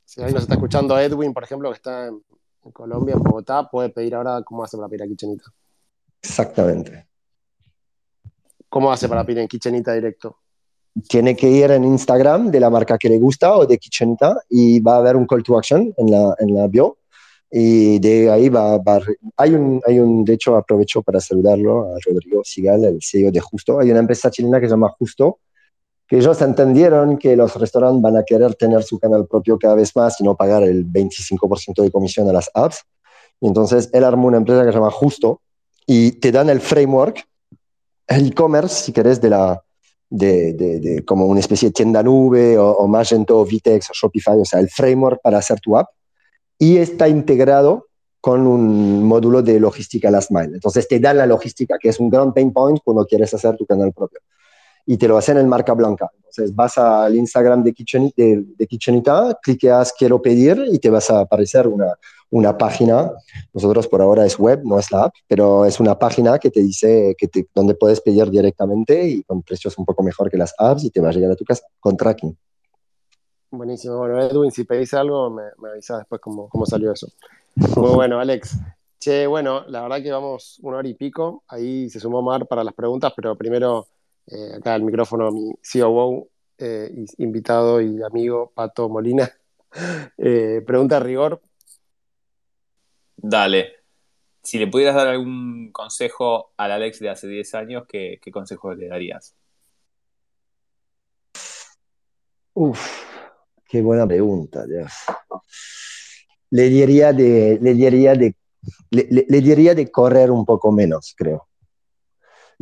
[0.03, 2.21] Si ahí nos está escuchando Edwin, por ejemplo, que está en,
[2.65, 5.45] en Colombia, en Bogotá, puede pedir ahora cómo hace para pedir a Kichenita.
[6.21, 7.12] Exactamente.
[8.73, 10.37] ¿Cómo hace para pedir en Kichenita directo?
[11.07, 14.79] Tiene que ir en Instagram de la marca que le gusta o de Kichenita y
[14.79, 16.97] va a haber un call to action en la, en la bio.
[17.51, 18.99] Y de ahí va, va,
[19.37, 23.39] hay, un, hay un, de hecho aprovecho para saludarlo a Rodrigo Sigal, el CEO de
[23.39, 23.79] Justo.
[23.79, 25.37] Hay una empresa chilena que se llama Justo,
[26.07, 29.95] que ellos entendieron que los restaurantes van a querer tener su canal propio cada vez
[29.95, 32.83] más y no pagar el 25% de comisión a las apps.
[33.39, 35.41] Y entonces él armó una empresa que se llama Justo
[35.85, 37.23] y te dan el framework,
[38.17, 39.63] el e-commerce, si querés, de la,
[40.09, 44.39] de, de, de, como una especie de tienda nube o, o Magento, Vitex o Shopify,
[44.39, 45.89] o sea, el framework para hacer tu app
[46.57, 47.87] y está integrado
[48.21, 50.53] con un módulo de logística last mile.
[50.53, 53.65] Entonces te dan la logística, que es un gran pain point cuando quieres hacer tu
[53.65, 54.19] canal propio
[54.85, 56.09] y te lo hacen en marca blanca.
[56.17, 61.11] Entonces vas al Instagram de, Kitchen, de, de Kitchenita, cliqueas quiero pedir y te vas
[61.11, 61.93] a aparecer una,
[62.31, 63.11] una página.
[63.53, 66.61] Nosotros por ahora es web, no es la app, pero es una página que te
[66.61, 70.55] dice que te, donde puedes pedir directamente y con precios un poco mejor que las
[70.57, 72.35] apps y te va a llegar a tu casa con tracking.
[73.51, 73.97] Buenísimo.
[73.97, 77.07] Bueno, Edwin, si pedís algo, me, me avisas después cómo, cómo salió eso.
[77.75, 78.57] Muy bueno, Alex.
[78.99, 81.43] Che, bueno, la verdad que vamos una hora y pico.
[81.47, 83.85] Ahí se sumó Mar para las preguntas, pero primero
[84.27, 89.31] eh, acá el micrófono a mi COO, eh, invitado y amigo Pato Molina.
[90.19, 91.41] Eh, pregunta a rigor.
[93.17, 93.77] Dale.
[94.43, 98.75] Si le pudieras dar algún consejo al Alex de hace 10 años, ¿qué, qué consejo
[98.75, 99.33] le darías?
[102.53, 102.87] Uf,
[103.67, 104.93] qué buena pregunta, Dios.
[106.51, 108.35] Le diría de, le diría de,
[108.91, 111.47] le, le, le diría de correr un poco menos, creo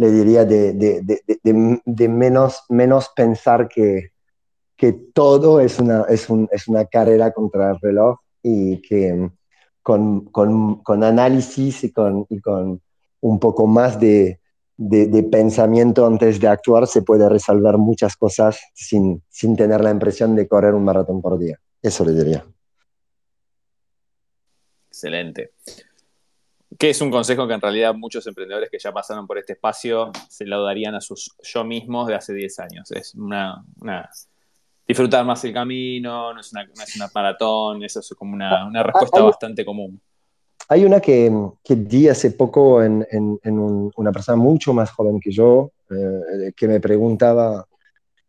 [0.01, 4.13] le diría de, de, de, de, menos, menos pensar que,
[4.75, 9.29] que todo es una, es, un, es una carrera contra el reloj y que
[9.83, 12.81] con, con, con análisis y con, con,
[13.19, 14.39] un poco más de,
[15.31, 20.47] pensamiento antes de actuar se puede resolver muchas cosas sin, sin tener la impresión de
[20.47, 21.59] correr un maratón por día.
[21.79, 22.43] Eso le diría.
[24.87, 25.51] Excelente
[26.77, 30.11] que es un consejo que en realidad muchos emprendedores que ya pasaron por este espacio
[30.30, 32.91] se lo darían a sus yo mismos de hace 10 años.
[32.91, 34.10] Es una, una
[34.88, 38.65] disfrutar más el camino, no es una, no es una maratón, eso es como una,
[38.68, 40.02] una respuesta hay, bastante común.
[40.69, 41.31] Hay una que,
[41.64, 45.72] que di hace poco en, en, en un, una persona mucho más joven que yo,
[45.89, 47.65] eh, que me preguntaba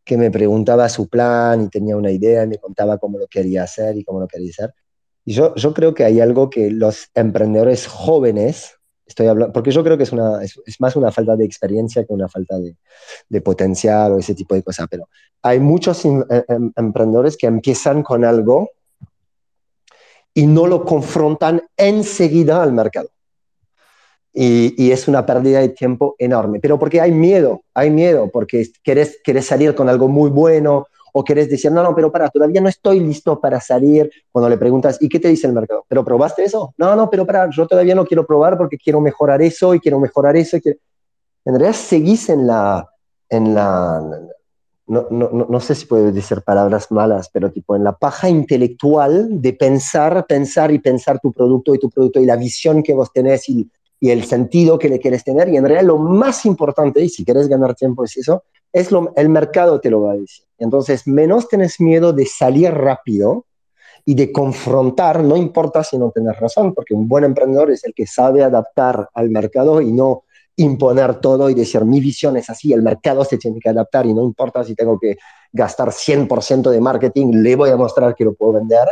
[0.05, 3.63] que me preguntaba su plan y tenía una idea y me contaba cómo lo quería
[3.63, 4.75] hacer y cómo lo quería hacer.
[5.25, 8.77] Y yo, yo creo que hay algo que los emprendedores jóvenes,
[9.07, 12.05] estoy hablando, porque yo creo que es, una, es, es más una falta de experiencia
[12.05, 12.77] que una falta de,
[13.29, 15.09] de, potencial o ese tipo de cosas, pero
[15.43, 18.71] hay muchos em, em, emprendedores que empiezan con algo
[20.35, 23.09] y no lo confrontan enseguida al mercado.
[24.35, 26.59] Y, es una pérdida de tiempo enorme.
[26.59, 31.23] Pero porque hay miedo, hay miedo, porque quieres, quieres salir con algo muy bueno o
[31.23, 34.11] quieres decir, no, no, pero para, todavía no estoy listo para salir.
[34.31, 35.85] Cuando le preguntas, ¿y qué te dice el mercado?
[35.87, 36.75] ¿Pero probaste eso?
[36.79, 40.01] No, no, pero para, yo todavía no quiero probar porque quiero mejorar eso y quiero
[40.01, 40.57] mejorar eso.
[40.57, 40.75] En
[41.45, 42.89] realidad seguís en la,
[43.29, 44.01] en la
[44.87, 49.41] no, no, no, sé si puedo decir palabras malas, pero tipo en la paja intelectual
[49.41, 53.13] de pensar, pensar y pensar tu producto y tu producto y la visión que vos
[53.13, 53.71] tenés y,
[54.01, 55.49] y el sentido que le quieres tener.
[55.49, 59.13] Y en realidad lo más importante, y si quieres ganar tiempo es eso, es lo,
[59.17, 60.45] el mercado te lo va a decir.
[60.59, 63.47] Entonces, menos tenés miedo de salir rápido
[64.05, 67.95] y de confrontar, no importa si no tenés razón, porque un buen emprendedor es el
[67.95, 70.25] que sabe adaptar al mercado y no
[70.57, 74.13] imponer todo y decir mi visión es así, el mercado se tiene que adaptar y
[74.13, 75.17] no importa si tengo que
[75.53, 78.89] gastar 100% de marketing, le voy a mostrar que lo puedo vender.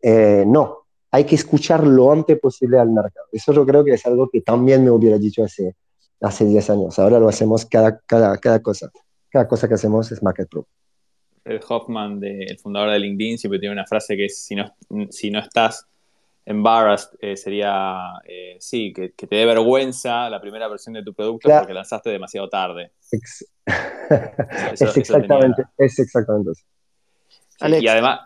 [0.00, 3.26] Eh, no, hay que escuchar lo antes posible al mercado.
[3.32, 5.76] Eso yo creo que es algo que también me hubiera dicho hace,
[6.20, 6.98] hace 10 años.
[6.98, 8.90] Ahora lo hacemos cada, cada, cada cosa.
[9.30, 10.66] Cada cosa que hacemos es market proof.
[11.44, 14.74] El Hoffman, el fundador de LinkedIn, siempre tiene una frase que es, si no,
[15.10, 15.86] si no estás
[16.48, 21.50] embarrassed eh, sería, eh, sí, que, te dé vergüenza la primera versión de tu producto
[21.50, 22.92] porque lanzaste demasiado tarde.
[23.12, 26.64] es, exactamente, es exactamente eso.
[27.78, 28.20] y además,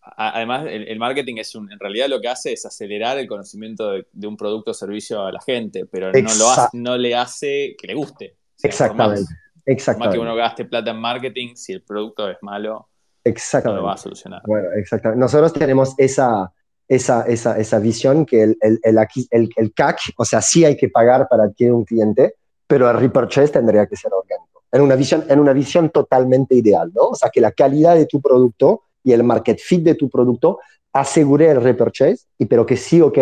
[0.00, 4.26] además el, marketing es un, en realidad lo que hace es acelerar el conocimiento de,
[4.26, 7.94] un producto o servicio a la gente, pero no, lo no le hace que le
[7.94, 8.36] guste.
[8.62, 9.34] exactamente.
[9.66, 10.08] Exactamente.
[10.08, 12.88] Más que uno gaste plata en marketing, si el producto es malo,
[13.22, 13.76] exactamente.
[13.76, 14.42] no lo va a solucionar.
[14.46, 15.20] Bueno, exactamente.
[15.20, 16.52] Nosotros tenemos esa
[16.88, 20.88] esa, esa, esa visión que el, el, el, el, CAC, o sea, sí hay que
[20.88, 22.34] pagar para adquirir un cliente,
[22.66, 24.62] pero el repurchase tendría que ser orgánico.
[24.70, 27.08] En una visión, en una visión totalmente ideal, ¿no?
[27.08, 30.60] O sea, que la calidad de tu producto y el market fit de tu producto
[30.92, 33.18] asegure el repurchase, y pero que sí, ok,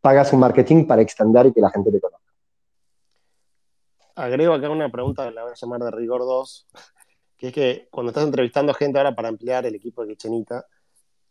[0.00, 2.23] pagas un marketing para extender y que la gente te conozca.
[4.16, 6.66] Agrego acá una pregunta que la voy a llamar de rigor 2,
[7.36, 10.66] que es que cuando estás entrevistando gente ahora para ampliar el equipo de Kitchenita,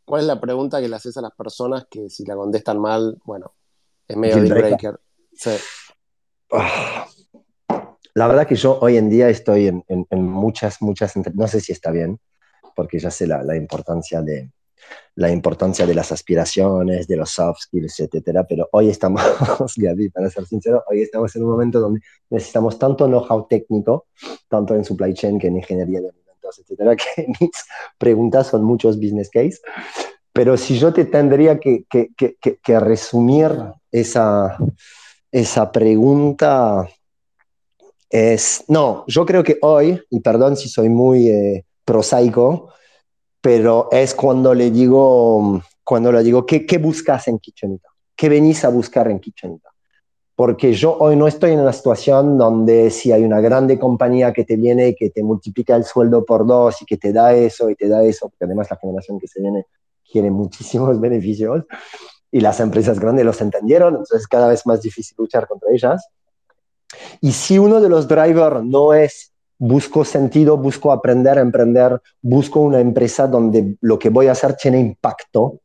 [0.05, 3.17] ¿Cuál es la pregunta que le haces a las personas que si la contestan mal,
[3.23, 3.53] bueno,
[4.07, 4.99] es medio deal breaker?
[6.51, 7.07] Ah.
[8.15, 11.89] La verdad que yo hoy en día estoy en, muchas, muchas, no sé si está
[11.89, 12.19] bien,
[12.75, 14.51] porque ya sé la, importancia de
[15.15, 19.21] la importancia de las aspiraciones, de los soft skills, etcétera, pero hoy estamos,
[19.77, 24.07] Gaby, para ser sincero, hoy estamos en un momento donde necesitamos tanto know-how técnico,
[24.47, 26.11] tanto en supply chain que en ingeniería de
[26.59, 27.51] etcétera, que mis
[27.97, 29.59] preguntas son muchos business case.
[30.31, 33.51] Pero si yo te tendría que, que, que, resumir
[33.91, 34.57] esa,
[35.31, 36.87] esa pregunta,
[38.09, 42.73] es, no, yo creo que hoy, y perdón si soy muy eh, prosaico,
[43.43, 47.89] pero es cuando le digo, cuando le digo, ¿qué, ¿qué buscas en Kitchenita?
[48.15, 49.73] ¿Qué venís a buscar en Kitchenita?
[50.35, 54.43] porque yo hoy no estoy en una situación donde si hay una grande compañía que
[54.43, 57.75] te viene que te multiplica el sueldo por dos y que te da eso y
[57.75, 59.67] te da eso, porque además la generación que se viene
[60.09, 61.63] quiere muchísimos beneficios
[62.31, 66.07] y las empresas grandes los entendieron, entonces es cada vez más difícil luchar contra ellas.
[67.21, 69.32] Y si uno de los drivers no es
[69.63, 74.77] busco sentido, busco aprender, emprender, busco una empresa donde lo que voy a hacer tiene
[74.77, 75.61] impacto,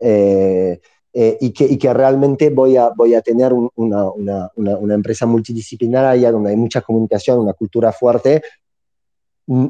[0.00, 0.80] eh,
[1.12, 6.56] eh, y, que, realmente voy a, a tener una, una, una, empresa multidisciplinaria donde hay
[6.56, 8.40] mucha comunicación, una cultura fuerte,
[9.46, 9.66] mm,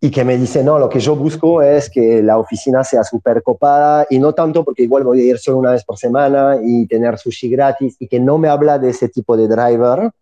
[0.00, 3.42] y que me dice, no, lo que yo busco es que la oficina sea súper
[3.42, 6.86] copada, y no tanto porque igual voy a ir solo una vez por semana y
[6.86, 10.12] tener sushi gratis, y que no me habla de ese tipo de driver,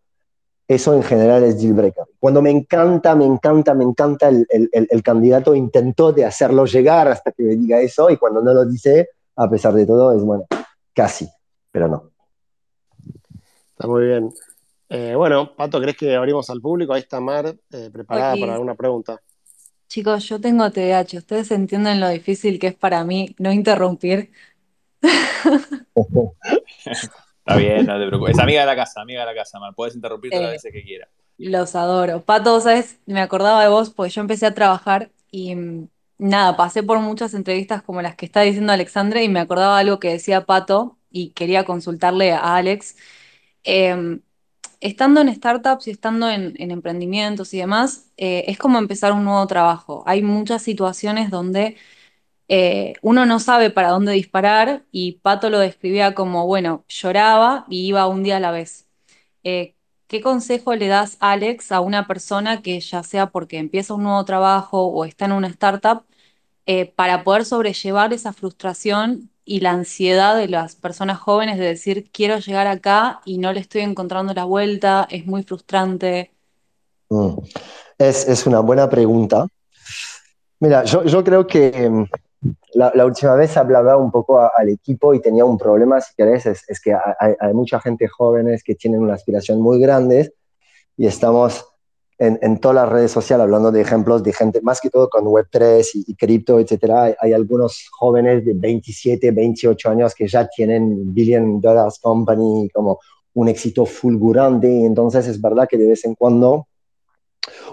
[0.71, 2.05] eso en general es deal breaker.
[2.21, 7.09] Cuando me encanta, me encanta, me encanta el, el, el candidato intentó de hacerlo llegar
[7.09, 10.23] hasta que me diga eso, y cuando no lo dice, a pesar de todo, es
[10.23, 10.47] bueno,
[10.95, 11.29] casi,
[11.73, 12.13] pero no.
[13.73, 14.33] Está muy bien.
[14.89, 16.93] Eh, bueno, Pato, ¿crees que abrimos al público?
[16.93, 19.21] Ahí está Mar, eh, preparada para alguna pregunta.
[19.89, 21.19] Chicos, yo tengo TDAH.
[21.19, 24.31] ¿Ustedes entienden lo difícil que es para mí no interrumpir?
[27.51, 28.37] Está bien, no te preocupes.
[28.37, 29.59] Es amiga de la casa, amiga de la casa.
[29.75, 31.09] Puedes interrumpir todas las eh, veces que quieras.
[31.37, 32.23] Los adoro.
[32.23, 33.01] Pato, ¿sabes?
[33.07, 37.35] Me acordaba de vos porque yo empecé a trabajar y mm, nada, pasé por muchas
[37.35, 41.31] entrevistas como las que está diciendo Alexandre y me acordaba algo que decía Pato y
[41.31, 42.97] quería consultarle a Alex.
[43.65, 44.21] Em,
[44.81, 49.45] estando en startups y estando en, emprendimientos y demás, eh, es como empezar un nuevo
[49.49, 50.05] trabajo.
[50.07, 51.77] Hay muchas situaciones donde
[52.53, 57.87] eh, uno no sabe para dónde disparar y Pato lo describía como, bueno, lloraba y
[57.87, 58.89] iba un día a la vez.
[59.45, 59.77] Eh,
[60.09, 64.25] ¿Qué consejo le das, Alex, a una persona que ya sea porque empieza un nuevo
[64.25, 66.03] trabajo o está en una startup,
[66.67, 72.11] eh, para poder sobrellevar esa frustración y la ansiedad de las personas jóvenes de decir
[72.11, 76.33] quiero llegar acá y no le estoy encontrando la vuelta, es muy frustrante.
[77.11, 77.39] Mm.
[77.97, 79.47] Es, es, una buena pregunta.
[80.59, 82.07] Mira, yo, yo creo que mm,
[82.73, 86.65] la, última vez hablaba un poco al equipo y tenía un problema, si querés, es,
[86.69, 90.33] es que hay, mucha gente jóvenes que tienen una aspiración muy grande
[90.97, 91.67] y estamos
[92.19, 95.25] en, en, todas las redes sociales hablando de ejemplos de gente, más que todo con
[95.25, 97.05] Web3 y, y cripto, etcétera.
[97.05, 102.99] Hay, hay, algunos jóvenes de 27, 28 años que ya tienen billion dollars company como
[103.35, 104.85] un éxito fulgurante.
[104.85, 106.67] Entonces es verdad que de vez en cuando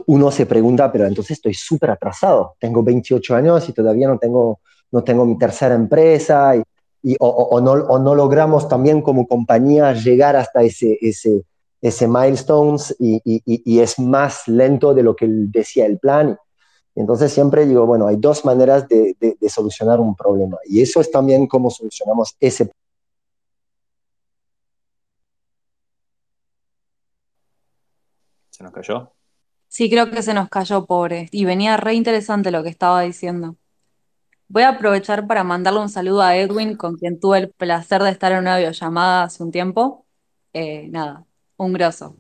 [0.06, 2.56] uno se pregunta, pero entonces estoy súper atrasado.
[2.60, 4.60] Tengo 28 años y todavía no tengo,
[4.92, 6.56] no tengo mi tercera empresa
[7.04, 11.44] y, o, no, o no logramos también como compañía llegar hasta ese, ese,
[11.82, 16.38] ese milestones y, y, es más lento de lo que decía el plan.
[16.96, 21.00] Entonces siempre digo, bueno, hay dos maneras de, de, de solucionar un problema y eso
[21.00, 22.72] es también cómo solucionamos ese
[28.50, 29.12] ¿Se nos cayó?
[29.78, 31.30] Sí, creo que se nos cayó, pobre.
[31.32, 33.58] Y venía re interesante lo que estaba diciendo.
[34.48, 38.10] Voy a aprovechar para mandarle un saludo a Edwin, con quien tuve el placer de
[38.10, 40.08] estar en una videollamada hace un tiempo.
[40.52, 41.28] Eh, nada,
[41.58, 42.18] un grosso.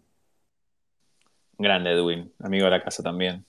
[1.57, 3.43] Grande Edwin, amigo de la casa también.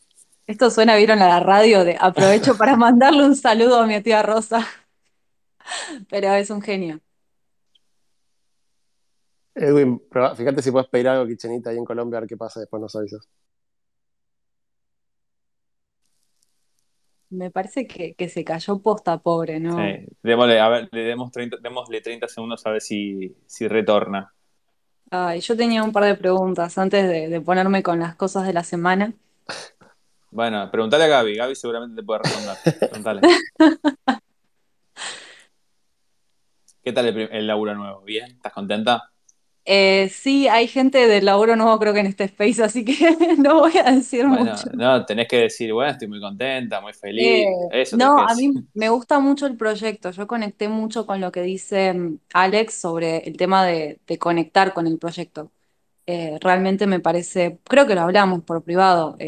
[0.46, 4.22] Esto suena, vieron a la radio, de aprovecho para mandarle un saludo a mi tía
[4.22, 4.66] Rosa.
[6.08, 6.98] Pero es un genio.
[9.54, 10.00] Edwin,
[10.34, 12.96] fíjate si puedes pedir algo Kitchenita ahí en Colombia, a ver qué pasa, después nos
[12.96, 13.28] avisas.
[17.30, 19.76] Me parece que, que, se cayó posta, pobre, ¿no?
[19.76, 20.06] Sí.
[20.22, 24.32] Démosle, a ver, le demos 30, démosle 30 segundos a ver si, si retorna.
[25.10, 28.52] Ay, yo tenía un par de preguntas antes de, de, ponerme con las cosas de
[28.52, 29.12] la semana.
[30.30, 31.36] Bueno, pregúntale a Gaby.
[31.36, 33.22] Gaby seguramente te puede responder.
[36.84, 38.02] ¿Qué tal el, el laburo nuevo?
[38.02, 38.32] ¿Bien?
[38.32, 39.10] ¿Estás contenta?
[39.70, 42.94] Eh, sí, hay gente del laburo nuevo creo que en este space, así que
[43.38, 44.70] no voy a decir bueno, mucho.
[44.74, 47.44] No, tenés que decir, bueno, estoy muy contenta, muy feliz.
[47.44, 50.10] Eh, Eso no, a mí me gusta mucho el proyecto.
[50.10, 54.72] Yo conecté mucho con lo que dice mm, Alex sobre el tema de, de conectar
[54.72, 55.52] con el proyecto.
[56.06, 59.18] Eh, realmente me parece, creo que lo hablamos por privado,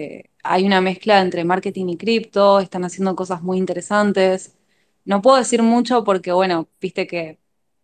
[0.43, 4.57] hay una mezcla entre marketing y cripto, están haciendo cosas muy interesantes.
[5.05, 7.40] No puedo decir mucho porque, bueno, viste que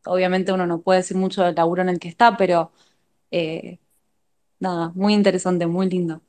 [0.07, 2.73] obviamente uno no puede decir mucho del laburo en el que está, pero
[3.31, 3.79] eh,
[4.61, 6.21] nada, muy interesante, muy lindo.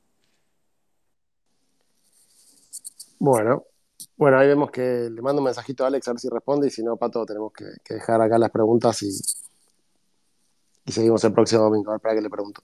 [3.18, 3.64] Bueno,
[4.16, 6.70] bueno, ahí vemos que le mando un mensajito a Alex a ver si responde y
[6.70, 9.08] si no, Pato, tenemos que, que dejar acá las preguntas y,
[10.84, 11.90] y seguimos el próximo domingo.
[11.90, 12.62] A ver, para que le pregunto.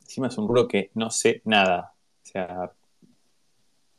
[0.00, 1.94] Encima es un rubro que no sé nada.
[2.22, 2.72] O sea,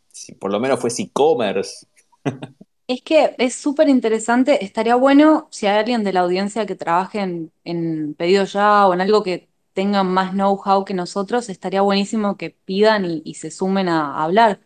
[0.09, 1.87] si por lo menos fuese e-commerce.
[2.87, 4.63] Es que es súper interesante.
[4.63, 8.93] Estaría bueno si hay alguien de la audiencia que trabaje en, en pedido ya o
[8.93, 13.49] en algo que tenga más know-how que nosotros, estaría buenísimo que pidan y, y, se
[13.51, 14.59] sumen a, a hablar,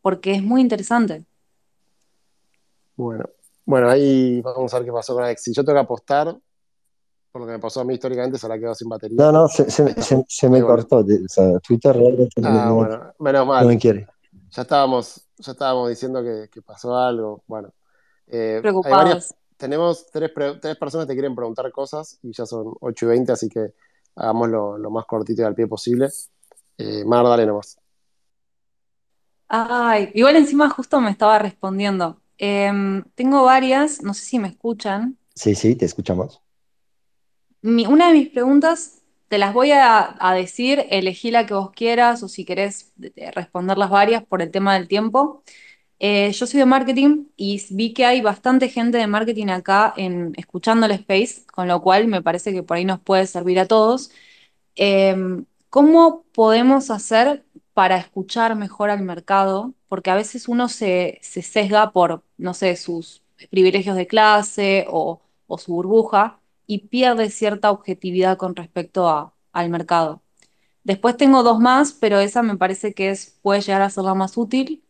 [0.00, 1.24] porque es muy interesante.
[2.96, 3.24] Bueno,
[3.66, 5.42] bueno, ahí vamos a ver qué pasó con Alex.
[5.42, 6.34] Si yo tengo que apostar,
[7.32, 9.16] por lo que me pasó a mí históricamente, se la quedó sin batería.
[9.18, 10.68] No, no, se, se, se, se me bueno.
[10.68, 10.98] cortó.
[10.98, 13.62] O sea, Twitter realmente ah, no, bueno, menos mal.
[13.64, 14.06] no me quiere.
[14.50, 17.42] Ya estábamos, ya estábamos diciendo que, que pasó algo.
[17.46, 17.72] Bueno,
[18.26, 19.04] eh, Preocupados.
[19.04, 23.08] varias, tenemos tres, tres, personas que te quieren preguntar cosas y ya son 8 y
[23.08, 23.74] 20, así que
[24.14, 26.08] hagámoslo lo más cortito y al pie posible.
[26.78, 27.78] Eh, Mar, dale nomás.
[29.48, 32.20] Ay, igual encima justo me estaba respondiendo.
[32.38, 35.16] Eh, tengo varias, no sé si me escuchan.
[35.34, 36.42] Sí, sí, te escuchamos.
[37.62, 42.22] Mi, una de mis preguntas te las voy a, decir, elegí la que vos quieras
[42.22, 42.92] o si querés
[43.34, 45.42] responder las varias por el tema del tiempo.
[45.98, 50.32] Eh, yo soy de marketing y vi que hay bastante gente de marketing acá en,
[50.36, 53.66] escuchando el space, con lo cual me parece que por ahí nos puede servir a
[53.66, 54.10] todos.
[54.76, 55.16] Eh,
[55.70, 57.44] ¿Cómo podemos hacer
[57.74, 59.74] para escuchar mejor al mercado?
[59.88, 65.20] Porque a veces uno se, se sesga por, no sé, sus privilegios de clase o
[65.58, 70.22] su burbuja y pierde cierta objetividad con respecto a, al mercado.
[70.84, 74.14] Después tengo dos más, pero esa me parece que es, puede llegar a ser la
[74.14, 74.84] más útil.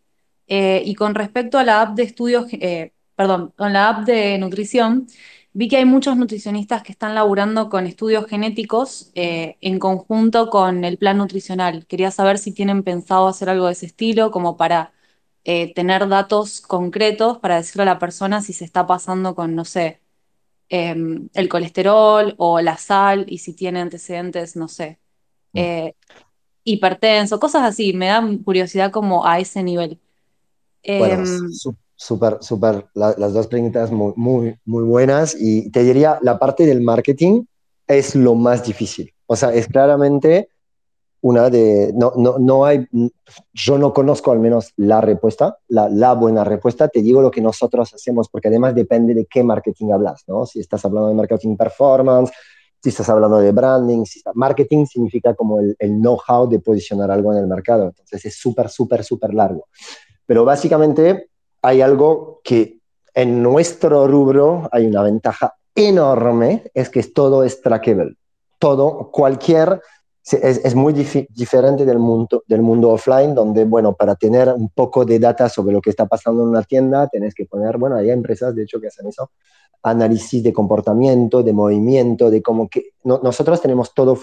[0.48, 4.38] Eh, y con respecto a la app de estudios, eh, perdón, con la app de
[4.38, 5.06] nutrición,
[5.52, 10.84] vi que hay muchos nutricionistas que están laburando con estudios genéticos eh, en conjunto con
[10.84, 11.86] el plan nutricional.
[11.86, 14.92] Quería saber si tienen pensado hacer algo de ese estilo, como para
[15.74, 20.00] tener datos concretos para decirle a la persona si se está pasando con, no sé,
[20.68, 24.98] Em, el colesterol o la sal y si tiene antecedentes, no sé,
[25.54, 25.58] Mm.
[25.60, 25.94] eh,
[26.64, 30.00] hipertenso, cosas así, me da curiosidad como a ese nivel.
[30.98, 31.50] Bueno, Em,
[31.96, 36.80] súper, súper, las dos preguntas muy, muy, muy buenas y te diría, la parte del
[36.82, 37.44] marketing
[37.86, 39.12] es lo más difícil.
[39.26, 40.48] O sea, es claramente
[41.22, 42.86] una de, no, no, no hay,
[43.52, 47.40] yo no conozco al menos la respuesta, la, la, buena respuesta, te digo lo que
[47.40, 50.46] nosotros hacemos, porque además depende de qué marketing hablas, ¿no?
[50.46, 52.32] Si estás hablando de marketing performance,
[52.82, 57.38] si estás hablando de branding, marketing significa como el, el know-how de posicionar algo en
[57.38, 59.66] el mercado, entonces es súper, súper, súper largo.
[60.26, 61.30] Pero básicamente
[61.62, 62.78] hay algo que
[63.14, 68.16] en nuestro rubro hay una ventaja enorme, es que todo es trackable.
[68.58, 69.80] Todo, cualquier,
[70.32, 74.68] es, es muy dif diferente del mundo, del mundo offline, donde, bueno, para tener un
[74.70, 77.96] poco de data sobre lo que está pasando en una tienda, tenés que poner, bueno,
[77.96, 79.30] hay empresas, de hecho, que hacen eso,
[79.82, 84.18] análisis de comportamiento, de movimiento, de cómo que no, nosotros tenemos todo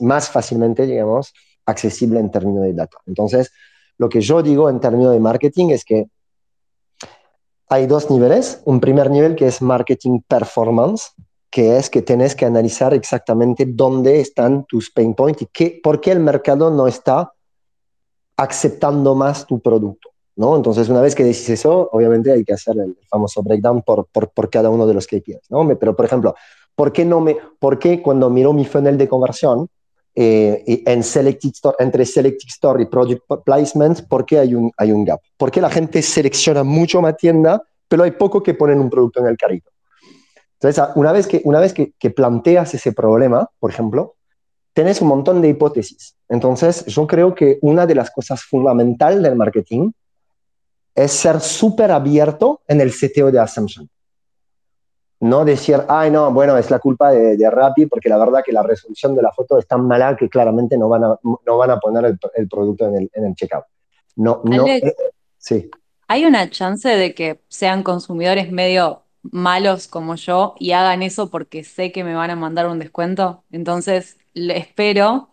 [0.00, 1.32] más fácilmente, digamos,
[1.64, 2.98] accesible en términos de data.
[3.06, 3.50] Entonces,
[3.96, 6.08] lo que yo digo en términos de marketing es que
[7.68, 8.60] hay dos niveles.
[8.66, 11.12] Un primer nivel que es marketing performance,
[11.54, 16.00] que es que tienes que analizar exactamente dónde están tus pain points y qué, por
[16.00, 17.32] qué el mercado no está
[18.36, 20.08] aceptando más tu producto.
[20.34, 20.56] ¿no?
[20.56, 24.30] Entonces, una vez que decís eso, obviamente hay que hacer el famoso breakdown por, por,
[24.30, 25.48] por cada uno de los KPIs.
[25.48, 25.78] ¿no?
[25.78, 26.34] Pero, por ejemplo,
[26.74, 29.68] ¿por qué, no me, ¿por qué cuando miro mi funnel de conversión,
[30.16, 34.90] eh, en selected store, entre Selected Store y Project Placement, ¿por qué hay un, hay
[34.90, 35.20] un gap?
[35.36, 39.26] Porque la gente selecciona mucho más tienda, pero hay poco que ponen un producto en
[39.28, 39.70] el carrito.
[40.64, 44.16] Entonces, una vez que, una vez que, que planteas ese problema, por ejemplo,
[44.72, 46.16] tienes un montón de hipótesis.
[46.28, 49.92] Entonces, yo creo que una de las cosas fundamentales del marketing
[50.94, 53.88] es ser súper abierto en el seteo de assumption
[55.24, 58.52] no decir, ay, no, bueno, es la culpa de, de, Rappi, porque la verdad que
[58.52, 61.70] la resolución de la foto es tan mala que claramente no van a, no van
[61.70, 63.64] a poner el, el producto en el, en el, checkout.
[64.16, 64.94] No, no, Alex, eh,
[65.38, 65.70] sí.
[66.08, 71.64] ¿Hay una chance de que sean consumidores medio malos como yo y hagan eso porque
[71.64, 73.44] sé que me van a mandar un descuento?
[73.50, 75.30] Entonces, le espero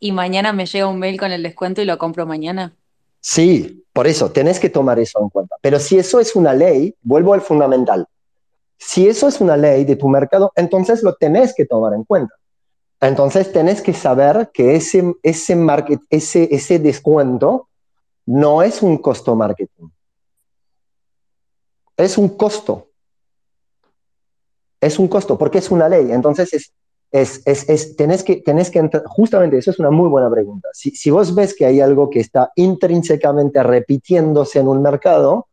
[0.00, 2.74] y mañana me llega un mail con el descuento y lo compro mañana.
[3.20, 5.56] Sí, por eso, tenés que tomar eso en cuenta.
[5.60, 8.06] Pero si eso es una ley, vuelvo al fundamental
[8.84, 12.34] si eso es una ley de tu mercado, entonces lo tenés que tomar en cuenta.
[13.00, 17.68] Entonces tenés que saber que ese, ese, market, ese, ese descuento
[18.26, 19.88] no es un costo marketing.
[21.96, 22.88] Es un costo.
[24.82, 26.12] Es un costo porque es una ley.
[26.12, 26.72] Entonces es,
[27.10, 30.68] es, es, es tenés que, tenés que justamente eso es una muy buena pregunta.
[30.74, 35.46] Si, si vos ves que hay algo que está intrínsecamente repitiéndose en un mercado,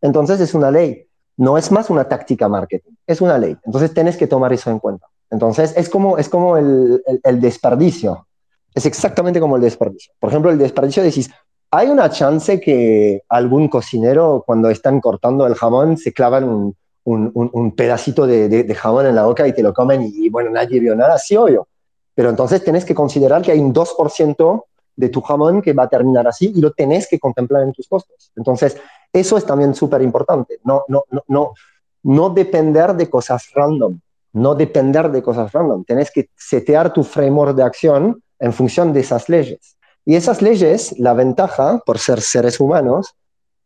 [0.00, 1.06] entonces es una ley
[1.40, 3.56] no es más una táctica marketing, es una ley.
[3.64, 5.06] Entonces tienes que tomar eso en cuenta.
[5.30, 8.26] Entonces es como, es como el, el, el desperdicio.
[8.74, 10.12] Es exactamente como el desperdicio.
[10.18, 11.30] Por ejemplo, el desperdicio decís,
[11.70, 16.76] ¿hay una chance que algún cocinero cuando están cortando el jamón se clavan un,
[17.10, 20.28] un, pedacito de, de, de, jamón en la boca y te lo comen y, y,
[20.28, 21.18] bueno, nadie vio nada?
[21.18, 21.68] Sí, obvio.
[22.14, 24.64] Pero entonces tienes que considerar que hay un 2%
[24.96, 27.88] de tu jamón que va a terminar así y lo tenés que contemplar en tus
[27.88, 28.30] costos.
[28.36, 28.76] Entonces,
[29.12, 30.60] eso es también súper importante.
[30.64, 31.52] No, no, no, no,
[32.02, 33.98] no depender de cosas random.
[34.32, 35.84] No depender de cosas random.
[35.84, 39.76] Tienes que setear tu framework de acción en función de esas leyes.
[40.04, 43.14] Y esas leyes, la ventaja, por ser seres humanos,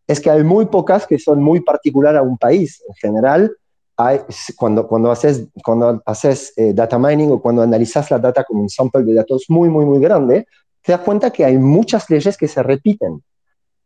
[0.06, 2.82] es que hay muy pocas que son muy particulares a un país.
[2.88, 3.56] En general,
[3.96, 4.20] hay,
[4.56, 8.68] cuando, cuando haces, cuando haces eh, data mining o cuando analizas la data con un
[8.68, 10.46] sample de datos muy, muy, muy grande,
[10.82, 13.22] te das cuenta que hay muchas leyes que se repiten.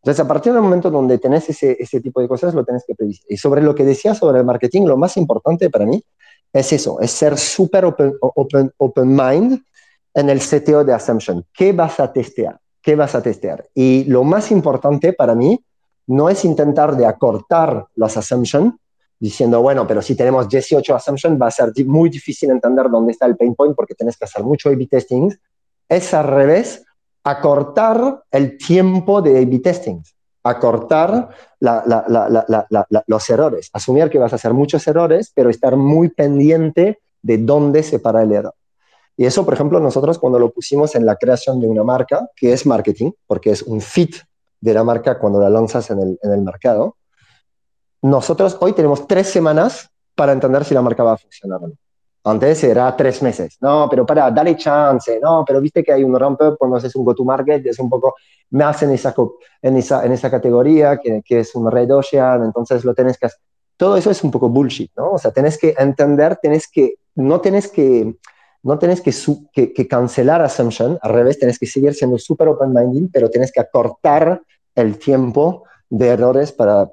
[0.02, 2.94] Entonces, a partir del momento donde tenés ese, ese tipo de cosas, lo tenés que
[2.94, 3.14] prever.
[3.28, 6.02] Y sobre lo que decía sobre el marketing, lo más importante para mí
[6.52, 9.62] es eso, es ser súper open, open, open mind
[10.14, 11.44] en el seteo de assumption.
[11.52, 12.58] ¿Qué vas a testear?
[12.80, 13.68] ¿Qué vas a testear?
[13.74, 15.60] Y lo más importante para mí
[16.08, 18.74] no es intentar de acortar las assumptions,
[19.20, 23.26] diciendo, bueno, pero si tenemos 18 assumptions, va a ser muy difícil entender dónde está
[23.26, 25.30] el pain point porque tienes que hacer mucho A-B testing.
[25.88, 26.84] Es al revés,
[27.24, 30.02] acortar el tiempo de A-B testing,
[30.42, 31.28] acortar
[33.06, 37.82] los errores, asumir que vas a hacer muchos errores, pero estar muy pendiente de dónde
[37.82, 38.54] se para el error.
[39.16, 42.52] Y eso, por ejemplo, nosotros cuando lo pusimos en la creación de una marca, que
[42.52, 44.14] es marketing, porque es un fit
[44.60, 46.96] de la marca cuando la lanzas en el, en el mercado,
[48.02, 51.74] nosotros hoy tenemos tres semanas para entender si la marca va a funcionar o no.
[52.24, 53.56] Antes era tres meses.
[53.60, 55.18] No, pero para, dale chance.
[55.20, 58.16] No, pero viste que hay un ramp-up cuando haces un go-to-market, es un poco
[58.50, 59.14] más en esa,
[59.62, 63.40] en esa, en esa categoría, que, es un red ocean, entonces lo tenés que hacer.
[63.76, 65.12] Todo eso es un poco bullshit, ¿no?
[65.12, 68.16] O sea, tenés que entender, tenés que, no tenés que,
[68.62, 73.52] no tenés que, cancelar assumption, al revés, tenés que seguir siendo súper open-minded, pero tenés
[73.52, 74.42] que acortar
[74.74, 76.86] el tiempo de errores para,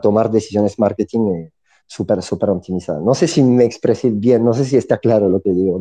[0.00, 1.52] tomar decisiones marketing eh,
[1.86, 3.02] súper, súper optimizadas.
[3.02, 5.80] No sé si me expresé bien, no sé si está claro lo que digo.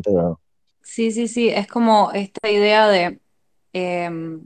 [0.82, 3.20] Sí, sí, sí, es como esta idea de...
[3.74, 4.42] em,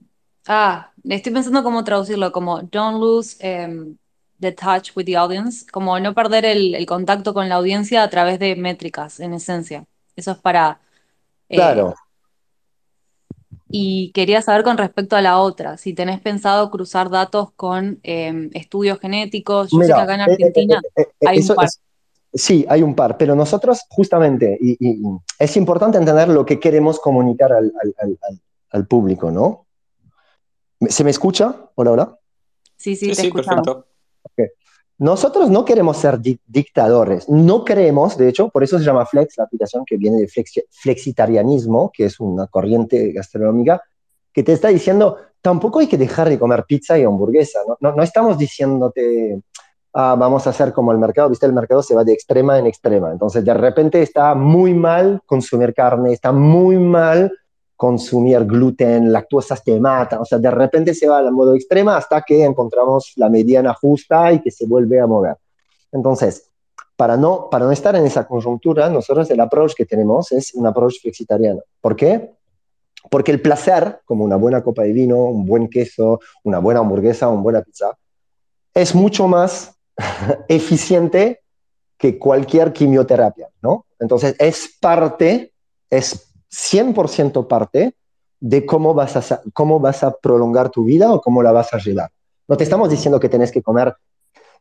[0.47, 3.95] ah, estoy pensando cómo traducirlo, como don't lose em,
[4.39, 8.09] the touch with the audience, como no perder el, el contacto con la audiencia a
[8.09, 9.85] través de métricas, en esencia.
[10.21, 10.79] Eso es para...
[11.49, 11.95] eh, Claro,
[13.71, 18.51] Y quería saber con respecto a la otra, si tenés pensado cruzar datos con em,
[18.53, 19.71] estudios genéticos.
[19.71, 21.65] Yo sé que mira, acá en eh, eh, eh, Argentina eh, eh, hay un par.
[21.65, 21.81] es,
[22.33, 24.77] sí, hay un par, pero nosotros justamente, y,
[25.39, 28.41] es importante entender lo que queremos comunicar al, al- al- al-
[28.73, 29.65] al público, ¿no?
[30.87, 31.55] ¿Se me escucha?
[31.75, 32.19] Hola, hola.
[32.77, 33.65] Sí, sí, Sí, te sí, escuchamos.
[33.65, 34.60] perfecto.
[35.01, 39.35] Nosotros no queremos ser di- dictadores, no creemos, de hecho, por eso se llama Flex,
[39.35, 43.81] la aplicación que viene de flexi- flexitarianismo, que es una corriente gastronómica,
[44.31, 48.37] que te está diciendo, tampoco hay que dejar de comer pizza y hamburguesa, no estamos
[48.37, 49.41] diciéndote,
[49.95, 52.67] ah, vamos a hacer como el mercado, viste, el mercado se va de extrema en
[52.67, 57.31] extrema, entonces de repente está muy mal consumir carne, está muy mal
[57.81, 62.21] consumir gluten, lactosas te matan, o sea, de repente se va al modo extrema hasta
[62.21, 65.37] que encontramos la mediana justa y que se vuelve a mover.
[65.91, 66.47] Entonces,
[66.95, 70.67] para no, para no estar en esa conjuntura, nosotros el approach que tenemos es un
[70.67, 71.63] approach flexitariano.
[71.81, 72.35] ¿Por qué?
[73.09, 77.29] Porque el placer, como una buena copa de vino, un buen queso, una buena hamburguesa,
[77.29, 77.97] una buena pizza,
[78.75, 79.75] es mucho más
[80.47, 81.39] eficiente
[81.97, 83.87] que cualquier quimioterapia, ¿no?
[83.97, 85.55] Entonces, es parte,
[85.89, 87.95] es 100% parte
[88.39, 91.77] de cómo vas, a, cómo vas a prolongar tu vida o cómo la vas a
[91.77, 92.09] llevar.
[92.47, 93.95] No te estamos diciendo que tenés que comer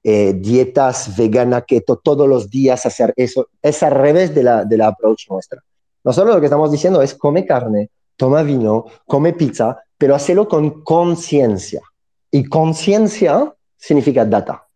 [0.03, 3.49] eh, dietas vegana, keto, todos los días hacer eso.
[3.61, 5.63] Es al revés de la, de la approach nuestra.
[6.05, 10.83] Nosotros lo que estamos diciendo es come carne, toma vino, come pizza, pero hacelo con
[10.83, 11.83] conciencia.
[12.31, 14.67] Y conciencia significa data.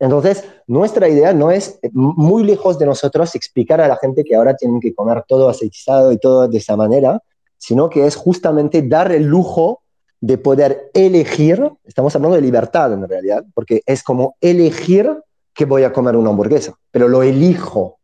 [0.00, 4.36] Entonces, nuestra idea no es eh, muy lejos de nosotros explicar a la gente que
[4.36, 7.20] ahora tienen que comer todo aceitizado y todo de esa manera,
[7.56, 9.82] sino que es justamente dar el lujo
[10.20, 15.10] de poder elegir, estamos hablando de libertad en realidad, porque es como elegir
[15.54, 17.98] que voy a comer una hamburguesa, pero lo elijo.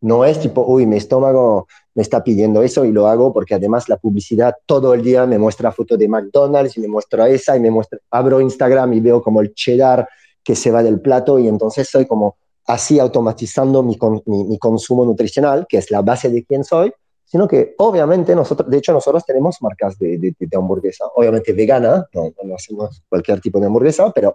[0.00, 3.88] No es tipo, uy, mi estómago me está pidiendo eso y lo hago porque además
[3.88, 7.60] la publicidad todo el día me muestra fotos de McDonald's y me muestra esa y
[7.60, 10.08] me muestra, abro Instagram y veo como el cheddar
[10.48, 14.58] que se va del plato y entonces soy como así automatizando mi, con- mi- mi
[14.58, 16.90] consumo nutricional, que es la base de quién soy,
[17.26, 22.06] sino que obviamente nosotros, de hecho nosotros tenemos marcas de, de- de hamburguesa, obviamente vegana,
[22.14, 24.34] no, no hacemos cualquier tipo de hamburguesa, pero,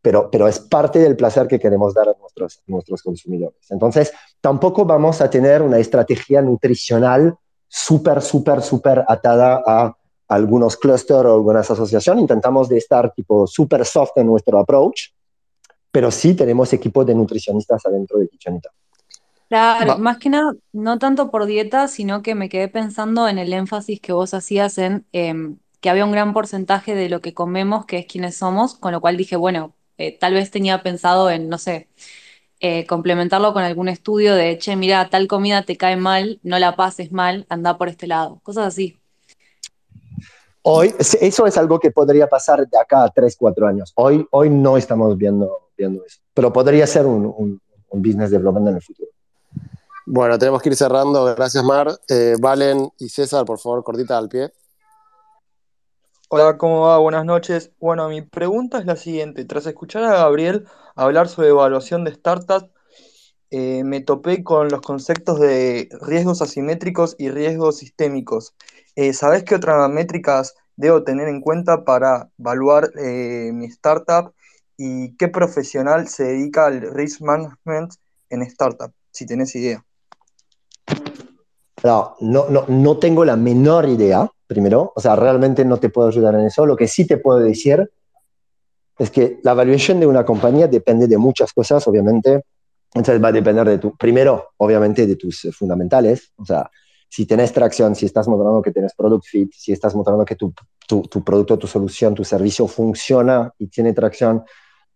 [0.00, 3.60] pero, pero es parte del placer que queremos dar a nuestros, nuestros consumidores.
[3.70, 7.36] Entonces, tampoco vamos a tener una estrategia nutricional
[7.68, 12.22] súper, súper, súper atada a algunos clústeres o algunas asociaciones.
[12.22, 15.12] Intentamos de estar tipo súper soft en nuestro approach,
[15.92, 18.70] pero sí tenemos equipos de nutricionistas adentro de Kitchenita.
[19.48, 23.38] Claro, Va- más que nada, no tanto por dieta, sino que me quedé pensando en
[23.38, 27.34] el énfasis que vos hacías en em, que había un gran porcentaje de lo que
[27.34, 31.28] comemos que es quienes somos, con lo cual dije, bueno, eh, tal vez tenía pensado
[31.30, 31.88] en, no sé,
[32.60, 36.76] eh, complementarlo con algún estudio de, che, mira, tal comida te cae mal, no la
[36.76, 39.00] pases mal, anda por este lado, cosas así.
[40.64, 43.92] Hoy, eso es algo que podría pasar de acá a 3, 4 años.
[43.96, 47.60] Hoy, hoy no estamos viendo, eso, pero podría ser un, un,
[47.90, 49.10] un business development en el futuro.
[50.06, 51.24] Bueno, tenemos que ir cerrando.
[51.34, 51.88] Gracias, Mar.
[52.08, 54.52] Eh, Valen y César, por favor, cortita al pie.
[56.28, 56.98] Hola, ¿cómo va?
[56.98, 57.70] Buenas noches.
[57.78, 59.44] Bueno, mi pregunta es la siguiente.
[59.44, 62.70] Tras escuchar a Gabriel hablar sobre evaluación de startups,
[63.50, 68.54] eh, me topé con los conceptos de riesgos asimétricos y riesgos sistémicos.
[68.96, 74.32] Eh, ¿sabés qué otras métricas debo tener en cuenta para evaluar eh, mi startup
[74.76, 77.94] y qué profesional se dedica al risk management
[78.30, 78.92] en startup?
[79.10, 79.84] Si tenés idea.
[81.84, 84.92] No, no, no, no tengo la menor idea, primero.
[84.94, 86.64] O sea, realmente no te puedo ayudar en eso.
[86.64, 87.90] Lo que sí te puedo decir
[88.98, 92.44] es que la evaluación de una compañía depende de muchas cosas, obviamente.
[92.94, 96.32] Entonces va a depender de tu, primero, obviamente, de tus eh, fundamentales.
[96.36, 96.70] O sea,
[97.08, 100.52] si tenés tracción, si estás mostrando que tienes product fit, si estás mostrando que tu,
[100.92, 104.44] tu, tu producto, tu solución, tu servicio funciona y tiene tracción,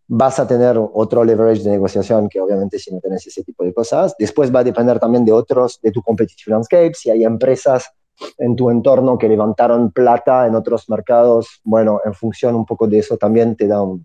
[0.07, 3.73] vas a tener otro leverage de negociación que obviamente si no tenés ese tipo de
[3.73, 4.15] cosas.
[4.19, 7.91] Después va a depender también de otros, de tu competitive landscape, si hay empresas
[8.37, 12.99] en tu entorno que levantaron plata en otros mercados, bueno, en función un poco de
[12.99, 14.05] eso también te da un,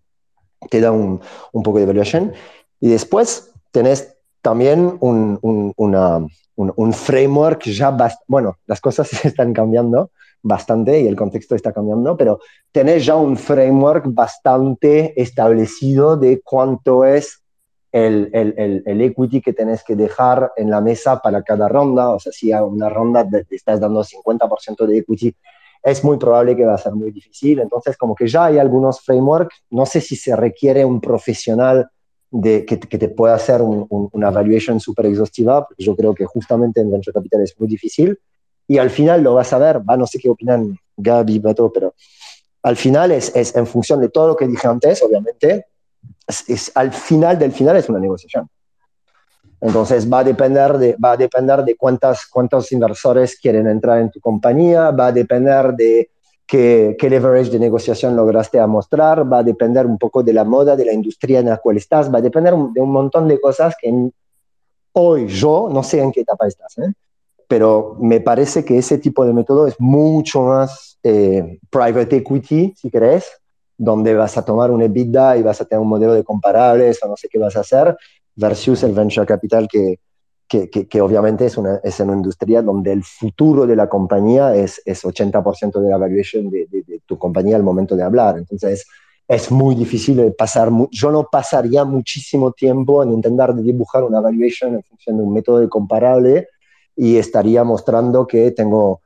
[0.69, 1.19] te da un,
[1.51, 2.31] un poco de evaluation.
[2.80, 7.95] Y después tenés también un, un, una, un, framework ya
[8.27, 10.11] bueno, las cosas se están cambiando,
[10.43, 12.39] bastante y el contexto está cambiando, pero
[12.72, 17.41] tenés ya un framework bastante establecido de cuánto es
[17.91, 22.09] el, el, el, equity que tenés que dejar en la mesa para cada ronda.
[22.11, 25.35] O sea, si a una ronda te estás dando 50% de equity,
[25.84, 27.59] es muy probable que va a ser muy difícil.
[27.59, 31.89] Entonces, como que ya hay algunos frameworks, no sé si se requiere un profesional
[32.30, 36.89] de, que, que te pueda hacer una evaluation súper exhaustiva, yo creo que justamente en
[36.89, 38.18] Venture Capital es muy difícil.
[38.72, 41.93] Y al final lo vas a ver, va, no sé qué opinan Gaby, Beto, pero
[42.64, 45.65] al final es, es en función de todo lo que dije antes, obviamente,
[46.48, 48.48] es, al final del final es una negociación.
[49.60, 54.10] Entonces va a depender de, va a depender de cuántas, cuántos inversores quieren entrar en
[54.10, 56.10] tu compañía, va a depender de
[56.48, 60.45] qué, qué leverage de negociación lograste a mostrar, va a depender un poco de la
[60.45, 63.38] moda, de la industria en la cual estás, va a depender de un montón de
[63.41, 63.93] cosas que
[64.93, 66.93] hoy yo no sé en qué etapa estás, ¿eh?
[67.52, 72.90] Pero me parece que ese tipo de método es mucho más eh, private equity, si
[72.90, 73.30] querés,
[73.78, 77.10] donde vas a tomar un EBITDA y vas a tener un modelo de comparables o
[77.10, 77.98] no sé qué vas a hacer,
[78.38, 79.99] versus el venture capital que,
[80.48, 84.82] que, que, obviamente es una, es una industria donde el futuro de la compañía es,
[84.86, 88.38] es 80% de la valuation de, de, tu compañía al momento de hablar.
[88.38, 88.88] Entonces,
[89.28, 94.76] es muy difícil de pasar, yo no pasaría muchísimo tiempo en intentar dibujar una valuation
[94.76, 96.48] en función de un método de comparable
[96.95, 99.01] y estaría mostrando que tengo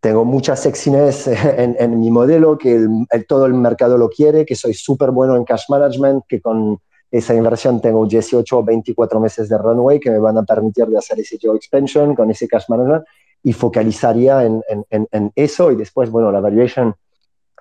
[0.00, 1.26] tengo mucha sexiness
[1.56, 5.34] en, en mi modelo, que el, todo el mercado lo quiere, que soy súper bueno
[5.34, 6.78] en cash management, que con
[7.10, 10.98] esa inversión tengo 18 o 24 meses de runway que me van a permitir de
[10.98, 13.04] hacer ese geo expansion con ese cash management
[13.42, 16.94] y focalizaría en, en, en eso y después, bueno, la valuation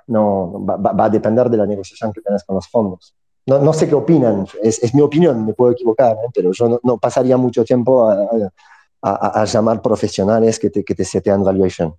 [0.08, 3.16] no, va, va, a depender de la negociación que tengas con los fondos.
[3.46, 6.30] No, no sé qué opinan, es, es, mi opinión, me puedo equivocar, ¿eh?
[6.34, 8.52] pero yo no, no, pasaría mucho tiempo a, a,
[9.04, 11.94] a, llamar profesionales que te, que te setean valuation.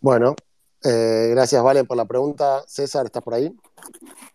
[0.00, 0.34] Bueno,
[0.82, 2.64] eh, gracias, Valen, por la pregunta.
[2.66, 3.52] César, ¿estás por ahí?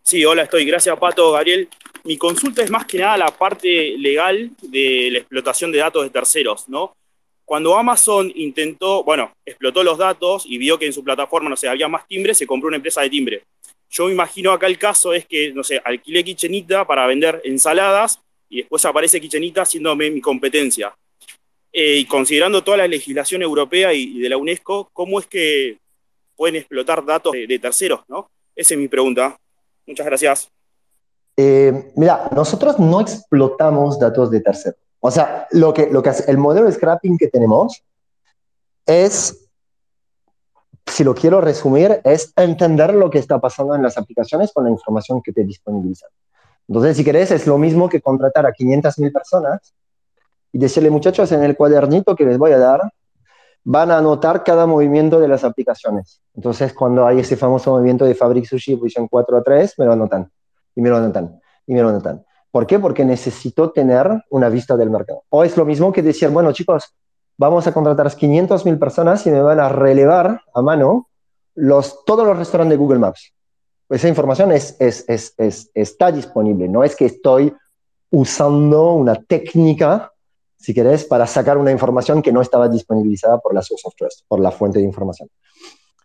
[0.02, 0.66] Sí, hola, estoy.
[0.66, 1.68] Gracias, Pato, Gabriel.
[2.04, 6.10] Mi consulta es más que nada la parte legal de la explotación de datos de
[6.12, 6.96] terceros, ¿no?
[7.44, 11.68] Cuando Amazon intentó, bueno, explotó los datos y vio que en su plataforma, no sé,
[11.68, 13.44] había más timbre, se compró una empresa de timbre.
[13.90, 18.20] Yo me imagino acá el caso es que, no sé, alquilé Kitchenita para vender ensaladas
[18.50, 20.96] y después aparece Kitchenita haciéndome mi competencia.
[21.72, 25.78] Eh, y considerando toda la legislación europea y, de la UNESCO, ¿cómo es que
[26.36, 28.02] pueden explotar datos de, de terceros?
[28.08, 28.30] ¿no?
[28.56, 29.38] Esa es mi pregunta.
[29.86, 30.52] Muchas gracias.
[31.38, 34.80] Eh, mira, nosotros no explotamos datos de terceros.
[35.00, 37.84] O sea, lo que, lo que hace, el modelo de scrapping que tenemos
[38.86, 39.50] es,
[40.88, 44.72] si lo quiero resumir, es entender lo que está pasando en las aplicaciones con la
[44.72, 46.10] información que te disponibilizan.
[46.68, 49.74] Entonces, si querés, es lo mismo que contratar a 500.000 personas
[50.52, 52.82] y decirle, muchachos, en el cuadernito que les voy a dar,
[53.64, 56.22] van a anotar cada movimiento de las aplicaciones.
[56.36, 59.94] Entonces, cuando hay ese famoso movimiento de Fabric Sushi posición 4 a 3, me lo
[59.94, 60.32] anotan,
[60.76, 62.24] y me lo anotan, y me lo anotan.
[62.52, 62.80] ¿Por qué?
[62.80, 65.24] Porque necesito tener una vista del mercado.
[65.30, 66.96] O es lo mismo que decir, bueno, chicos,
[67.38, 71.10] vamos a contratar 500.000 personas y me van a relevar a mano
[71.56, 73.34] los, todos los restaurantes de Google Maps.
[73.90, 77.54] Esa información es, es, es, es, está disponible, no es que estoy
[78.10, 80.12] usando una técnica
[80.66, 84.22] si querés, para sacar una información que no estaba disponibilizada por la source of trust,
[84.28, 85.30] por la fuente de información.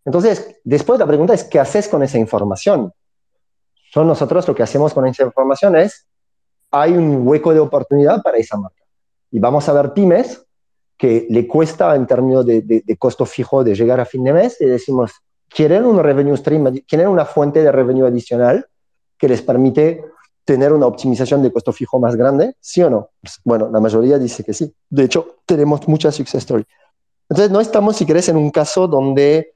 [0.05, 2.93] Entonces, después la pregunta es, ¿qué haces con esa información?
[3.91, 6.07] Son nosotros lo que hacemos con esa información es,
[6.71, 8.85] hay un hueco de oportunidad para esa marca.
[9.31, 10.45] Y vamos a ver pymes
[10.99, 14.35] que le cuesta en términos de, de, de costo fijo de llegar a fin de
[14.35, 15.13] mes y decimos,
[15.51, 18.67] ¿quieren un revenue stream, quieren una fuente de revenue adicional
[19.19, 20.05] que les permite
[20.45, 22.57] tener una optimización de costo fijo más grande?
[22.61, 23.11] ¿Sí o no?
[23.21, 24.73] Pues, bueno, la mayoría dice que sí.
[24.89, 26.67] De hecho, tenemos muchas success stories.
[27.29, 29.55] Entonces, no estamos, si querés, en un caso donde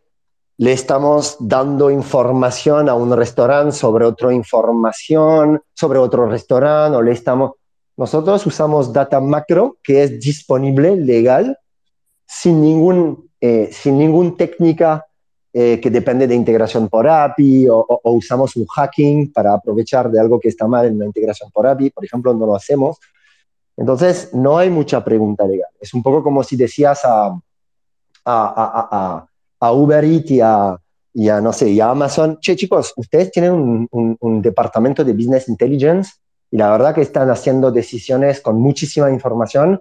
[0.57, 7.13] le estamos dando información a un restaurante sobre otra información, sobre otro restaurante, o le
[7.13, 7.53] estamos...
[7.97, 11.59] Nosotros usamos data macro que es disponible, legal,
[12.27, 15.07] sin ningún, eh, sin ningún técnica
[15.57, 20.11] eh, que depende de integración por API o, o, o, usamos un hacking para aprovechar
[20.11, 22.99] de algo que está mal en la integración por API, por ejemplo, no lo hacemos.
[23.77, 25.71] Entonces, no hay mucha pregunta legal.
[25.79, 27.39] Es un poco como si decías a, a,
[28.25, 29.27] a,
[29.61, 30.77] a Uber Eats y a,
[31.13, 35.13] y no sé, y a Amazon, che, chicos, ustedes tienen un, un, un departamento de
[35.13, 36.15] Business Intelligence
[36.51, 39.81] y la verdad que están haciendo decisiones con muchísima información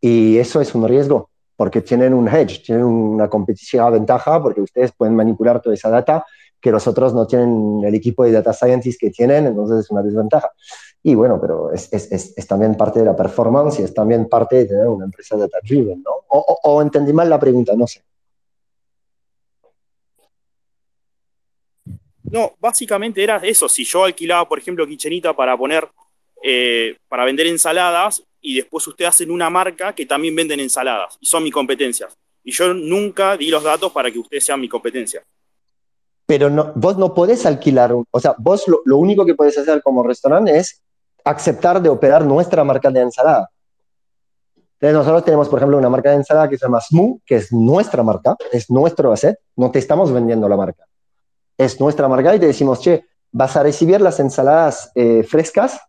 [0.00, 1.28] y eso es un riesgo
[1.60, 6.24] porque tienen un hedge, tienen una competitiva ventaja porque ustedes pueden manipular toda esa data
[6.58, 10.00] que los otros no tienen el equipo de data scientists que tienen, entonces es una
[10.00, 10.50] desventaja.
[11.02, 14.56] Y bueno, pero es, es, es, también parte de la performance y es también parte
[14.56, 16.12] de tener una empresa data driven, ¿no?
[16.28, 18.02] O, o, entendí mal la pregunta, no sé.
[22.22, 23.68] No, básicamente era eso.
[23.68, 25.86] Si yo alquilaba, por ejemplo, Kichenita para poner,
[26.42, 31.26] eh, para vender ensaladas y después ustedes hacen una marca que también venden ensaladas y
[31.26, 32.16] son mis competencias.
[32.42, 35.22] Y yo nunca di los datos para que ustedes sean mi competencia
[36.30, 40.04] pero no, vos no podés alquilar, o sea, vos lo, único que podés hacer como
[40.04, 40.80] restaurante es
[41.24, 43.50] aceptar de operar nuestra marca de ensalada.
[44.74, 47.52] Entonces nosotros tenemos, por ejemplo, una marca de ensalada que se llama Smoo, que es
[47.52, 50.84] nuestra marca, es nuestro asset, no te estamos vendiendo la marca.
[51.58, 55.80] Es nuestra marca y te decimos, che, vas a recibir las ensaladas eh, frescas,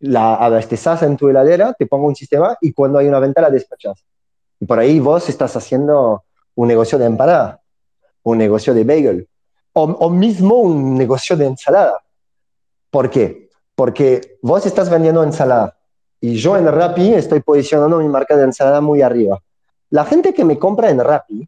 [0.00, 3.50] la abastezas en tu heladera, te pongo un sistema y cuando hay una venta la
[3.50, 4.04] despachas.
[4.60, 6.24] Y por ahí vos estás haciendo
[6.54, 7.60] un negocio de empanada,
[8.22, 9.28] un negocio de bagel,
[9.72, 12.02] o, mismo un negocio de ensalada.
[12.90, 13.50] ¿Por qué?
[13.74, 15.76] Porque vos estás vendiendo ensalada
[16.20, 19.42] y yo en Rappi estoy posicionando mi marca de ensalada muy arriba.
[19.90, 21.46] La gente que me compra en Rappi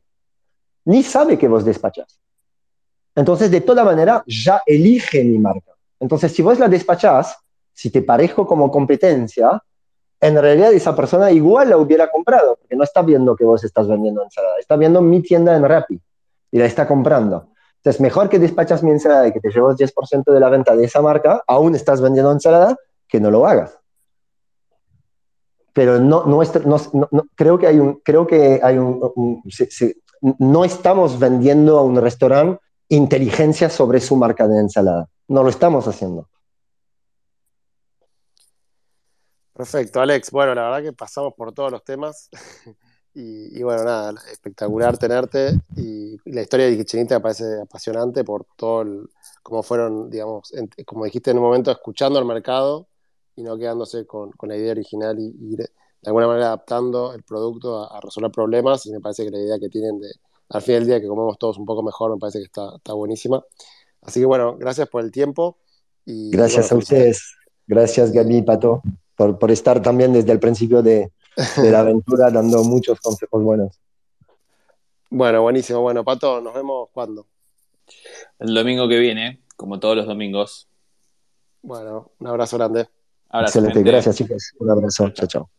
[0.85, 2.21] ni sabe que vos despachas.
[3.15, 5.73] Entonces, de toda manera, ya elige mi marca.
[5.99, 7.37] Entonces, si vos la despachás,
[7.79, 9.63] si te parejo como competencia,
[10.21, 13.87] en realidad esa persona igual la hubiera comprado, porque no está viendo que vos estás
[13.87, 16.01] vendiendo ensalada, está viendo mi tienda en Rappi
[16.51, 17.51] y la está comprando.
[17.77, 20.87] Entonces, mejor que despachas mi ensalada y que te llevas 10% de la venta de
[20.87, 22.77] esa marca, aún estás vendiendo ensalada,
[23.07, 23.79] que no lo hagas.
[25.73, 26.43] Pero no, no,
[27.13, 29.41] no, creo que hay un, creo que hay un,
[30.41, 35.07] no estamos vendiendo a un restaurante inteligencia sobre su marca de ensalada.
[35.29, 36.29] No lo estamos haciendo.
[39.59, 40.31] Perfecto, Alex.
[40.31, 42.31] Bueno, la verdad que pasamos por todos los temas.
[43.21, 45.61] Y, bueno, nada, espectacular tenerte.
[45.75, 49.09] Y, la historia de Kichenita me parece apasionante por todo el,
[49.43, 50.53] cómo fueron, digamos,
[50.87, 52.87] como dijiste en un momento, escuchando al mercado
[53.35, 55.67] y no quedándose con, con la idea original y, y, de
[56.05, 58.87] alguna manera adaptando el producto a, resolver problemas.
[58.87, 60.13] Y me parece que la idea que tienen de,
[60.51, 62.93] al fin del día, que comemos todos un poco mejor, me parece que está, está
[62.93, 63.43] buenísima.
[64.03, 65.59] Así que bueno, gracias por el tiempo.
[66.05, 67.35] Y, gracias a ustedes.
[67.67, 68.83] Gracias, Gaby Pato,
[69.19, 71.11] por, por estar también desde el principio de,
[71.57, 73.81] de la aventura dando muchos consejos buenos.
[75.11, 75.81] Bueno, buenísimo.
[75.81, 77.27] Bueno, Pato, nos vemos cuando.
[78.39, 80.69] El domingo que viene, como todos los domingos.
[81.63, 82.89] Bueno, un abrazo grande.
[83.33, 84.53] Excelente, gracias chicos.
[84.61, 85.51] Un abrazo, chao, chao.